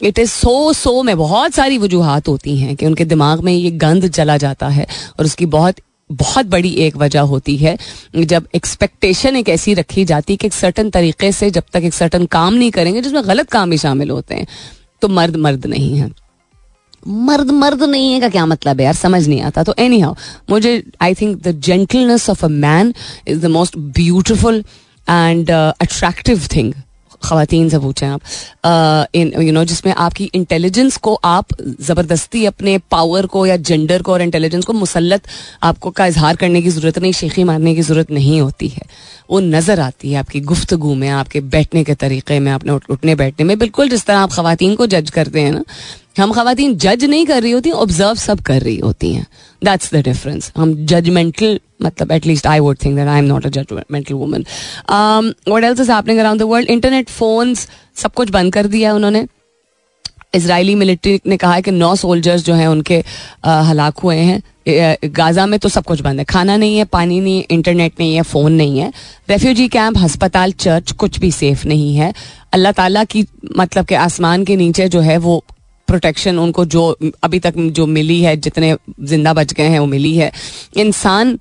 it 0.03 0.19
is 0.19 0.31
so 0.31 0.73
so 0.73 1.03
में 1.03 1.17
बहुत 1.19 1.55
सारी 1.55 1.79
वजूहत 1.79 2.29
होती 2.29 2.57
हैं 2.59 2.77
कि 2.77 2.87
उनके 2.87 3.05
दिमाग 3.05 3.41
में 3.41 3.53
ये 3.53 3.71
गंद 3.71 4.11
चला 4.11 4.37
जाता 4.37 4.69
है 4.69 4.87
और 5.19 5.25
उसकी 5.25 5.47
बहुत 5.47 5.81
बहुत 6.11 6.47
बड़ी 6.47 6.71
एक 6.85 6.97
वजह 6.97 7.21
होती 7.21 7.57
है 7.57 7.77
जब 8.17 8.47
एक्सपेक्टेशन 8.55 9.37
एक 9.37 9.49
ऐसी 9.49 9.75
रखी 9.75 10.05
जाती 10.05 10.33
है 10.33 10.37
कि 10.37 10.47
एक 10.47 10.53
सर्टन 10.53 10.91
तरीके 10.91 11.31
से 11.33 11.51
जब 11.51 11.63
तक 11.73 11.83
एक 11.85 11.95
सर्टन 11.95 12.25
काम 12.27 12.55
नहीं 12.55 12.71
करेंगे 12.71 13.01
जिसमें 13.01 13.23
गलत 13.27 13.51
काम 13.51 13.71
भी 13.71 13.79
शामिल 13.79 14.11
होते 14.11 14.35
हैं 14.35 14.47
तो 15.03 15.09
मर्द 15.09 15.37
मर्द 15.37 15.67
नहीं 15.67 15.97
है। 15.99 16.11
मर्द 17.07 17.51
मर्द 17.51 17.83
नहीं 17.83 18.13
है 18.13 18.21
का 18.21 18.29
क्या 18.29 18.45
मतलब 18.47 18.81
है 18.81 18.85
यार? 18.85 18.95
समझ 18.95 19.27
नहीं 19.29 19.41
आता। 19.43 19.63
तो 19.63 19.75
एनी 19.79 20.01
हाउ 20.01 20.15
मुझे 20.51 20.83
I 21.01 21.15
think 21.15 21.43
the 21.43 21.61
gentleness 21.61 22.29
of 22.31 22.45
a 22.45 22.49
man 22.49 22.95
is 23.29 23.41
the 23.41 23.51
most 23.51 23.77
beautiful 23.99 24.65
and 25.09 25.51
attractive 25.51 26.47
thing 26.57 26.73
खातन 27.23 27.69
से 27.69 27.79
पूछें 27.79 28.07
आप। 28.07 28.21
इन 29.15 29.33
यू 29.39 29.53
नो 29.53 29.65
जिसमें 29.65 29.93
आपकी 29.95 30.31
इंटेलिजेंस 30.35 30.97
को 30.99 31.15
आप 31.25 31.55
ज़बरदस्ती 31.81 32.45
अपने 32.47 32.77
पावर 32.91 33.27
को 33.27 33.45
या 33.47 33.57
जेंडर 33.59 34.03
को 34.03 34.13
और 34.13 34.23
इंटेलिजेंस 34.23 34.65
को 34.65 34.73
मुसलत 34.73 35.29
आपको 35.63 35.91
का 35.91 36.07
इजहार 36.07 36.37
करने 36.37 36.63
की 36.63 36.71
ज़रूरत 36.71 36.99
नहीं, 36.99 37.13
शेखी 37.13 37.45
मारने 37.45 37.75
की 37.75 37.83
ज़रूरत 37.83 38.11
नहीं 38.11 38.41
होती 38.41 38.69
है। 38.69 38.83
वो 39.31 39.41
नज़र 39.41 39.81
आती 39.81 40.13
है 40.13 40.19
आपकी 40.19 40.41
गुफ्तगु 40.43 40.95
में, 40.95 41.09
आपके 41.11 41.41
बैठने 41.41 41.85
के 41.85 41.95
तरीके 41.97 42.39
में 42.41 42.53
अपने 42.53 42.73
उठने 42.73 43.15
बैठने 43.15 43.45
में। 43.45 43.59
बिल्कुल 43.59 43.89
जिस 43.89 44.05
तरह 44.07 44.19
आप 44.19 44.33
खातन 44.33 44.75
को 44.75 44.87
जज 44.89 45.11
करते 45.11 45.41
हैं 45.41 45.53
ना, 45.53 45.65
हम 46.19 46.33
खातन 46.33 46.75
जज 46.77 47.05
नहीं 47.05 47.27
कर 47.27 47.43
रही 47.43 47.53
होती 47.53 47.71
ऑब्ज़र्व 47.73 48.15
सब 48.19 48.41
कर 48.43 48.63
रही 48.63 48.79
होती 48.79 49.13
हैं। 49.15 49.27
दैट्स 49.63 49.95
द 49.95 50.03
डिफरेंस 50.05 50.53
हम 50.57 50.75
जजमेंटल 50.87 51.59
मतलब 51.83 52.13
at least 52.13 52.47
I 52.47 52.61
would 52.61 52.77
think 52.85 52.97
that 52.97 53.09
I 53.09 53.19
am 53.19 53.25
not 53.25 53.47
a 53.47 53.49
judgmental 53.51 54.15
woman 54.15 54.45
what 54.91 55.65
else 55.65 55.81
is 55.81 55.93
happening 55.93 56.19
around 56.19 56.41
the 56.41 56.45
world 56.53 56.71
internet 56.71 57.09
phones 57.11 57.69
सब 57.97 58.13
कुछ 58.13 58.31
बंद 58.31 58.53
कर 58.53 58.67
दिया 58.67 58.89
है 58.91 58.95
उन्होंने। 58.95 59.27
इसराइली 60.35 60.75
मिलिट्री 60.75 61.21
ने 61.27 61.37
कहा 61.37 61.55
है 61.55 61.63
कि 61.63 61.71
नौ 61.71 61.95
सोल्जर्स 61.97 62.45
जो 62.45 62.55
हैं 62.55 62.67
उनके 62.69 63.03
हलाक 63.47 63.99
हुए 63.99 64.17
हैं। 64.17 64.41
गाजा 65.13 65.47
में 65.47 65.59
तो 65.61 65.69
सब 65.69 65.85
कुछ 65.85 66.01
बंद 66.01 66.19
है। 66.19 66.25
खाना 66.25 66.57
नहीं 66.57 66.77
है, 66.79 66.85
पानी 66.87 67.19
नहीं 67.21 67.39
है 67.39 67.47
इंटरनेट 67.51 67.93
नहीं 68.01 68.15
है 68.15 68.23
फ़ोन 68.23 68.53
नहीं 68.53 68.79
है। 68.79 68.93
रेफ्यूजी 69.31 69.67
कैंप 69.69 69.99
हस्पताल 69.99 70.53
चर्च 70.55 70.93
कुछ 70.95 71.19
भी 71.21 71.31
सेफ़ 71.33 71.67
नहीं 71.69 71.95
है। 71.97 72.13
अल्लाह 72.53 72.73
ताला 72.73 73.05
की 73.05 73.27
मतलब 73.57 73.87
के 73.87 73.95
आसमान 73.97 74.45
के 74.45 74.57
नीचे 74.57 74.89
जो 74.89 75.01
है 75.01 75.17
वो 75.19 75.43
प्रोटेक्शन 75.89 76.39
उनको 76.39 76.65
जो 76.67 76.97
अभी 77.23 77.39
तक 77.41 77.55
जो 77.59 77.87
मिली 77.89 78.21
है, 78.23 78.37
जितने 78.39 78.75
ज़िंदा 79.03 79.33
बच 79.35 79.53
गए 79.53 79.65
हैं, 79.65 79.79
वो 79.79 79.87
मिली 79.87 80.17
है। 80.17 80.31
इंसान 80.77 81.39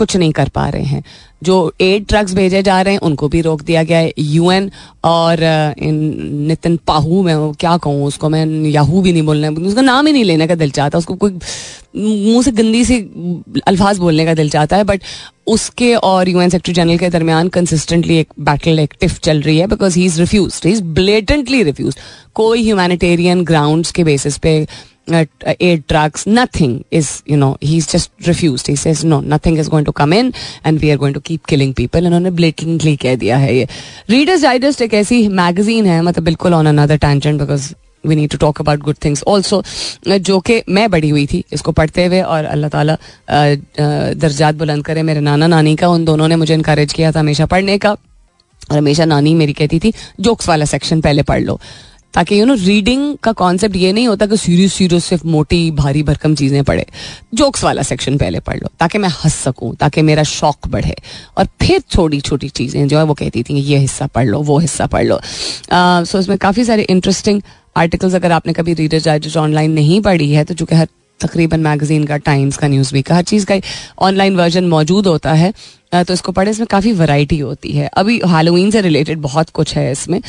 कुछ 0.00 0.16
नहीं 0.16 0.32
कर 0.32 0.48
पा 0.48 0.68
रहे 0.68 0.82
हैं। 0.84 1.02
जो 1.42 1.56
एड 1.80 2.06
ट्रक्स 2.06 2.34
भेजे 2.34 2.62
जा 2.62 2.80
रहे 2.82 2.94
हैं, 2.94 3.00
उनको 3.00 3.28
भी 3.28 3.40
रोक 3.40 3.62
दिया 3.62 3.82
गया 3.82 3.98
है। 3.98 4.12
यूएन 4.18 4.70
और 5.04 5.38
नितिन 5.80 6.76
पाहू, 6.86 7.22
मैं 7.22 7.36
क्या 7.60 7.76
कहूँ, 7.76 8.04
उसको 8.06 8.28
मैं 8.28 8.44
याहू 8.66 9.00
भी 9.02 9.12
नहीं 9.12 9.22
बोलना, 9.22 9.48
उसका 9.68 9.82
नाम 9.82 10.06
ही 10.06 10.12
नहीं 10.12 10.24
लेने 10.24 10.46
का 10.46 10.54
दिल 10.54 10.70
चाहता। 10.70 10.98
उसको 10.98 11.14
कोई 11.14 11.38
मुँह 11.96 12.42
से 12.42 12.50
गंदी 12.52 12.84
सी 12.84 12.96
अल्फाज 13.66 13.98
बोलने 13.98 14.24
का 14.24 14.34
दिल 14.34 14.50
चाहता 14.50 14.76
है 14.76 14.84
बट 14.84 15.02
उसके 15.46 15.94
और 15.94 16.28
यूएन 16.28 16.48
सेक्रेटरी 16.48 16.74
जनरल 16.74 16.98
के 16.98 17.08
दरमियान 17.10 17.48
कंसिस्टेंटली 17.48 18.18
एक 18.18 18.28
बैटल 18.40 18.78
एक 18.78 18.94
टिफ 19.00 19.18
चल 19.20 19.40
रही 19.42 19.58
है 19.58 19.66
because 19.66 19.98
he 19.98 20.04
is 20.04 20.20
refuse 20.20 20.60
he 20.66 20.72
is 20.72 20.82
blatantly 20.98 21.62
refuse 21.62 21.96
कोई 22.34 22.62
ह्यूमैनिटेरियन 22.64 23.44
ग्राउंड्स 23.44 23.92
के 23.92 24.04
बेसिस 24.04 24.38
पे 24.38 24.54
aid 25.12 25.82
trucks, 25.88 26.26
nothing 26.26 26.72
is, 26.90 27.08
you 27.26 27.36
know, 27.36 27.50
he's 27.60 27.86
just 27.86 28.10
refused. 28.26 28.66
He 28.66 28.76
says, 28.76 29.04
no, 29.04 29.20
nothing 29.20 29.56
is 29.56 29.68
going 29.68 29.86
to 29.86 29.92
come 29.92 30.12
in 30.12 30.32
and 30.64 30.80
we 30.80 30.90
are 30.92 30.96
going 30.96 31.14
to 31.14 31.20
keep 31.20 31.46
killing 31.46 31.74
people. 31.74 32.06
इन्होंने 32.06 32.30
blatantly 32.40 32.96
कह 33.02 33.14
दिया 33.16 33.36
है 33.38 33.54
ये। 33.56 33.68
Readers 34.10 34.42
digest 34.42 34.82
एक 34.82 34.94
ऐसी 34.94 35.26
magazine 35.28 35.86
है 35.86 36.00
मतलब 36.02 36.24
बिल्कुल 36.24 36.54
on 36.54 36.66
another 36.66 36.96
tangent 36.96 37.40
because 37.40 37.72
we 38.06 38.16
need 38.16 38.30
to 38.30 38.38
talk 38.38 38.60
about 38.60 38.80
good 38.82 38.96
things 39.04 39.22
also 39.28 39.62
जो 40.08 40.38
कि 40.40 40.62
मैं 40.68 40.90
बड़ी 40.90 41.08
हुई 41.08 41.26
थी 41.32 41.44
इसको 41.52 41.72
पढ़ते 41.72 42.04
हुए 42.06 42.20
और 42.20 42.44
अल्लाह 42.44 42.70
ताला 42.70 42.96
दर्जात 43.30 44.54
बुलंद 44.54 44.84
करे 44.84 45.02
मेरे 45.02 45.20
नाना 45.20 45.46
नानी 45.46 45.74
का। 45.76 45.88
उन 45.88 46.04
दोनों 46.04 46.28
ने 46.28 46.36
मुझे 46.36 46.54
इनक्रेज 46.54 46.92
किया 46.92 47.12
था 47.12 47.20
हमेशा 47.20 47.46
पढ़ने 47.46 47.78
का। 47.78 47.96
और 48.70 48.76
हमेशा 48.76 49.04
नानी 49.04 49.34
मेरी 49.34 49.52
कहती 49.52 49.78
थी 49.80 49.92
जोक्स 50.20 50.48
वाला 50.48 50.64
सेक्शन 50.64 51.00
पहले 51.00 51.22
पढ़ 51.28 51.40
लो। 51.42 51.58
ताकि 52.14 52.38
यू 52.40 52.44
नो 52.46 52.54
रीडिंग 52.56 53.16
का 53.22 53.32
कॉन्सेप्ट 53.32 53.76
ये 53.76 53.92
नहीं 53.92 54.06
होता 54.08 54.26
कि 54.26 54.36
सीरियस 54.36 54.74
सीरियस 54.74 55.04
सिर्फ़ 55.04 55.26
मोटी, 55.26 55.70
भारी, 55.70 56.02
भरकम 56.02 56.34
चीज़ें 56.34 56.62
पढ़े। 56.64 56.86
जोक्स 57.34 57.64
वाला 57.64 57.82
सेक्शन 57.82 58.16
पहले 58.18 58.40
पढ़ 58.40 58.56
लो, 58.56 58.68
ताकि 58.80 58.98
मैं 58.98 59.08
हंस 59.14 59.34
सकूँ, 59.34 59.74
ताकि 59.76 60.02
मेरा 60.02 60.22
शौक 60.24 60.68
बढ़े। 60.68 60.94
और 61.38 61.48
फिर 61.60 61.80
छोटी 61.90 62.20
छोटी 62.20 62.48
चीज़ें 62.50 62.86
जो 62.88 62.98
है 62.98 63.04
वो 63.04 63.14
कहती 63.14 63.42
थी 63.42 63.54
ये 63.54 63.78
हिस्सा 63.78 64.06
पढ़ 64.06 64.26
लो, 64.26 64.40
वो 64.40 64.58
हिस्सा 64.58 64.86
पढ़ 64.86 65.04
लो। 65.04 65.20
सो 66.04 66.18
इसमें 66.18 66.38
काफ़ी 66.38 66.64
सारे 66.64 66.86
इंटरेस्टिंग 66.90 67.42
आर्टिकल्स 67.76 68.14
अगर 68.14 68.32
आपने 68.32 68.52
कभी 68.52 68.74
रीडर 68.74 69.00
डाइजेस्ट 69.04 69.36
ऑनलाइन 69.38 69.72
नहीं 69.72 70.00
पढ़ी 70.02 70.30
है 70.32 70.44
तो 70.44 70.54
चूँकि 70.54 70.74
हर 70.74 70.88
तकरीबन 71.20 71.60
मैगजीन 71.60 72.04
का 72.04 72.16
टाइम्स 72.18 72.56
का 72.56 72.68
न्यूज़ 72.68 72.92
वीक 72.94 73.06
का, 73.06 73.14
हर 73.14 73.22
चीज़ 73.22 73.46
का 73.46 73.60
ऑनलाइन 73.98 74.36
वर्जन 74.36 74.68
मौजूद 74.68 75.06
होता 75.06 75.32
है 75.32 75.52
तो 75.92 76.12
इसको 76.12 76.32
पढ़े, 76.32 76.50
इसमें 76.50 76.66
काफ़ी 76.70 76.92
वैरायटी 76.94 77.38
होती 77.38 77.72
है। 77.72 77.88
अभी 77.94 78.18
हालोवीन 78.26 78.70
से 78.70 78.80
रिलेटेड 78.80 79.18
बहुत 79.20 79.50
कुछ 79.50 79.74
है 79.76 79.90
इसमें 79.92 80.20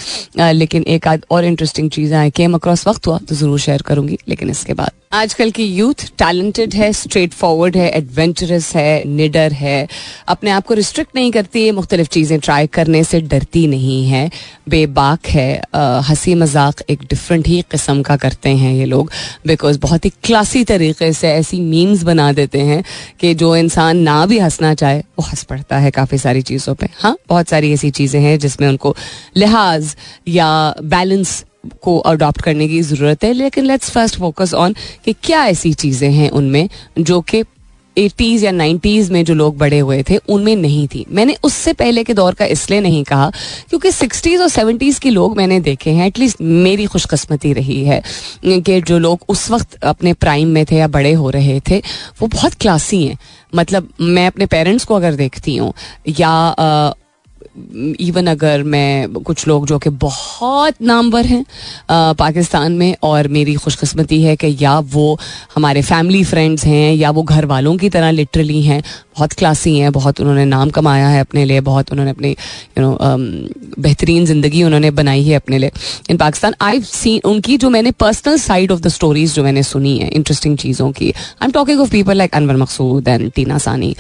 लेकिन 0.54 0.84
एक 0.88 1.08
आध 1.08 1.26
और 1.32 1.46
इंटरेस्टिंग 1.46 1.90
चीज़ें 1.92 2.18
आई 2.20 2.30
केम 2.32 2.54
अक्रॉस 2.54 2.88
वक्त 2.88 3.08
हुआ 3.08 3.18
तो 3.20 3.36
ज़रूर 3.36 3.60
शेयर 3.60 3.82
करूँगी, 3.82 4.18
लेकिन 4.30 4.50
इसके 4.50 4.74
बाद। 4.74 4.92
आजकल 5.14 5.50
की 5.52 5.64
यूथ 5.66 6.06
टैलेंटेड 6.18 6.74
है 6.74 6.92
स्ट्रेट 6.94 7.34
फॉरवर्ड 7.34 7.78
है 7.78 7.90
एडवेंचरस 7.90 8.72
है, 8.76 9.04
निडर 9.08 9.54
है, 9.54 9.88
अपने 10.28 10.50
आप 10.52 10.66
को 10.66 10.74
रिस्ट्रिक्ट 10.74 11.16
नहीं 11.16 11.32
करती 11.32 11.66
है 11.66 11.72
मुख्तलिफ़ 11.72 12.08
चीज़ें 12.10 12.40
ट्राई 12.40 12.68
करने 12.70 13.04
से 13.04 13.20
डरती 13.24 13.66
नहीं 13.68 14.06
है, 14.08 14.30
बेबाक 14.70 15.28
है 15.28 15.62
हँसी 16.10 16.36
मज़ाक 16.36 16.82
एक 16.90 17.02
डिफरेंट 17.10 17.48
ही 17.48 17.62
किस्म 17.72 18.02
का 18.02 18.18
करते 18.18 18.50
हैं 18.52 18.74
ये 18.74 18.86
लोग 18.86 19.12
बिकॉज़ 19.48 19.80
बहुत 19.82 20.06
ही 20.06 20.12
क्लासी 20.24 20.64
तरीके 20.64 21.12
से 21.14 21.32
ऐसी 21.32 21.60
मीम्स 21.62 22.04
बना 22.04 22.32
देते 22.34 22.60
हैं 22.62 22.84
कि 23.20 23.34
जो 23.36 23.56
इंसान 23.56 23.98
ना 24.00 24.26
भी 24.26 24.40
हंसना 24.40 24.74
चाहे, 24.74 25.00
वो 25.00 25.26
हंस 25.26 25.44
पड़ता 25.52 25.78
है 25.78 25.92
काफ़ी 25.92 26.18
सारी 26.18 26.42
चीज़ों 26.42 26.76
पे। 26.76 26.90
हाँ 26.96 27.16
बहुत 27.30 27.50
सारी 27.50 27.72
ऐसी 27.74 27.92
चीज़ें 27.92 28.20
हैं 28.22 28.38
जिसमें 28.40 28.68
उनको 28.68 28.96
लिहाज 29.38 29.96
या 30.28 30.50
बैलेंस 30.82 31.44
को 31.82 31.98
अडॉप्ट 32.08 32.42
करने 32.42 32.68
की 32.68 32.82
ज़रूरत 32.82 33.24
है। 33.24 33.32
लेकिन 33.34 33.66
लेट्स 33.66 33.90
फ़र्स्ट 33.90 34.18
फोकस 34.18 34.54
ऑन 34.56 34.76
कि 35.06 35.14
क्या 35.24 35.46
ऐसी 35.46 35.74
चीज़ें 35.76 36.12
हैं 36.12 36.30
उनमें 36.32 36.68
जो 37.00 37.20
कि 37.24 37.44
एटीज़ 37.98 38.46
या 38.46 38.52
नाइन्टीज़ 38.52 39.12
में 39.14 39.24
जो 39.26 39.34
लोग 39.34 39.58
बड़े 39.58 39.80
हुए 39.80 40.02
थे, 40.10 40.18
उनमें 40.30 40.56
नहीं 40.56 40.88
थी। 40.88 41.06
मैंने 41.10 41.36
उससे 41.44 41.74
पहले 41.74 42.04
के 42.04 42.14
दौर 42.14 42.34
का 42.34 42.46
इसलिए 42.46 42.82
नहीं 42.82 43.04
कहा, 43.04 43.30
क्योंकि 43.70 43.92
सिक्सटीज़ 43.92 44.42
और 44.42 44.50
सेवेंटीज़ 44.50 45.00
के 45.00 45.10
लोग 45.10 45.38
मैंने 45.38 45.60
देखे 45.60 45.92
हैं, 45.92 46.08
एटलीस्ट 46.08 46.42
मेरी 46.42 46.86
खुशकस्मती 46.86 47.54
रही 47.54 47.84
है 47.86 48.02
कि 48.46 48.82
जो 48.82 49.00
लोग 49.00 49.26
उस 49.30 49.50
वक्त 49.52 49.84
अपने 49.84 50.14
प्राइम 50.14 50.48
में 50.48 50.66
थे 50.66 50.76
या 50.76 50.88
बड़े 50.90 51.12
हो 51.14 51.30
रहे 51.30 51.60
थे, 51.70 51.82
वो 52.22 52.28
बहुत 52.28 52.54
क्लासी 52.54 53.04
हैं। 53.04 53.18
मतलब 53.54 53.90
मैं 54.02 54.28
अपने 54.28 54.46
पेरेंट्स 54.46 54.86
को 54.86 54.96
अगर 54.96 55.16
देखती 55.16 55.56
हूँ, 55.56 55.74
या 56.10 56.54
इवन 58.00 58.28
अगर 58.28 58.64
मैं 58.64 59.14
कुछ 59.14 59.48
लोग 59.48 59.68
जो 59.68 59.78
कि 59.80 59.90
बहुत 60.02 60.82
नामवर 60.82 61.26
हैं 61.26 61.44
पाकिस्तान 61.92 62.72
में, 62.72 62.96
और 63.04 63.28
मेरी 63.30 63.56
खुशकस्मती 63.56 64.22
है 64.24 64.36
कि 64.36 64.56
या 64.62 64.78
वो 64.80 65.18
हमारे 65.56 65.82
फैमिली 65.82 66.24
फ्रेंड्स 66.24 66.66
हैं, 66.66 66.94
या 66.96 67.12
वो 67.12 67.24
घर 67.24 67.46
वालों 67.46 67.76
की 67.78 67.90
तरह 67.90 68.12
लिटरली 68.12 68.62
हैं, 68.62 68.82
बहुत 69.18 69.34
क्लासी 69.34 69.78
हैं, 69.78 69.92
बहुत 69.92 70.22
उन्होंने 70.22 70.46
नाम 70.46 70.70
कमाया 70.70 71.08
है 71.08 71.20
अपने 71.22 71.46
लिए, 71.46 71.60
बहुत 71.62 71.92
उन्होंने 71.92 72.12
अपनी 72.12 72.30
यू 72.30 72.84
नो 72.84 72.98
बेहतरीन 73.82 74.26
ज़िंदगी 74.26 74.64
उन्होंने 74.64 74.92
बनाई 74.92 75.24
है 75.24 75.36
अपने 75.36 75.58
लिए। 75.58 75.72
इन 76.10 76.18
पाकिस्तान 76.18 76.56
आई 76.62 76.82
सीन 76.84 77.22
उनकी 77.26 77.58
जो 77.58 77.70
मैंने 77.70 77.92
personal 78.00 78.38
side 78.40 78.72
of 78.72 78.80
the 78.82 78.88
stories 78.90 79.34
जो 79.36 79.44
मैंने 79.44 79.64
सुनी 79.64 79.98
है 79.98 80.10
इंटरेस्टिंग 80.10 80.58
चीज़ों 80.58 80.92
की। 80.92 81.10
I 81.12 81.46
am 81.46 81.52
talking 81.52 81.82
of 81.82 81.92
people 81.92 82.18
like 82.18 82.36
Anwar 82.36 82.58
Maqsood 82.58 83.08
and 83.08 83.32
Tina 83.32 83.58
Saani 83.58 83.96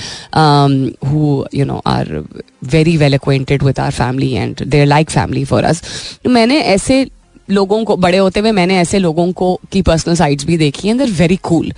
who 1.05 1.45
you 1.55 1.65
know 1.65 1.81
are 1.87 2.23
very 2.63 2.95
well 2.97 3.13
acquainted 3.31 3.63
with 3.63 3.79
our 3.79 3.91
family 3.91 4.31
and 4.33 4.63
they're 4.67 4.85
like 4.85 5.09
family 5.09 5.45
for 5.45 5.63
us 5.63 5.83
मैंने 6.27 6.61
ऐसे 6.75 7.05
लोगों 7.49 7.83
को 7.83 7.95
बड़े 7.97 8.17
होते 8.17 8.39
हुए 8.39 8.51
मैंने 8.51 8.77
ऐसे 8.77 8.99
लोगों 8.99 9.31
को 9.31 9.59
की 9.71 9.81
पर्सनल 9.81 10.15
साइड्स 10.15 10.45
भी 10.45 10.57
देखी 10.57 10.87
हैं 10.87 10.97
देर 10.97 11.11
वेरी 11.11 11.35
कूल 11.43 11.71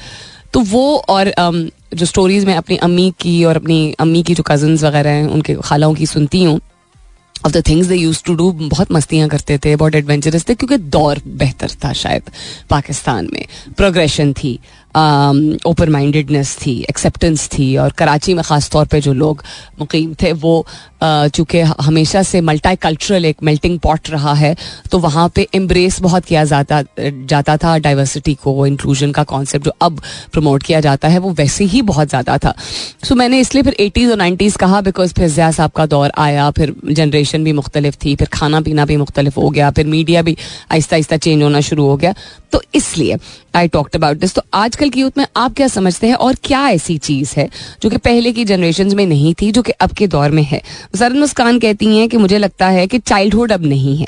तो 0.54 0.60
वो 0.60 0.84
और 1.10 1.30
um, 1.40 1.72
जो 1.94 2.06
स्टोरीज 2.06 2.46
मैं 2.46 2.56
अपनी 2.56 2.76
अम्मी 2.78 3.14
की 3.20 3.44
और 3.44 3.56
अपनी 3.56 3.96
अम्मी 4.00 4.22
की 4.24 4.34
जो 4.36 4.44
कजन्स 4.44 4.84
वगैरह 4.84 5.10
हैं 5.10 5.28
उनके 5.28 5.56
खालाओं 5.56 5.94
की 5.94 6.06
सुनती 6.06 6.44
हूँ। 6.44 6.60
Of 7.46 7.54
the 7.54 7.64
things 7.68 7.88
they 7.88 7.96
used 7.96 8.22
to 8.26 8.36
do 8.36 8.52
बहुत 8.52 8.92
मस्तियाँ 8.92 9.30
करते 9.30 9.58
थे 9.58 9.76
बहुत 9.76 9.96
एडवेंचरस 9.96 10.48
थे 10.50 10.56
क्योंकि 10.56 10.78
दौर 10.78 11.22
बेहतर 11.28 11.72
था 11.86 11.94
शायद 11.94 12.30
पाकिस्तान 12.70 13.30
में। 13.34 13.46
प्रोग्रेशन 13.78 14.34
थी। 14.34 14.60
ओपन 14.96 15.86
um, 15.86 15.90
माइंडेडनेस 15.90 16.56
थी 16.58 16.74
एक्सेप्टेंस 16.90 17.48
थी 17.50 17.76
और 17.78 17.92
कराची 17.98 18.34
में 18.34 18.44
ख़ास 18.44 18.70
तौर 18.72 18.86
पे 18.86 19.00
जो 19.02 19.14
लोग 19.14 19.44
मुकीम 19.80 20.14
थे 20.22 20.32
वो 20.34 20.66
चूँकि 21.04 21.60
हमेशा 21.60 22.22
से 22.24 22.42
मल्टी 22.42 22.76
कल्चरल 22.76 23.26
एक 23.26 23.38
मेल्टिंग 23.44 23.80
पॉट 23.80 24.10
रहा 24.10 24.34
है 24.34 24.56
तो 24.92 25.00
वहाँ 25.00 25.28
पे 25.36 25.48
एम्ब्रेस 25.56 26.00
बहुत 26.02 26.26
किया 26.26 26.44
जाता 26.44 26.82
जाता 27.00 27.56
था 27.58 27.78
डाइवर्सिटी 27.78 28.34
को 28.44 28.66
इंक्लूजन 28.68 29.12
का 29.12 29.24
कॉन्सेप्ट 29.24 29.66
जो 29.66 29.72
अब 29.82 30.02
प्रमोट 30.34 30.64
किया 30.64 30.80
जाता 30.80 31.08
है 31.08 31.20
वो 31.20 31.32
वैसे 31.34 31.64
ही 31.66 31.82
बहुत 31.82 32.10
ज़्यादा 32.10 32.38
था। 32.38 32.54
सो 33.04 33.16
मैंने 33.16 33.40
इसलिए 33.40 33.64
फिर 33.64 33.76
एटीज़ 33.80 34.12
और 34.12 34.18
नाइन्टीज़ 34.18 34.58
कहा 34.58 34.82
बिकॉज़ 34.82 35.14
फिर 35.14 35.30
जया 35.30 35.52
साहब 35.52 35.72
का 35.72 35.86
दौर 35.86 36.12
आया 36.18 36.50
फिर 36.52 36.76
जनरेशन 36.92 37.44
भी 37.44 37.54
मुख्तलिफ़ 37.54 37.98
थी 38.06 38.16
फिर 38.16 38.28
खाना 38.34 38.62
पीना 38.62 38.86
भी 38.86 38.98
मुख्तलिफ़ 38.98 39.40
हो 39.40 39.50
गया 39.50 39.72
फिर 39.72 39.88
मीडिया 39.88 40.22
भी 40.22 40.38
आहिस्ता 40.72 40.96
आहिस्ता 40.96 41.18
चेंज 41.18 41.44
होना 41.44 41.62
शुरू 41.62 41.88
हो 41.88 41.98
गया। 41.98 42.14
तो 42.52 42.62
इसलिए 42.76 43.18
आई 43.56 43.68
टॉक्ट 43.68 43.96
अबाउट 43.96 44.18
दिस 44.18 44.34
तो 44.34 44.42
आजकल 44.84 44.92
की 44.92 45.02
यूथ 45.02 45.18
में 45.18 45.26
आप 45.38 45.54
क्या 45.56 45.68
समझते 45.68 46.08
हैं 46.08 46.16
और 46.16 46.36
क्या 46.44 46.62
ऐसी 46.70 46.98
चीज़ 47.00 47.34
है 47.38 47.48
जो 47.82 47.90
कि 47.90 47.98
पहले 47.98 48.32
की 48.34 48.44
जनरेशन 48.46 48.96
में 48.96 49.06
नहीं 49.08 49.34
थी, 49.42 49.52
जो 49.52 49.62
कि 49.62 49.72
अब 49.72 49.92
के 49.98 50.08
दौर 50.08 50.32
में 50.32 50.42
है? 50.44 50.62
सरन 50.96 51.20
मुस्कान 51.20 51.60
कहती 51.60 51.98
हैं 51.98 52.08
कि 52.10 52.18
मुझे 52.18 52.38
लगता 52.38 52.68
है 52.70 52.86
कि 52.88 53.00
चाइल्डहुड 53.02 53.52
अब 53.52 53.66
नहीं 53.66 53.96
है। 53.98 54.08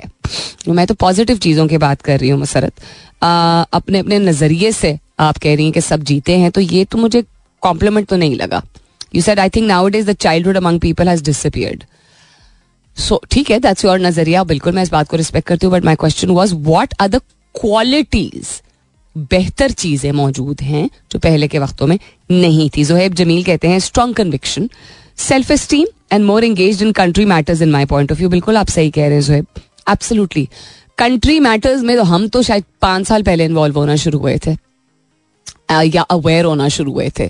मैं 0.69 0.86
तो 0.88 0.93
पॉजिटिव 0.95 1.38
चीज़ों 1.38 1.67
की 1.67 1.78
बात 1.78 2.01
कर 2.01 2.19
रही 2.19 2.30
हूँ, 2.30 2.39
मसरत। 2.41 2.73
अपने 3.21 3.99
अपने 3.99 4.19
नज़रिए 4.19 4.71
से 4.71 4.97
आप 5.19 5.38
कह 5.38 5.55
रही 5.55 5.65
हैं 5.65 5.73
कि 5.73 5.82
सब 5.82 6.03
जीते 6.03 6.38
हैं 6.39 6.51
तो 6.51 6.61
ये 6.61 6.84
तो 6.86 6.97
मुझे 6.97 7.23
कॉम्प्लीमेंट 7.63 8.07
तो 8.07 8.15
नहीं 8.17 8.36
लगा। 8.36 8.61
You 9.15 9.21
said 9.21 9.39
I 9.39 9.49
think 9.49 9.67
now 9.67 9.88
it 9.88 9.95
is 9.95 10.09
the 10.09 10.15
childhood 10.17 10.57
among 10.57 10.80
people 10.80 11.09
has 11.09 11.23
disappeared 11.23 11.84
so 12.97 13.21
ठीक 13.32 13.51
है 13.51 13.59
दैट्स 13.59 13.86
योर 13.86 13.99
नज़रिया, 14.01 14.43
बिल्कुल 14.43 14.73
मैं 14.73 14.84
इस 14.84 14.91
बात 14.91 15.09
को 15.09 15.17
रिस्पेक्ट 15.17 15.47
करती 15.47 15.65
हूँ 15.65 15.73
but 15.73 15.86
my 15.86 15.95
question 15.95 16.30
was 16.32 16.53
what 16.69 16.93
are 17.01 17.07
the 17.07 17.21
qualities 17.55 18.61
बेहतर 19.16 19.72
चीज़ें 19.74 20.11
मौजूद 20.11 20.61
हैं, 20.61 20.89
जो 21.11 21.20
पहले 21.20 21.47
के 21.47 21.59
वक्तों 21.59 21.88
में 21.88 21.97
नहीं 22.30 22.70
थी। 22.70 22.84
जोहेब 22.84 23.13
जमील 23.16 23.43
कहते 23.43 23.68
हैं 23.68 23.80
strong 23.82 24.16
conviction 24.16 24.70
self 25.20 25.51
esteem 25.51 25.88
and 26.13 26.26
more 26.26 26.43
engage 26.43 26.82
in 26.84 26.91
country 26.93 27.26
matters 27.26 27.61
in 27.61 27.72
my 27.72 27.86
point 27.86 28.11
of 28.11 28.20
view 28.20 28.30
बिल्कुल 28.30 28.57
आप 28.57 28.70
सही 28.70 28.91
कह 28.91 29.07
रहे 29.07 29.13
हैं 29.13 29.22
जोहेब। 29.22 29.45
एब्सोल्युटली 29.89 30.47
कंट्री 30.97 31.39
मैटर्स 31.39 31.82
में 31.82 31.95
तो 31.97 32.03
हम 32.03 32.28
तो 32.28 32.41
शायद 32.43 32.63
पाँच 32.82 33.07
साल 33.07 33.24
पहले 33.24 33.45
इन्वॉल्व 33.45 33.80
होना 33.80 33.95
शुरू 33.97 34.20
हुए 34.20 34.38
थे। 34.45 34.55
या 35.88 36.01
अवेयर 36.01 36.45
होना 36.45 36.68
शुरू 36.70 36.91
हुए 36.93 37.09
थे 37.20 37.30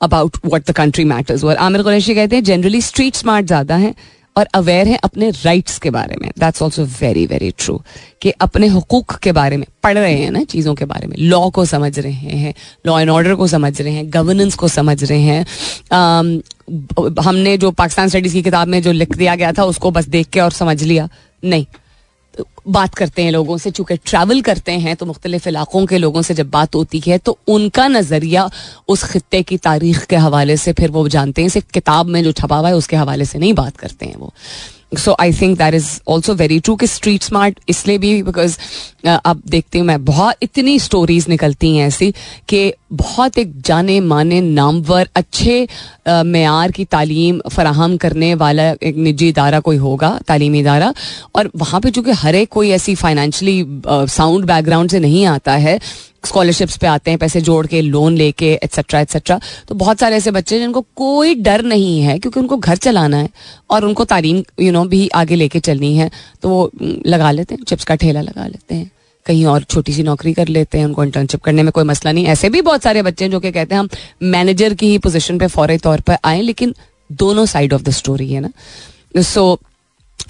about 0.00 0.36
what 0.46 0.70
the 0.70 0.72
country 0.76 1.04
matters 1.04 1.44
और 1.44 1.56
आमिर 1.58 1.82
कुरैशी 1.82 2.14
कहते 2.14 2.36
हैं 2.36 2.42
जनरली 2.44 2.80
स्ट्रीट 2.82 3.14
स्मार्ट 3.16 3.46
ज़्यादा 3.46 3.76
है 3.76 3.94
और 4.38 4.48
अवेयर 4.54 4.88
है 4.88 4.96
अपने 4.96 5.30
राइट्स 5.30 5.78
के 5.78 5.90
बारे 5.90 6.16
में। 6.22 6.30
That's 6.38 6.62
also 6.62 6.84
very 6.84 7.26
very 7.26 7.50
true 7.50 7.82
कि 8.22 8.30
अपने 8.30 8.66
हकूक 8.66 9.14
के 9.14 9.32
बारे 9.32 9.56
में 9.56 9.66
पढ़ 9.82 9.98
रहे 9.98 10.14
हैं 10.14 10.30
ना 10.30 10.44
चीज़ों 10.44 10.74
के 10.74 10.84
बारे 10.84 11.06
में 11.06 11.16
लॉ 11.18 11.50
को 11.50 11.64
समझ 11.64 11.98
रहे 11.98 12.12
हैं 12.12 12.54
लॉ 12.86 13.00
एंड 13.00 13.10
ऑर्डर 13.10 13.34
को 13.34 13.46
समझ 13.46 13.80
रहे 13.80 13.92
हैं 13.92 14.04
गवर्नेंस 14.12 14.54
को 14.54 14.68
समझ 14.68 15.04
रहे 15.04 15.20
हैं। 15.20 15.46
Um, 15.92 16.42
हमने 17.20 17.56
जो 17.58 17.70
पाकिस्तान 17.70 18.08
स्टडीज़ 18.08 18.32
की 18.32 18.42
किताब 18.42 18.68
में 18.68 18.82
जो 18.82 18.92
लिख 18.92 19.16
दिया 19.16 19.34
गया 19.34 19.52
था 19.52 19.64
उसको 19.64 19.90
बस 19.90 20.08
देख 20.08 20.26
के 20.26 20.40
और 20.40 20.50
समझ 20.52 20.82
लिया। 20.82 21.08
नहीं। 21.44 21.66
बात 22.68 22.94
करते 22.94 23.22
हैं 23.22 23.30
लोगों 23.32 23.56
से, 23.58 23.70
चूँकि 23.70 23.96
ट्रैवल 23.96 24.40
करते 24.42 24.72
हैं 24.78 24.94
तो 24.96 25.06
मुख्तलिफ़ 25.06 25.48
इलाकों 25.48 25.84
के 25.86 25.98
लोगों 25.98 26.22
से 26.22 26.34
जब 26.34 26.50
बात 26.50 26.74
होती 26.74 27.02
है 27.06 27.18
तो 27.18 27.38
उनका 27.48 27.86
नज़रिया 27.88 28.48
उस 28.88 29.04
खत्े 29.04 29.42
की 29.42 29.56
तारीख 29.58 30.04
के 30.04 30.16
हवाले 30.16 30.56
से, 30.56 30.72
फिर 30.72 30.90
वो 30.90 31.08
जानते 31.08 31.42
हैं, 31.42 31.48
सिर्फ़ 31.48 31.72
किताब 31.74 32.06
में 32.06 32.22
जो 32.24 32.32
छपा 32.32 32.56
हुआ 32.56 32.68
है, 32.68 32.74
उसके 32.74 32.96
हवाले 32.96 33.24
से 33.24 33.38
नहीं 33.38 33.54
बात 33.54 33.76
करते 33.76 34.06
हैं 34.06 34.16
वो। 34.16 34.32
So 34.92 35.14
I 35.20 35.32
think 35.32 35.56
that 35.58 35.74
is 35.74 35.88
also 36.08 36.34
very 36.34 36.58
true 36.60 36.74
कि 36.76 36.86
स्ट्रीट 36.86 37.22
स्मार्ट 37.22 37.58
इसलिए 37.68 37.98
भी 37.98 38.22
बिकॉज़ 38.22 38.56
अब 39.06 39.42
देखती 39.48 39.78
हूँ 39.78 39.86
मैं 39.86 40.04
बहुत 40.04 40.36
इतनी 40.42 40.78
स्टोरीज 40.78 41.28
निकलती 41.28 41.76
हैं 41.76 41.86
ऐसी 41.86 42.12
कि 42.48 42.72
बहुत 42.92 43.38
एक 43.38 43.52
जाने 43.60 43.98
माने 44.00 44.40
नामवर 44.40 45.08
अच्छे 45.16 45.66
मैार 46.08 46.70
की 46.70 46.84
तालीम 46.84 47.40
फराहम 47.52 47.96
करने 47.96 48.34
वाला 48.34 48.70
एक 48.82 48.96
निजी 48.96 49.28
इदारा 49.28 49.60
कोई 49.60 49.76
होगा, 49.76 50.18
तालीमी 50.28 50.60
इदारा। 50.60 50.92
और 51.34 51.50
वहाँ 51.56 51.80
पर 51.80 51.90
चूँकि 51.90 52.12
हर 52.22 52.34
एक 52.34 52.48
कोई 52.52 52.70
ऐसी 52.70 52.94
फाइनेंशली 52.94 53.64
साउंड 53.86 54.44
बैकग्राउंड 54.46 54.90
से 54.90 55.00
नहीं 55.00 55.24
आता 55.26 55.56
है 55.56 55.78
स्कॉलरशिप्स 56.24 56.76
पे 56.76 56.86
आते 56.86 57.10
हैं, 57.10 57.18
पैसे 57.18 57.40
जोड़ 57.40 57.66
के 57.66 57.80
लोन 57.82 58.16
लेके 58.16 58.52
एट्सेट्रा 58.54 59.00
एट्सेट्रा 59.00 59.40
तो 59.68 59.74
बहुत 59.74 60.00
सारे 60.00 60.16
ऐसे 60.16 60.30
बच्चे 60.30 60.54
हैं 60.54 60.62
जिनको 60.62 60.80
कोई 60.96 61.34
डर 61.36 61.62
नहीं 61.64 62.00
है, 62.00 62.18
क्योंकि 62.18 62.40
उनको 62.40 62.56
घर 62.56 62.76
चलाना 62.78 63.16
है 63.16 63.28
और 63.70 63.84
उनको 63.84 64.04
तालीम 64.04 64.42
यू 64.60 64.72
नो 64.72 64.84
भी 64.86 65.08
आगे 65.14 65.34
लेके 65.34 65.60
चलनी 65.60 65.94
है। 65.96 66.10
तो 66.42 66.48
वो 66.48 66.70
लगा 67.06 67.30
लेते 67.30 67.54
हैं 67.54 67.64
चिप्स 67.64 67.84
का 67.84 67.94
ठेला 67.94 68.20
लगा 68.20 68.46
लेते 68.46 68.74
हैं। 68.74 68.90
कहीं 69.26 69.44
और 69.46 69.62
छोटी 69.62 69.92
सी 69.92 70.02
नौकरी 70.02 70.32
कर 70.32 70.48
लेते 70.48 70.78
हैं, 70.78 70.84
उनको 70.84 71.04
इंटर्नशिप 71.04 71.42
करने 71.42 71.62
में 71.62 71.70
कोई 71.72 71.84
मसला 71.84 72.12
नहीं। 72.12 72.26
ऐसे 72.26 72.48
भी 72.48 72.62
बहुत 72.62 72.82
सारे 72.82 73.02
बच्चे 73.02 73.24
हैं 73.24 73.30
जो 73.32 73.40
कि 73.40 73.52
कहते 73.52 73.74
हैं, 73.74 73.80
हम 73.80 73.88
मैनेजर 74.22 74.74
की 74.74 74.88
ही 74.88 74.98
पोजिशन 74.98 75.38
पे 75.38 75.46
फौरी 75.46 75.78
तौर 75.78 76.00
पर 76.00 76.16
आए, 76.24 76.40
लेकिन 76.42 76.74
दोनों 77.10 77.46
साइड 77.46 77.72
ऑफ़ 77.72 77.82
द 77.82 77.90
स्टोरी 77.92 78.32
है 78.32 78.40
ना? 78.40 78.50
So 79.22 79.58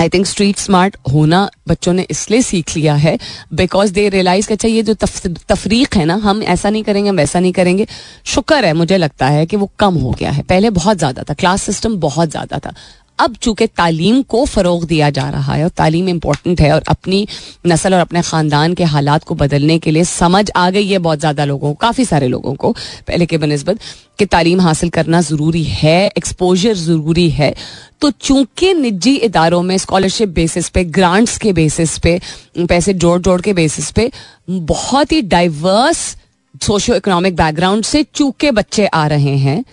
I 0.00 0.08
think 0.08 0.26
street 0.26 0.58
smart 0.58 0.96
होना 1.12 1.48
बच्चों 1.68 1.92
ने 1.92 2.06
इसलिए 2.10 2.42
सीख 2.42 2.76
लिया 2.76 2.94
है 2.94 3.18
बिकॉज़ 3.52 3.92
दे 3.92 4.08
रियलाइज़ 4.08 4.48
कि 4.48 4.54
अच्छा 4.54 4.68
ये 4.68 4.82
जो 4.82 4.94
तफरीक 4.94 5.96
है 5.96 6.04
ना, 6.04 6.14
हम 6.14 6.42
ऐसा 6.42 6.70
नहीं 6.70 6.82
करेंगे, 6.82 7.10
हम 7.10 7.16
वैसा 7.16 7.40
नहीं 7.40 7.52
करेंगे। 7.52 7.86
शुक्र 8.26 8.64
है, 8.64 8.72
मुझे 8.72 8.96
लगता 8.96 9.28
है 9.28 9.46
कि 9.46 9.56
वो 9.56 9.70
कम 9.78 9.94
हो 9.94 10.10
गया 10.10 10.30
है। 10.30 10.42
पहले 10.42 10.70
बहुत 10.70 10.98
ज़्यादा 10.98 11.22
था 11.22 11.34
क्लास 11.34 11.62
सिस्टम 11.62 11.96
बहुत 11.96 12.30
ज़्यादा 12.30 12.58
था। 12.58 12.74
अब 13.18 13.34
चूँकि 13.36 13.66
तालीम 13.68 14.20
को 14.24 14.44
फ़रोग 14.46 14.84
दिया 14.86 15.10
जा 15.10 15.28
रहा 15.30 15.54
है 15.54 15.64
और 15.64 15.70
तालीम 15.76 16.08
इम्पोर्टेंट 16.08 16.60
है 16.60 16.72
और 16.72 16.82
अपनी 16.88 17.26
नस्ल 17.66 17.94
और 17.94 18.00
अपने 18.00 18.22
ख़ानदान 18.22 18.74
के 18.74 18.84
हालात 18.86 19.24
को 19.24 19.34
बदलने 19.34 19.78
के 19.78 19.90
लिए 19.90 20.04
समझ 20.04 20.50
आ 20.56 20.68
गई 20.70 20.86
है 20.88 20.98
बहुत 20.98 21.18
ज़्यादा 21.18 21.44
लोगों 21.44 21.72
को, 21.72 21.74
काफ़ी 21.76 22.04
सारे 22.04 22.28
लोगों 22.28 22.54
को, 22.54 22.72
पहले 23.08 23.26
के 23.26 23.38
बनस्बत, 23.38 23.78
कि 24.18 24.26
तालीम 24.26 24.60
हासिल 24.60 24.90
करना 24.90 25.20
ज़रूरी 25.20 25.62
है 25.64 26.06
एक्सपोजर 26.08 26.74
ज़रूरी 26.74 27.28
है। 27.30 27.54
तो 28.00 28.10
चूँकि 28.10 28.72
निजी 28.74 29.14
इदारों 29.16 29.62
में 29.62 29.76
स्कॉलरशिप 29.78 30.28
बेसिस 30.30 30.68
पे 30.68 30.84
ग्रांट्स 30.86 31.36
के 31.38 31.52
बेसिस 31.52 31.98
पे, 31.98 32.20
पैसे 32.58 32.94
जोड़ 32.94 33.20
जोड़ 33.20 33.40
के 33.40 33.52
बेसिस 33.52 33.90
पे 33.90 34.10
बहुत 34.48 35.12
ही 35.12 35.22
डाइवर्स 35.24 36.16
सोशो 36.62 36.94
इकोनॉमिक 36.94 37.36
बैकग्राउंड 37.36 37.84
से 37.84 38.02
चूके 38.04 38.50
बच्चे 38.52 38.86
आ 38.86 39.06
रहे 39.06 39.36
हैं 39.38 39.64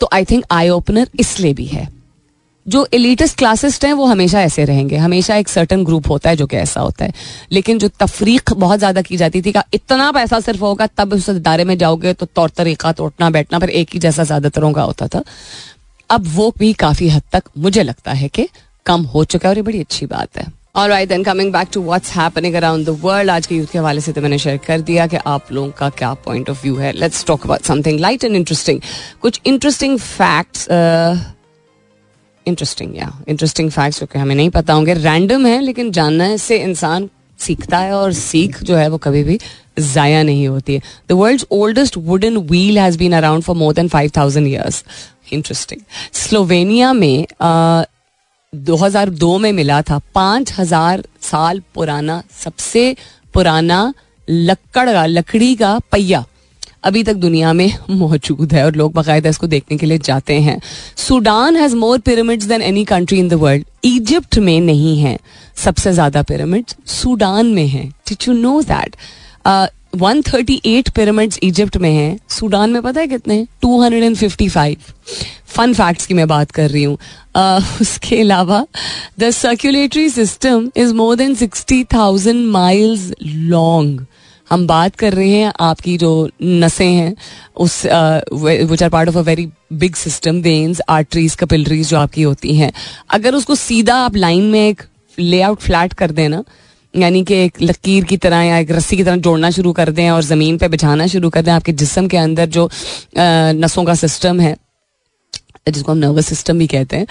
तो 0.00 0.08
आई 0.12 0.24
थिंक 0.24 0.44
आई 0.50 0.68
ओपनर 0.70 1.08
इसलिए 1.20 1.54
भी 1.54 1.66
है। 1.66 1.88
जो 2.66 2.86
एलिटिस्ट 2.94 3.36
क्लासिस्ट 3.38 3.84
हैं, 3.84 3.92
वो 3.92 4.04
हमेशा 4.06 4.40
ऐसे 4.42 4.64
रहेंगे। 4.64 4.96
हमेशा 4.98 5.36
एक 5.36 5.48
सर्टन 5.48 5.84
ग्रुप 5.84 6.08
होता 6.10 6.30
है 6.30 6.36
जो 6.36 6.46
कि 6.46 6.56
ऐसा 6.56 6.80
होता 6.80 7.04
है। 7.04 7.12
लेकिन 7.52 7.78
जो 7.78 7.88
तफरीक 8.00 8.52
बहुत 8.54 8.78
ज़्यादा 8.78 9.02
की 9.02 9.16
जाती 9.16 9.42
थी 9.42 9.52
कि 9.52 9.60
इतना 9.74 10.10
पैसा 10.12 10.40
सिर्फ़ 10.40 10.60
होगा, 10.60 10.86
तब 10.88 11.12
उस 11.12 11.28
इदारे 11.30 11.64
में 11.64 11.76
जाओगे 11.78 12.12
तो 12.12 12.26
तौर 12.26 12.50
तरीका 12.50 12.92
तो 12.92 13.04
उठना 13.04 13.30
बैठना 13.30 13.58
पर 13.58 13.70
एक 13.72 13.90
ही 13.94 13.98
जैसा 14.00 14.24
ज़्यादातरों 14.24 14.72
का 14.72 14.82
होता 14.82 15.06
था। 15.06 15.22
अब 16.10 16.26
वो 16.28 16.52
भी 16.58 16.72
काफ़ी 16.76 17.08
हद 17.08 17.22
तक 17.32 17.50
मुझे 17.58 17.82
लगता 17.82 18.12
है 18.12 18.28
कि 18.28 18.48
कम 18.86 19.02
हो 19.04 19.24
चुका 19.24 19.48
है 19.48 19.52
और 19.52 19.56
ये 19.56 19.62
बड़ी 19.62 19.80
अच्छी 19.80 20.06
बात 20.06 20.38
है। 20.38 20.46
और 20.76 20.88
right 20.88 21.08
then 21.08 21.24
coming 21.24 21.52
back 21.52 21.68
to 21.72 21.82
what's 21.82 22.12
happening 22.12 22.54
around 22.54 22.86
the 22.86 22.98
world 23.02 23.30
आज 23.30 23.46
के 23.46 23.54
यूथ 23.54 23.66
के 23.66 23.78
हवाले 23.78 24.00
से 24.00 24.12
तो 24.12 24.20
मैंने 24.20 24.38
शेयर 24.38 24.56
कर 24.66 24.80
दिया 24.82 25.06
कि 25.06 25.16
आप 25.16 25.52
लोगों 25.52 25.70
का 25.78 25.88
क्या 25.90 26.12
पॉइंट 26.24 26.50
ऑफ़ 26.50 26.62
व्यू 26.62 26.76
है। 26.76 26.92
Let's 26.92 27.24
talk 27.26 27.44
about 27.44 27.62
something 27.64 28.00
light 28.00 28.24
and 28.24 28.36
interesting 28.36 28.80
कुछ 29.22 29.40
इंटरेस्टिंग 29.46 29.98
फैक्ट्स 29.98 30.68
इंटरेस्टिंग 32.46 32.96
या 32.96 33.12
इंटरेस्टिंग 33.28 33.70
फैक्ट्स 33.70 33.98
क्योंकि 33.98 34.18
हमें 34.18 34.34
नहीं 34.34 34.50
पता 34.50 34.74
होंगे। 34.74 34.94
रैंडम 34.94 35.46
है 35.46 35.60
लेकिन 35.60 35.90
जानने 35.92 36.36
से 36.38 36.58
इंसान 36.62 37.08
सीखता 37.38 37.78
है 37.78 37.92
और 37.92 38.12
सीख 38.12 38.62
जो 38.62 38.76
है 38.76 38.88
वो 38.88 38.98
कभी 38.98 39.22
भी 39.24 39.38
जाया 39.78 40.22
नहीं 40.22 40.48
होती 40.48 40.74
है। 40.74 40.82
The 41.08 41.12
world 41.12 41.44
oldest 41.52 41.96
wooden 41.96 42.36
wheel 42.36 42.78
has 42.78 42.98
been 42.98 43.12
around 43.12 43.42
for 43.42 43.56
more 43.56 43.74
than 43.74 43.88
five 43.88 44.10
thousand 44.16 44.46
years 44.46 44.84
interesting 45.32 45.80
Slovenia 46.12 46.92
में 46.92 47.26
uh, 47.26 47.84
2002 48.52 49.38
में 49.38 49.52
मिला 49.52 49.80
था। 49.82 50.00
पाँच 50.14 50.52
हज़ार 50.58 51.02
साल 51.22 51.62
पुराना 51.74 52.22
सबसे 52.44 52.96
पुराना 53.34 53.92
लक्कड़ 54.28 54.90
का 54.92 55.06
लकड़ी 55.06 55.54
का 55.54 55.78
पहिया। 55.92 56.24
अभी 56.84 57.02
तक 57.04 57.14
दुनिया 57.16 57.52
में 57.52 57.72
मौजूद 57.90 58.52
है 58.52 58.64
और 58.64 58.76
लोग 58.76 58.92
बाकायदा 58.94 59.28
इसको 59.30 59.46
देखने 59.46 59.76
के 59.78 59.86
लिए 59.86 59.98
जाते 60.00 60.40
हैं। 60.40 60.60
Sudan 60.98 61.56
has 61.56 61.74
more 61.76 61.98
pyramids 62.00 62.46
than 62.46 62.62
any 62.62 62.84
country 62.84 63.18
in 63.18 63.28
the 63.28 63.34
world 63.34 63.64
Egypt 63.84 64.38
में 64.38 64.60
नहीं 64.60 64.98
है। 64.98 65.18
सबसे 65.56 65.92
ज़्यादा 65.92 66.22
पिरामिड्स 66.22 66.76
सूडान 66.92 67.46
में 67.46 67.66
है। 67.66 67.84
Did 68.08 68.28
you 68.28 68.34
know 68.34 68.60
that 68.62 68.96
one 69.96 70.20
thirty 70.22 70.60
eight 70.66 70.88
pyramids 70.96 71.38
Egypt 71.42 71.76
में 71.76 71.90
हैं। 71.92 72.18
सूडान 72.30 72.70
में 72.70 72.82
पता 72.82 73.00
है 73.00 73.06
कितने? 73.08 73.46
Two 73.62 73.80
hundred 73.82 74.04
and 74.04 74.16
fifty 74.16 74.48
five 74.48 74.92
fun 75.48 75.72
facts 75.74 76.06
की 76.06 76.14
मैं 76.14 76.26
बात 76.28 76.50
कर 76.50 76.70
रही 76.70 76.84
हूँ। 76.84 76.98
Uh, 77.38 77.80
उसके 77.80 78.20
अलावा 78.20 78.64
the 79.20 79.30
circulatory 79.30 80.08
system 80.10 80.70
is 80.76 80.94
more 80.94 81.16
than 81.16 81.34
sixty 81.34 81.82
thousand 81.84 82.44
miles 82.52 83.12
long 83.24 84.00
हम 84.50 84.66
बात 84.66 84.96
कर 84.96 85.12
रहे 85.12 85.28
हैं, 85.30 85.52
आपकी 85.60 85.96
जो 85.98 86.28
नसें 86.42 86.86
हैं, 86.86 87.14
उस 87.56 87.84
which 88.66 88.82
are 88.82 88.88
part 88.88 89.08
of 89.08 89.18
a 89.18 89.20
very 89.22 89.48
big 89.74 89.94
system 89.96 90.40
veins 90.42 90.80
arteries 90.90 91.34
capillaries 91.34 91.88
जो 91.88 91.96
आपकी 91.98 92.22
होती 92.22 92.54
हैं। 92.56 92.72
अगर 93.10 93.34
उसको 93.34 93.54
सीधा 93.56 93.96
आप 93.96 94.16
लाइन 94.16 94.44
में 94.44 94.60
एक 94.60 94.82
लेआउट 95.18 95.60
फ्लैट 95.60 95.92
कर 95.92 96.10
देना 96.12 96.42
यानी 96.94 97.22
कि 97.24 97.34
एक 97.34 97.60
लकीर 97.62 98.04
की 98.04 98.16
तरह 98.16 98.40
या 98.42 98.58
एक 98.58 98.70
रस्सी 98.70 98.96
की 98.96 99.04
तरह 99.04 99.16
जोड़ना 99.18 99.50
शुरू 99.50 99.72
कर 99.72 99.90
दें 99.90 100.08
और 100.10 100.22
ज़मीन 100.22 100.56
पे 100.58 100.68
बिछाना 100.68 101.06
शुरू 101.06 101.30
कर 101.30 101.42
दें, 101.42 101.52
आपके 101.52 101.72
जिसम 101.72 102.06
के 102.08 102.16
अंदर 102.16 102.46
जो 102.48 102.68
नसों 103.18 103.84
का 103.84 103.94
सिस्टम 103.96 104.40
है 104.40 104.56
जिसको 105.66 105.92
हम 105.92 105.98
नर्वस 105.98 106.26
सिस्टम 106.26 106.58
भी 106.58 106.66
कहते 106.66 106.96
हैं। 106.96 107.06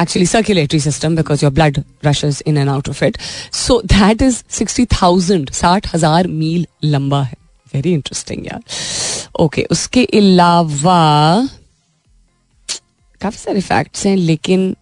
Actually 0.00 0.26
circulatory 0.26 0.80
system 0.80 1.16
because 1.16 1.44
your 1.44 1.52
blood 1.52 1.82
rushes 2.04 2.42
in 2.46 2.58
and 2.58 2.68
out 2.70 2.88
of 2.88 3.04
it 3.04 3.18
so 3.54 3.80
that 3.86 4.22
is 4.22 4.42
sixty 4.50 4.84
thousand 4.92 5.50
साठ 5.52 5.94
हज़ार 5.94 6.26
मील 6.28 6.66
लंबा 6.84 7.22
है। 7.22 7.36
वेरी 7.74 7.92
इंटरेस्टिंग 7.92 8.46
यार। 8.46 8.60
ओके 9.40 9.66
उसके 9.70 10.04
अलावा 10.14 11.48
काफ़ी 13.20 13.38
सारे 13.38 13.60
फैक्ट्स 13.60 14.06
हैं, 14.06 14.16
लेकिन 14.16 14.74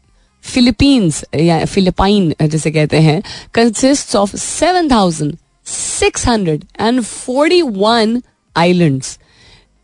फिलीपींस 0.45 1.25
या 1.37 1.65
फिलिपाइन 1.65 2.35
जैसे 2.43 2.71
कहते 2.71 2.99
हैं 3.01 3.23
consist 3.55 4.15
of 4.17 4.37
seven 4.37 4.91
thousand 4.91 5.37
six 5.67 6.27
hundred 6.29 6.65
and 6.81 7.03
forty 7.03 7.63
one 7.63 8.21
islands 8.57 9.19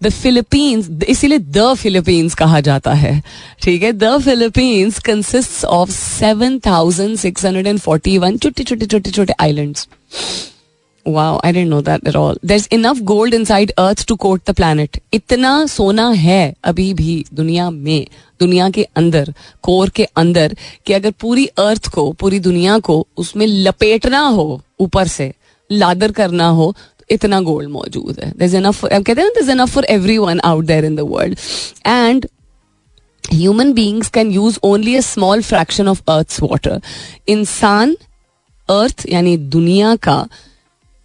the 0.02 0.08
Philippines 0.08 0.88
इसीलिए 1.08 1.38
द 1.38 1.72
फिलीपींस 1.74 2.34
कहा 2.34 2.60
जाता 2.60 2.92
है। 2.94 3.22
ठीक 3.62 3.82
है? 3.82 3.92
The 3.92 4.18
Philippines 4.18 4.98
consist 4.98 5.64
of 5.64 5.90
seven 5.90 6.58
thousand 6.66 7.16
six 7.18 7.44
hundred 7.44 7.66
and 7.66 7.78
forty 7.78 8.18
one 8.18 8.36
छोटे 8.38 8.64
छोटे 8.64 8.86
छोटे 8.86 9.10
छोटे 9.10 9.34
islands 9.40 9.88
wow 11.06 11.40
I 11.44 11.52
didn't 11.52 11.68
know 11.68 11.80
that 11.82 12.08
at 12.08 12.16
all 12.16 12.38
there 12.46 12.56
is 12.56 12.68
enough 12.72 13.00
gold 13.00 13.34
inside 13.44 13.72
earth 13.78 14.06
to 14.08 14.16
coat 14.16 14.40
the 14.50 14.54
planet 14.54 14.98
इतना 15.12 15.66
सोना 15.66 16.08
है 16.10 16.54
अभी 16.64 16.92
भी 16.94 17.24
दुनिया 17.34 17.70
में, 17.70 18.06
दुनिया 18.40 18.68
के 18.70 18.82
अंदर, 18.96 19.32
कोर 19.62 19.88
के 19.88 20.04
अंदर, 20.16 20.56
कि 20.86 20.92
अगर 20.92 21.10
पूरी 21.10 21.46
अर्थ 21.46 21.88
को, 21.88 22.10
पूरी 22.12 22.40
दुनिया 22.40 22.78
को 22.78 23.06
उसमें 23.16 23.46
लपेटना 23.46 24.20
हो 24.20 24.62
ऊपर 24.80 25.08
से, 25.08 25.32
लादर 25.70 26.12
करना 26.12 26.48
हो 26.48 26.74
इतना 27.10 27.40
गोल्ड 27.40 27.68
मौजूद 27.68 28.20
है. 28.24 28.32
कहते 28.32 29.20
हैं 29.20 29.30
ना 29.44 29.52
enough 29.52 29.74
for 29.74 29.84
everyone 30.18 30.40
out 30.40 30.64
there 30.64 30.84
in 30.84 30.96
the 30.96 31.00
world 31.00 31.38
and 31.86 32.26
human 33.32 33.72
beings 33.72 34.08
can 34.08 34.30
use 34.30 34.58
only 34.62 34.96
a 34.96 35.00
small 35.00 35.42
fraction 35.42 35.88
of 35.88 36.02
earth 36.08 36.36
water 36.42 36.80
इंसान 37.28 37.96
अर्थ 38.70 39.06
यानी 39.08 39.36
दुनिया 39.36 39.96
का 39.96 40.28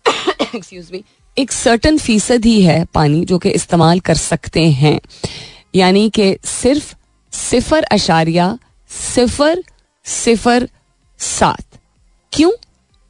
एक्सक्यूज 0.55 0.89
मी 0.91 1.03
एक 1.37 1.51
सर्टन 1.51 1.97
फ़ीसद 1.97 2.45
ही 2.45 2.61
है 2.61 2.85
पानी 2.85 3.25
जो 3.25 3.37
कि 3.37 3.49
इस्तेमाल 3.49 3.99
कर 3.99 4.15
सकते 4.15 4.61
हैं. 4.61 5.01
यानी 5.75 6.09
कि 6.09 6.37
सिर्फ़ 6.45 6.95
सिफर 7.31 7.83
अशारिया, 7.83 8.57
सिफर 9.15 9.63
सिफर 10.05 10.69
सात. 11.19 11.63
क्यों? 12.33 12.51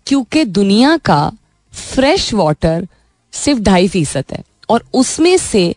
क्योंकि 0.08 0.44
दुनिया 0.44 0.98
का 0.98 1.32
फ्रेश 1.74 2.34
वाटर 2.34 2.88
सिर्फ़ 3.32 3.60
ढाई 3.62 3.88
फ़ीसद 3.88 4.26
है 4.32 4.44
और 4.70 4.84
उसमें 4.94 5.38
से 5.38 5.76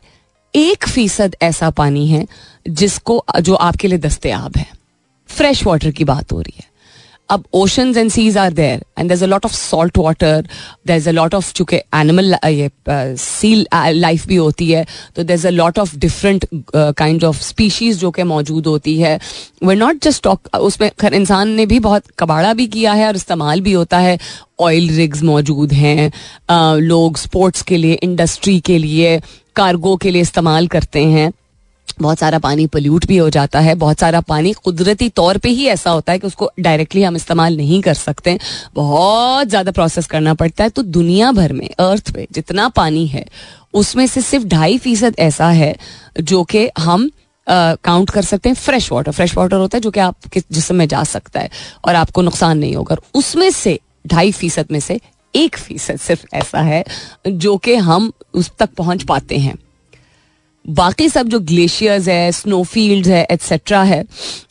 एक 0.55 0.89
फ़ीसद 0.89 1.37
ऐसा 1.43 1.71
पानी 1.71 2.07
है 2.09 2.27
जिसको, 2.69 3.25
जो 3.41 3.55
आपके 3.55 3.89
लिए 3.89 3.99
दस्तयाब 3.99 4.57
है। 4.57 4.67
फ्रेश 5.27 5.67
वाटर 5.67 5.91
की 5.91 6.05
बात 6.05 6.33
हो 6.33 6.41
रही 6.41 6.55
है। 6.57 6.74
अब 7.31 7.45
oceans 7.55 7.97
and 7.97 8.11
seas 8.11 8.37
are 8.39 8.53
there 8.53 8.85
and 8.99 9.09
there 9.09 9.23
a 9.23 9.27
lot 9.27 9.45
of 9.45 9.53
salt 9.53 9.99
water 9.99 10.49
there 10.87 10.97
is 10.97 11.09
a 11.09 11.13
lot 11.13 11.35
of 11.35 11.53
चूँकि 11.53 11.77
एनिमल 11.77 12.35
ये 12.45 12.71
सी 12.89 13.55
लाइफ 13.93 14.27
भी 14.27 14.37
होती 14.37 14.71
है 14.71 14.85
तो 15.17 15.23
there 15.23 15.35
is 15.35 15.47
a 15.47 15.51
lot 15.51 15.79
of 15.79 15.97
different 15.99 16.47
kind 16.77 17.25
of 17.25 17.41
species 17.43 17.99
जो 18.01 18.11
कि 18.11 18.23
मौजूद 18.23 18.67
होती 18.67 18.99
है। 18.99 19.19
वे 19.65 19.75
नॉट 19.75 20.03
जस्ट 20.05 20.23
टॉक 20.25 20.55
उसमें 20.57 20.91
खैर 21.01 21.15
इंसान 21.15 21.49
ने 21.51 21.67
भी 21.67 21.79
बहुत 21.81 22.11
कबाड़ा 22.19 22.53
भी 22.55 22.67
किया 22.67 22.93
है 22.93 23.07
और 23.07 23.17
इस्तेमाल 23.17 23.61
भी 23.61 23.73
होता 23.73 23.99
है। 23.99 24.19
ऑयल 24.61 24.89
रिग्स 24.97 25.23
मौजूद 25.23 25.73
हैं 25.73 26.11
लोग 26.81 27.17
स्पोर्ट्स 27.19 27.63
के 27.63 27.77
लिए 27.77 27.95
इंडस्ट्री 28.03 28.59
के 28.61 28.79
लिए 28.79 29.19
कार्गो 29.57 29.97
के 29.97 30.11
लिए 30.11 30.23
इस्तेमाल 30.23 30.67
करते 30.67 31.03
हैं। 31.05 31.31
बहुत 32.01 32.19
सारा 32.19 32.39
पानी 32.39 32.67
पोल्यूट 32.67 33.07
भी 33.07 33.17
हो 33.17 33.29
जाता 33.31 33.61
है 33.61 33.75
बहुत 33.75 34.01
सारा 34.01 34.21
पानी 34.21 34.53
कुदरती 34.55 35.09
तौर 35.09 35.39
पे 35.39 35.49
ही 35.49 35.67
ऐसा 35.67 35.91
होता 35.91 36.13
है 36.13 36.19
कि 36.19 36.27
उसको 36.27 36.51
डायरेक्टली 36.61 37.03
हम 37.03 37.17
इस्तेमाल 37.17 37.57
नहीं 37.57 37.81
कर 37.83 37.95
सकते 37.95 38.39
बहुत 38.75 39.49
ज़्यादा 39.49 39.73
प्रोसेस 39.73 40.07
करना 40.07 40.35
पड़ता 40.35 40.65
है। 40.65 40.71
तो 40.71 40.83
दुनिया 40.83 41.33
भर 41.33 41.53
में 41.53 41.69
अर्थ 41.69 42.11
पे 42.15 42.27
जितना 42.33 42.69
पानी 42.69 43.07
है 43.07 43.25
उसमें 43.75 44.07
से 44.07 44.23
सिर्फ़ 44.23 44.47
ढाई 44.47 44.79
फ़ीसद 44.79 45.15
ऐसा 45.19 45.49
है 45.51 45.75
जो 46.21 46.43
कि 46.45 46.69
हम 46.79 47.11
काउंट 47.47 48.09
uh, 48.09 48.15
कर 48.15 48.23
सकते 48.23 48.49
हैं 48.49 48.57
फ्रेश 48.57 48.91
वाटर 48.93 49.13
फ्रेश 49.13 49.37
वाटर 49.37 49.57
होता 49.57 49.77
है 49.77 49.81
जो 49.81 49.91
कि 49.91 50.01
आपके 50.01 50.43
जिसम 50.53 50.75
में 50.75 50.87
जा 50.89 51.03
सकता 51.05 51.41
है 51.41 51.51
और 51.85 51.95
आपको 51.95 52.23
नुकसान 52.23 52.59
नहीं 52.59 52.77
होगा। 52.77 52.97
उसमें 53.15 53.51
से 53.51 53.79
ढाई 54.07 54.33
फ़ीसद 54.33 54.67
में 54.71 54.81
से 54.81 55.01
एक 55.35 55.57
फ़ीसद 55.57 55.97
सिर्फ़ 55.97 56.25
ऐसा 56.35 56.61
है 56.61 56.85
जो 57.27 57.57
कि 57.57 57.75
हम 57.77 58.11
उस 58.35 58.51
तक 58.59 58.75
पहुँच 58.75 59.03
पाते 59.03 59.39
हैं। 59.39 59.55
बाकी 60.69 61.09
सब 61.09 61.29
जो 61.29 61.39
ग्लेशियर्स 61.41 62.09
है 62.09 62.33
स्नो 62.33 62.63
फ़ील्ड 62.65 63.07
है 63.07 63.27
एट्सेट्रा 63.31 63.83
है, 63.83 64.05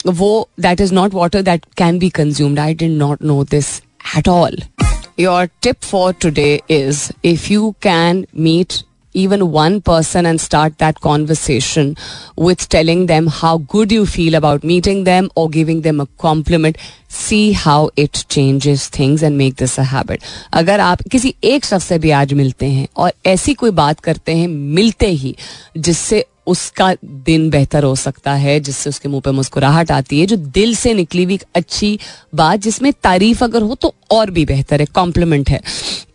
वो 0.07 0.49
that 0.59 0.82
is 0.82 0.93
not 0.93 1.14
water 1.14 1.41
that 1.41 1.66
can 1.78 1.99
be 1.99 2.09
consumed 2.09 2.59
I 2.59 2.74
did 2.74 2.91
not 2.91 3.24
know 3.24 3.43
this 3.43 3.82
at 4.18 4.28
all 4.28 4.57
your 5.20 5.45
tip 5.61 5.82
for 5.82 6.14
today 6.14 6.61
is 6.70 7.09
if 7.26 7.51
you 7.53 7.72
can 7.82 8.26
meet 8.39 8.74
even 9.14 9.40
one 9.53 9.80
person 9.80 10.26
and 10.26 10.40
start 10.40 10.76
that 10.78 11.01
conversation 11.01 11.96
with 12.36 12.68
telling 12.68 13.07
them 13.07 13.26
how 13.26 13.57
good 13.74 13.90
you 13.90 14.05
feel 14.07 14.34
about 14.34 14.62
meeting 14.62 15.05
them 15.05 15.30
or 15.34 15.49
giving 15.49 15.80
them 15.80 16.01
a 16.01 16.07
compliment 16.20 16.76
see 17.09 17.53
how 17.53 17.90
it 17.96 18.22
changes 18.28 18.88
things 18.88 19.22
and 19.22 19.38
make 19.38 19.57
this 19.57 19.78
a 19.78 19.86
habit 19.94 20.22
अगर 20.53 20.80
आप 20.80 21.03
किसी 21.12 21.34
एक 21.44 21.64
शख्स 21.64 21.84
से 21.84 21.99
भी 21.99 22.11
आज 22.11 22.32
मिलते 22.32 22.66
हैं 22.66 22.86
और 22.96 23.12
ऐसी 23.26 23.55
कोई 23.55 23.70
बात 23.70 24.01
करते 24.01 24.36
हैं 24.36 24.49
मिलते 24.49 25.07
ही 25.22 25.34
जिससे 25.78 26.24
उसका 26.47 26.93
दिन 27.03 27.49
बेहतर 27.49 27.83
हो 27.83 27.95
सकता 27.95 28.33
है, 28.35 28.59
जिससे 28.59 28.89
उसके 28.89 29.09
मुँह 29.09 29.21
पे 29.21 29.31
मुस्कुराहट 29.31 29.91
आती 29.91 30.19
है, 30.19 30.25
जो 30.25 30.35
दिल 30.35 30.75
से 30.75 30.93
निकली 30.93 31.23
हुई 31.23 31.39
अच्छी 31.55 31.97
बात, 32.35 32.59
जिसमें 32.59 32.91
तारीफ़ 32.93 33.43
अगर 33.43 33.61
हो 33.61 33.75
तो 33.75 33.93
और 34.11 34.31
भी 34.31 34.45
बेहतर 34.45 34.79
है 34.79 34.85
कॉम्प्लीमेंट 34.93 35.49
है। 35.49 35.61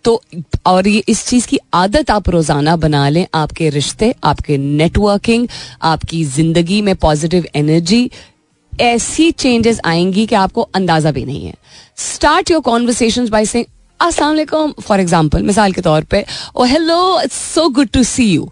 तो 0.04 0.20
और 0.66 0.88
ये 0.88 1.02
इस 1.08 1.26
चीज़ 1.26 1.46
की 1.46 1.58
आदत 1.74 2.10
आप 2.10 2.28
रोज़ाना 2.30 2.76
बना 2.78 3.08
लें, 3.08 3.26
आपके 3.34 3.68
रिश्ते, 3.70 4.14
आपके 4.24 4.58
नेटवर्किंग 4.58 5.46
आपकी 5.84 6.24
ज़िंदगी 6.26 6.80
में 6.82 6.94
पॉजिटिव 6.96 7.46
एनर्जी 7.54 8.10
ऐसी 8.72 9.30
चेंजेस 9.32 9.80
आएँगी 9.84 10.26
कि 10.26 10.34
आपको 10.34 10.62
अंदाज़ा 10.74 11.10
भी 11.10 11.24
नहीं 11.24 11.46
है। 11.46 11.54
स्टार्ट 11.96 12.50
योर 12.50 12.60
कॉन्वर्सेशन 12.60 13.28
बाय 13.28 13.46
से 13.46 13.64
अस्सलाम 14.00 14.70
फॉर 14.80 15.00
एग्ज़ाम्पल 15.00 15.42
मिसाल 15.42 15.72
के 15.72 15.80
तौर 15.80 16.04
पे 16.04 16.24
ओ 16.56 16.64
hello 16.64 17.20
it's 17.20 17.36
so 17.54 17.68
good 17.70 17.88
to 17.88 18.02
see 18.04 18.30
you 18.32 18.48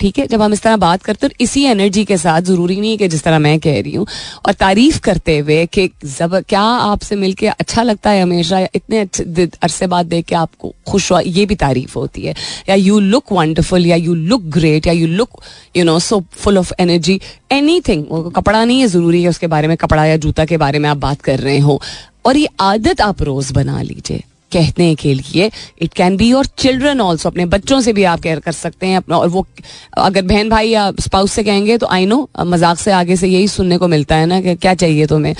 ठीक 0.00 0.18
है? 0.18 0.26
जब 0.26 0.42
हम 0.42 0.52
इस 0.52 0.62
तरह 0.62 0.76
बात 0.76 1.02
करते 1.02 1.26
हैं 1.26 1.34
इसी 1.40 1.62
एनर्जी 1.64 2.04
के 2.04 2.16
साथ, 2.16 2.42
ज़रूरी 2.42 2.76
नहीं 2.80 2.90
है 2.90 2.96
कि 2.96 3.08
जिस 3.08 3.22
तरह 3.22 3.38
मैं 3.38 3.58
कह 3.60 3.80
रही 3.80 3.94
हूँ, 3.94 4.06
और 4.46 4.52
तारीफ़ 4.54 5.00
करते 5.00 5.38
हुए 5.38 5.64
कि 5.66 5.88
जब 6.04 6.36
क्या 6.48 6.60
आपसे 6.60 7.16
मिलके 7.16 7.46
अच्छा 7.48 7.82
लगता 7.82 8.10
है 8.10 8.22
हमेशा 8.22 8.60
इतने 8.74 8.98
अच्छे 8.98 9.48
अरसे 9.62 9.86
बाद 9.86 10.06
देख 10.06 10.24
के 10.26 10.34
आपको 10.34 10.74
खुश 10.88 11.10
हुआ, 11.12 11.20
ये 11.20 11.46
भी 11.46 11.54
तारीफ़ 11.56 11.98
होती 11.98 12.22
है। 12.22 12.34
या 12.68 12.74
यू 12.74 12.98
लुक 13.00 13.32
वंडरफुल 13.32 13.86
या 13.86 13.96
यू 13.96 14.14
लुक 14.14 14.42
ग्रेट 14.50 14.86
या 14.86 14.92
you 14.92 15.06
look 15.08 15.40
you 15.76 15.84
know 15.84 15.98
so 15.98 16.22
full 16.32 16.58
of 16.58 16.72
energy 16.80 17.20
anything 17.80 18.04
कपड़ा 18.36 18.64
नहीं 18.64 18.80
है 18.80 18.86
ज़रूरी 18.86 19.22
है 19.22 19.28
उसके 19.28 19.46
बारे 19.46 19.68
में, 19.68 19.76
कपड़ा 19.76 20.04
या 20.06 20.16
जूता 20.16 20.44
के 20.44 20.56
बारे 20.56 20.78
में 20.78 20.88
आप 20.88 20.96
बात 20.98 21.20
कर 21.20 21.38
रहे 21.40 21.58
हो। 21.58 21.80
और 22.26 22.36
ये 22.36 22.48
आदत 22.60 23.00
आप 23.00 23.22
रोज 23.22 23.50
बना 23.52 23.82
लीजिए। 23.82 24.22
कहने 24.52 24.94
के 24.94 25.12
लिए 25.14 25.50
it 25.82 25.92
can 25.94 26.16
be 26.16 26.28
your 26.28 26.46
children 26.58 27.00
also 27.00 27.28
अपने 27.28 27.46
बच्चों 27.46 27.80
से 27.80 27.92
भी 27.92 28.04
आप 28.04 28.20
केयर 28.20 28.40
कर 28.40 28.52
सकते 28.52 28.86
हैं 28.86 28.96
अपना, 28.96 29.16
और 29.18 29.28
वो, 29.28 29.46
अगर 29.98 30.22
बहन 30.24 30.48
भाई 30.50 30.68
या 30.68 30.90
स्पाउस 31.00 31.32
से 31.32 31.44
कहेंगे 31.44 31.78
तो 31.78 31.86
आई 31.86 32.06
नो 32.06 32.28
मज़ाक 32.38 32.78
से 32.78 32.92
आगे 32.92 33.16
से 33.16 33.28
यही 33.28 33.48
सुनने 33.48 33.78
को 33.78 33.88
मिलता 33.88 34.16
है 34.16 34.26
ना 34.26 34.40
कि 34.40 34.54
क्या 34.56 34.74
चाहिए 34.74 35.06
तुम्हें। 35.06 35.34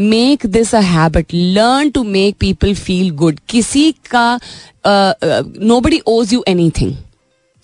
Make 0.00 0.46
this 0.48 0.74
a 0.74 0.80
habit 0.80 1.34
learn 1.34 1.90
to 1.90 2.02
make 2.04 2.36
people 2.40 2.74
feel 2.74 3.10
good 3.16 3.38
किसी 3.48 3.90
का 4.10 4.38
no 4.86 5.80
buddy 5.80 6.00
owes 6.08 6.32
you 6.32 6.44
any 6.48 6.70
thing 6.80 6.94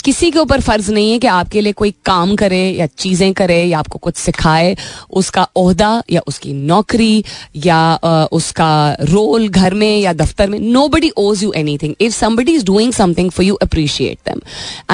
किसी 0.04 0.30
के 0.30 0.38
ऊपर 0.38 0.60
फ़र्ज़ 0.60 0.90
नहीं 0.92 1.10
है 1.12 1.18
कि 1.18 1.26
आपके 1.26 1.60
लिए 1.60 1.72
कोई 1.72 1.90
काम 2.04 2.34
करे 2.36 2.60
या 2.70 2.86
चीज़ें 2.86 3.32
करे 3.32 3.62
या 3.64 3.78
आपको 3.78 3.98
कुछ 3.98 4.16
सिखाए, 4.16 4.76
उसका 5.10 5.46
ओहदा 5.56 5.90
या 6.10 6.20
उसकी 6.26 6.52
नौकरी 6.52 7.24
या 7.56 7.80
उसका 8.32 8.96
रोल 9.00 9.48
घर 9.48 9.74
में 9.74 9.98
या 10.00 10.12
दफ्तर 10.12 10.50
में 10.50 10.58
nobody 10.88 11.10
owes 11.18 11.42
you 11.42 11.52
anything 11.78 11.94
if 12.00 12.14
somebody 12.14 12.54
is 12.54 12.64
doing 12.64 12.92
something 12.92 13.30
for 13.30 13.46
you 13.46 13.54
appreciate 13.62 14.18
them 14.28 14.40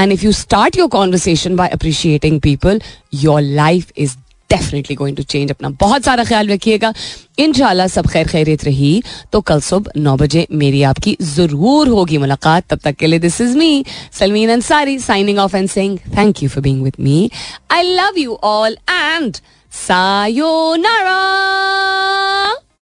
and 0.02 0.12
if 0.12 0.24
you 0.24 0.32
start 0.32 0.78
your 0.78 0.88
conversation 0.88 1.56
by 1.56 1.68
appreciating 1.68 2.40
people 2.40 2.80
your 3.14 3.40
life 3.40 3.92
is 3.96 4.16
definitely 4.54 4.96
going 4.96 5.16
to 5.16 5.22
change 5.24 5.50
अपना 5.50 5.68
बहुत 5.80 6.04
सारा 6.04 6.24
ख्याल 6.24 6.48
रखिएगा। 6.48 6.92
इन 7.38 7.52
सब 7.88 8.06
खैर 8.08 8.28
खैरियत 8.28 8.64
रही। 8.64 9.02
तो 9.32 9.40
कल 9.40 9.60
सुबह 9.60 10.00
नौ 10.00 10.16
बजे 10.16 10.46
मेरी 10.52 10.82
आपकी 10.82 11.16
ज़रूर 11.22 11.88
होगी 11.88 12.18
मुलाकात। 12.18 12.66
तब 12.70 12.78
तक 12.84 12.96
के 12.96 13.06
लिए 13.06 13.18
this 13.18 13.40
is 13.40 13.56
me 13.58 13.84
Salmeen 14.18 14.50
Ansari 14.52 14.98
signing 14.98 15.38
off 15.38 15.56
and 15.56 15.68
sing 15.70 15.98
thank 16.16 16.42
you 16.42 16.48
for 16.48 16.62
being 16.62 16.82
with 16.84 16.94
me 17.00 17.30
I 17.70 17.94
love 17.94 18.18
you 18.18 18.38
all 18.44 18.76
and 18.90 19.36
sayonara 19.72 21.20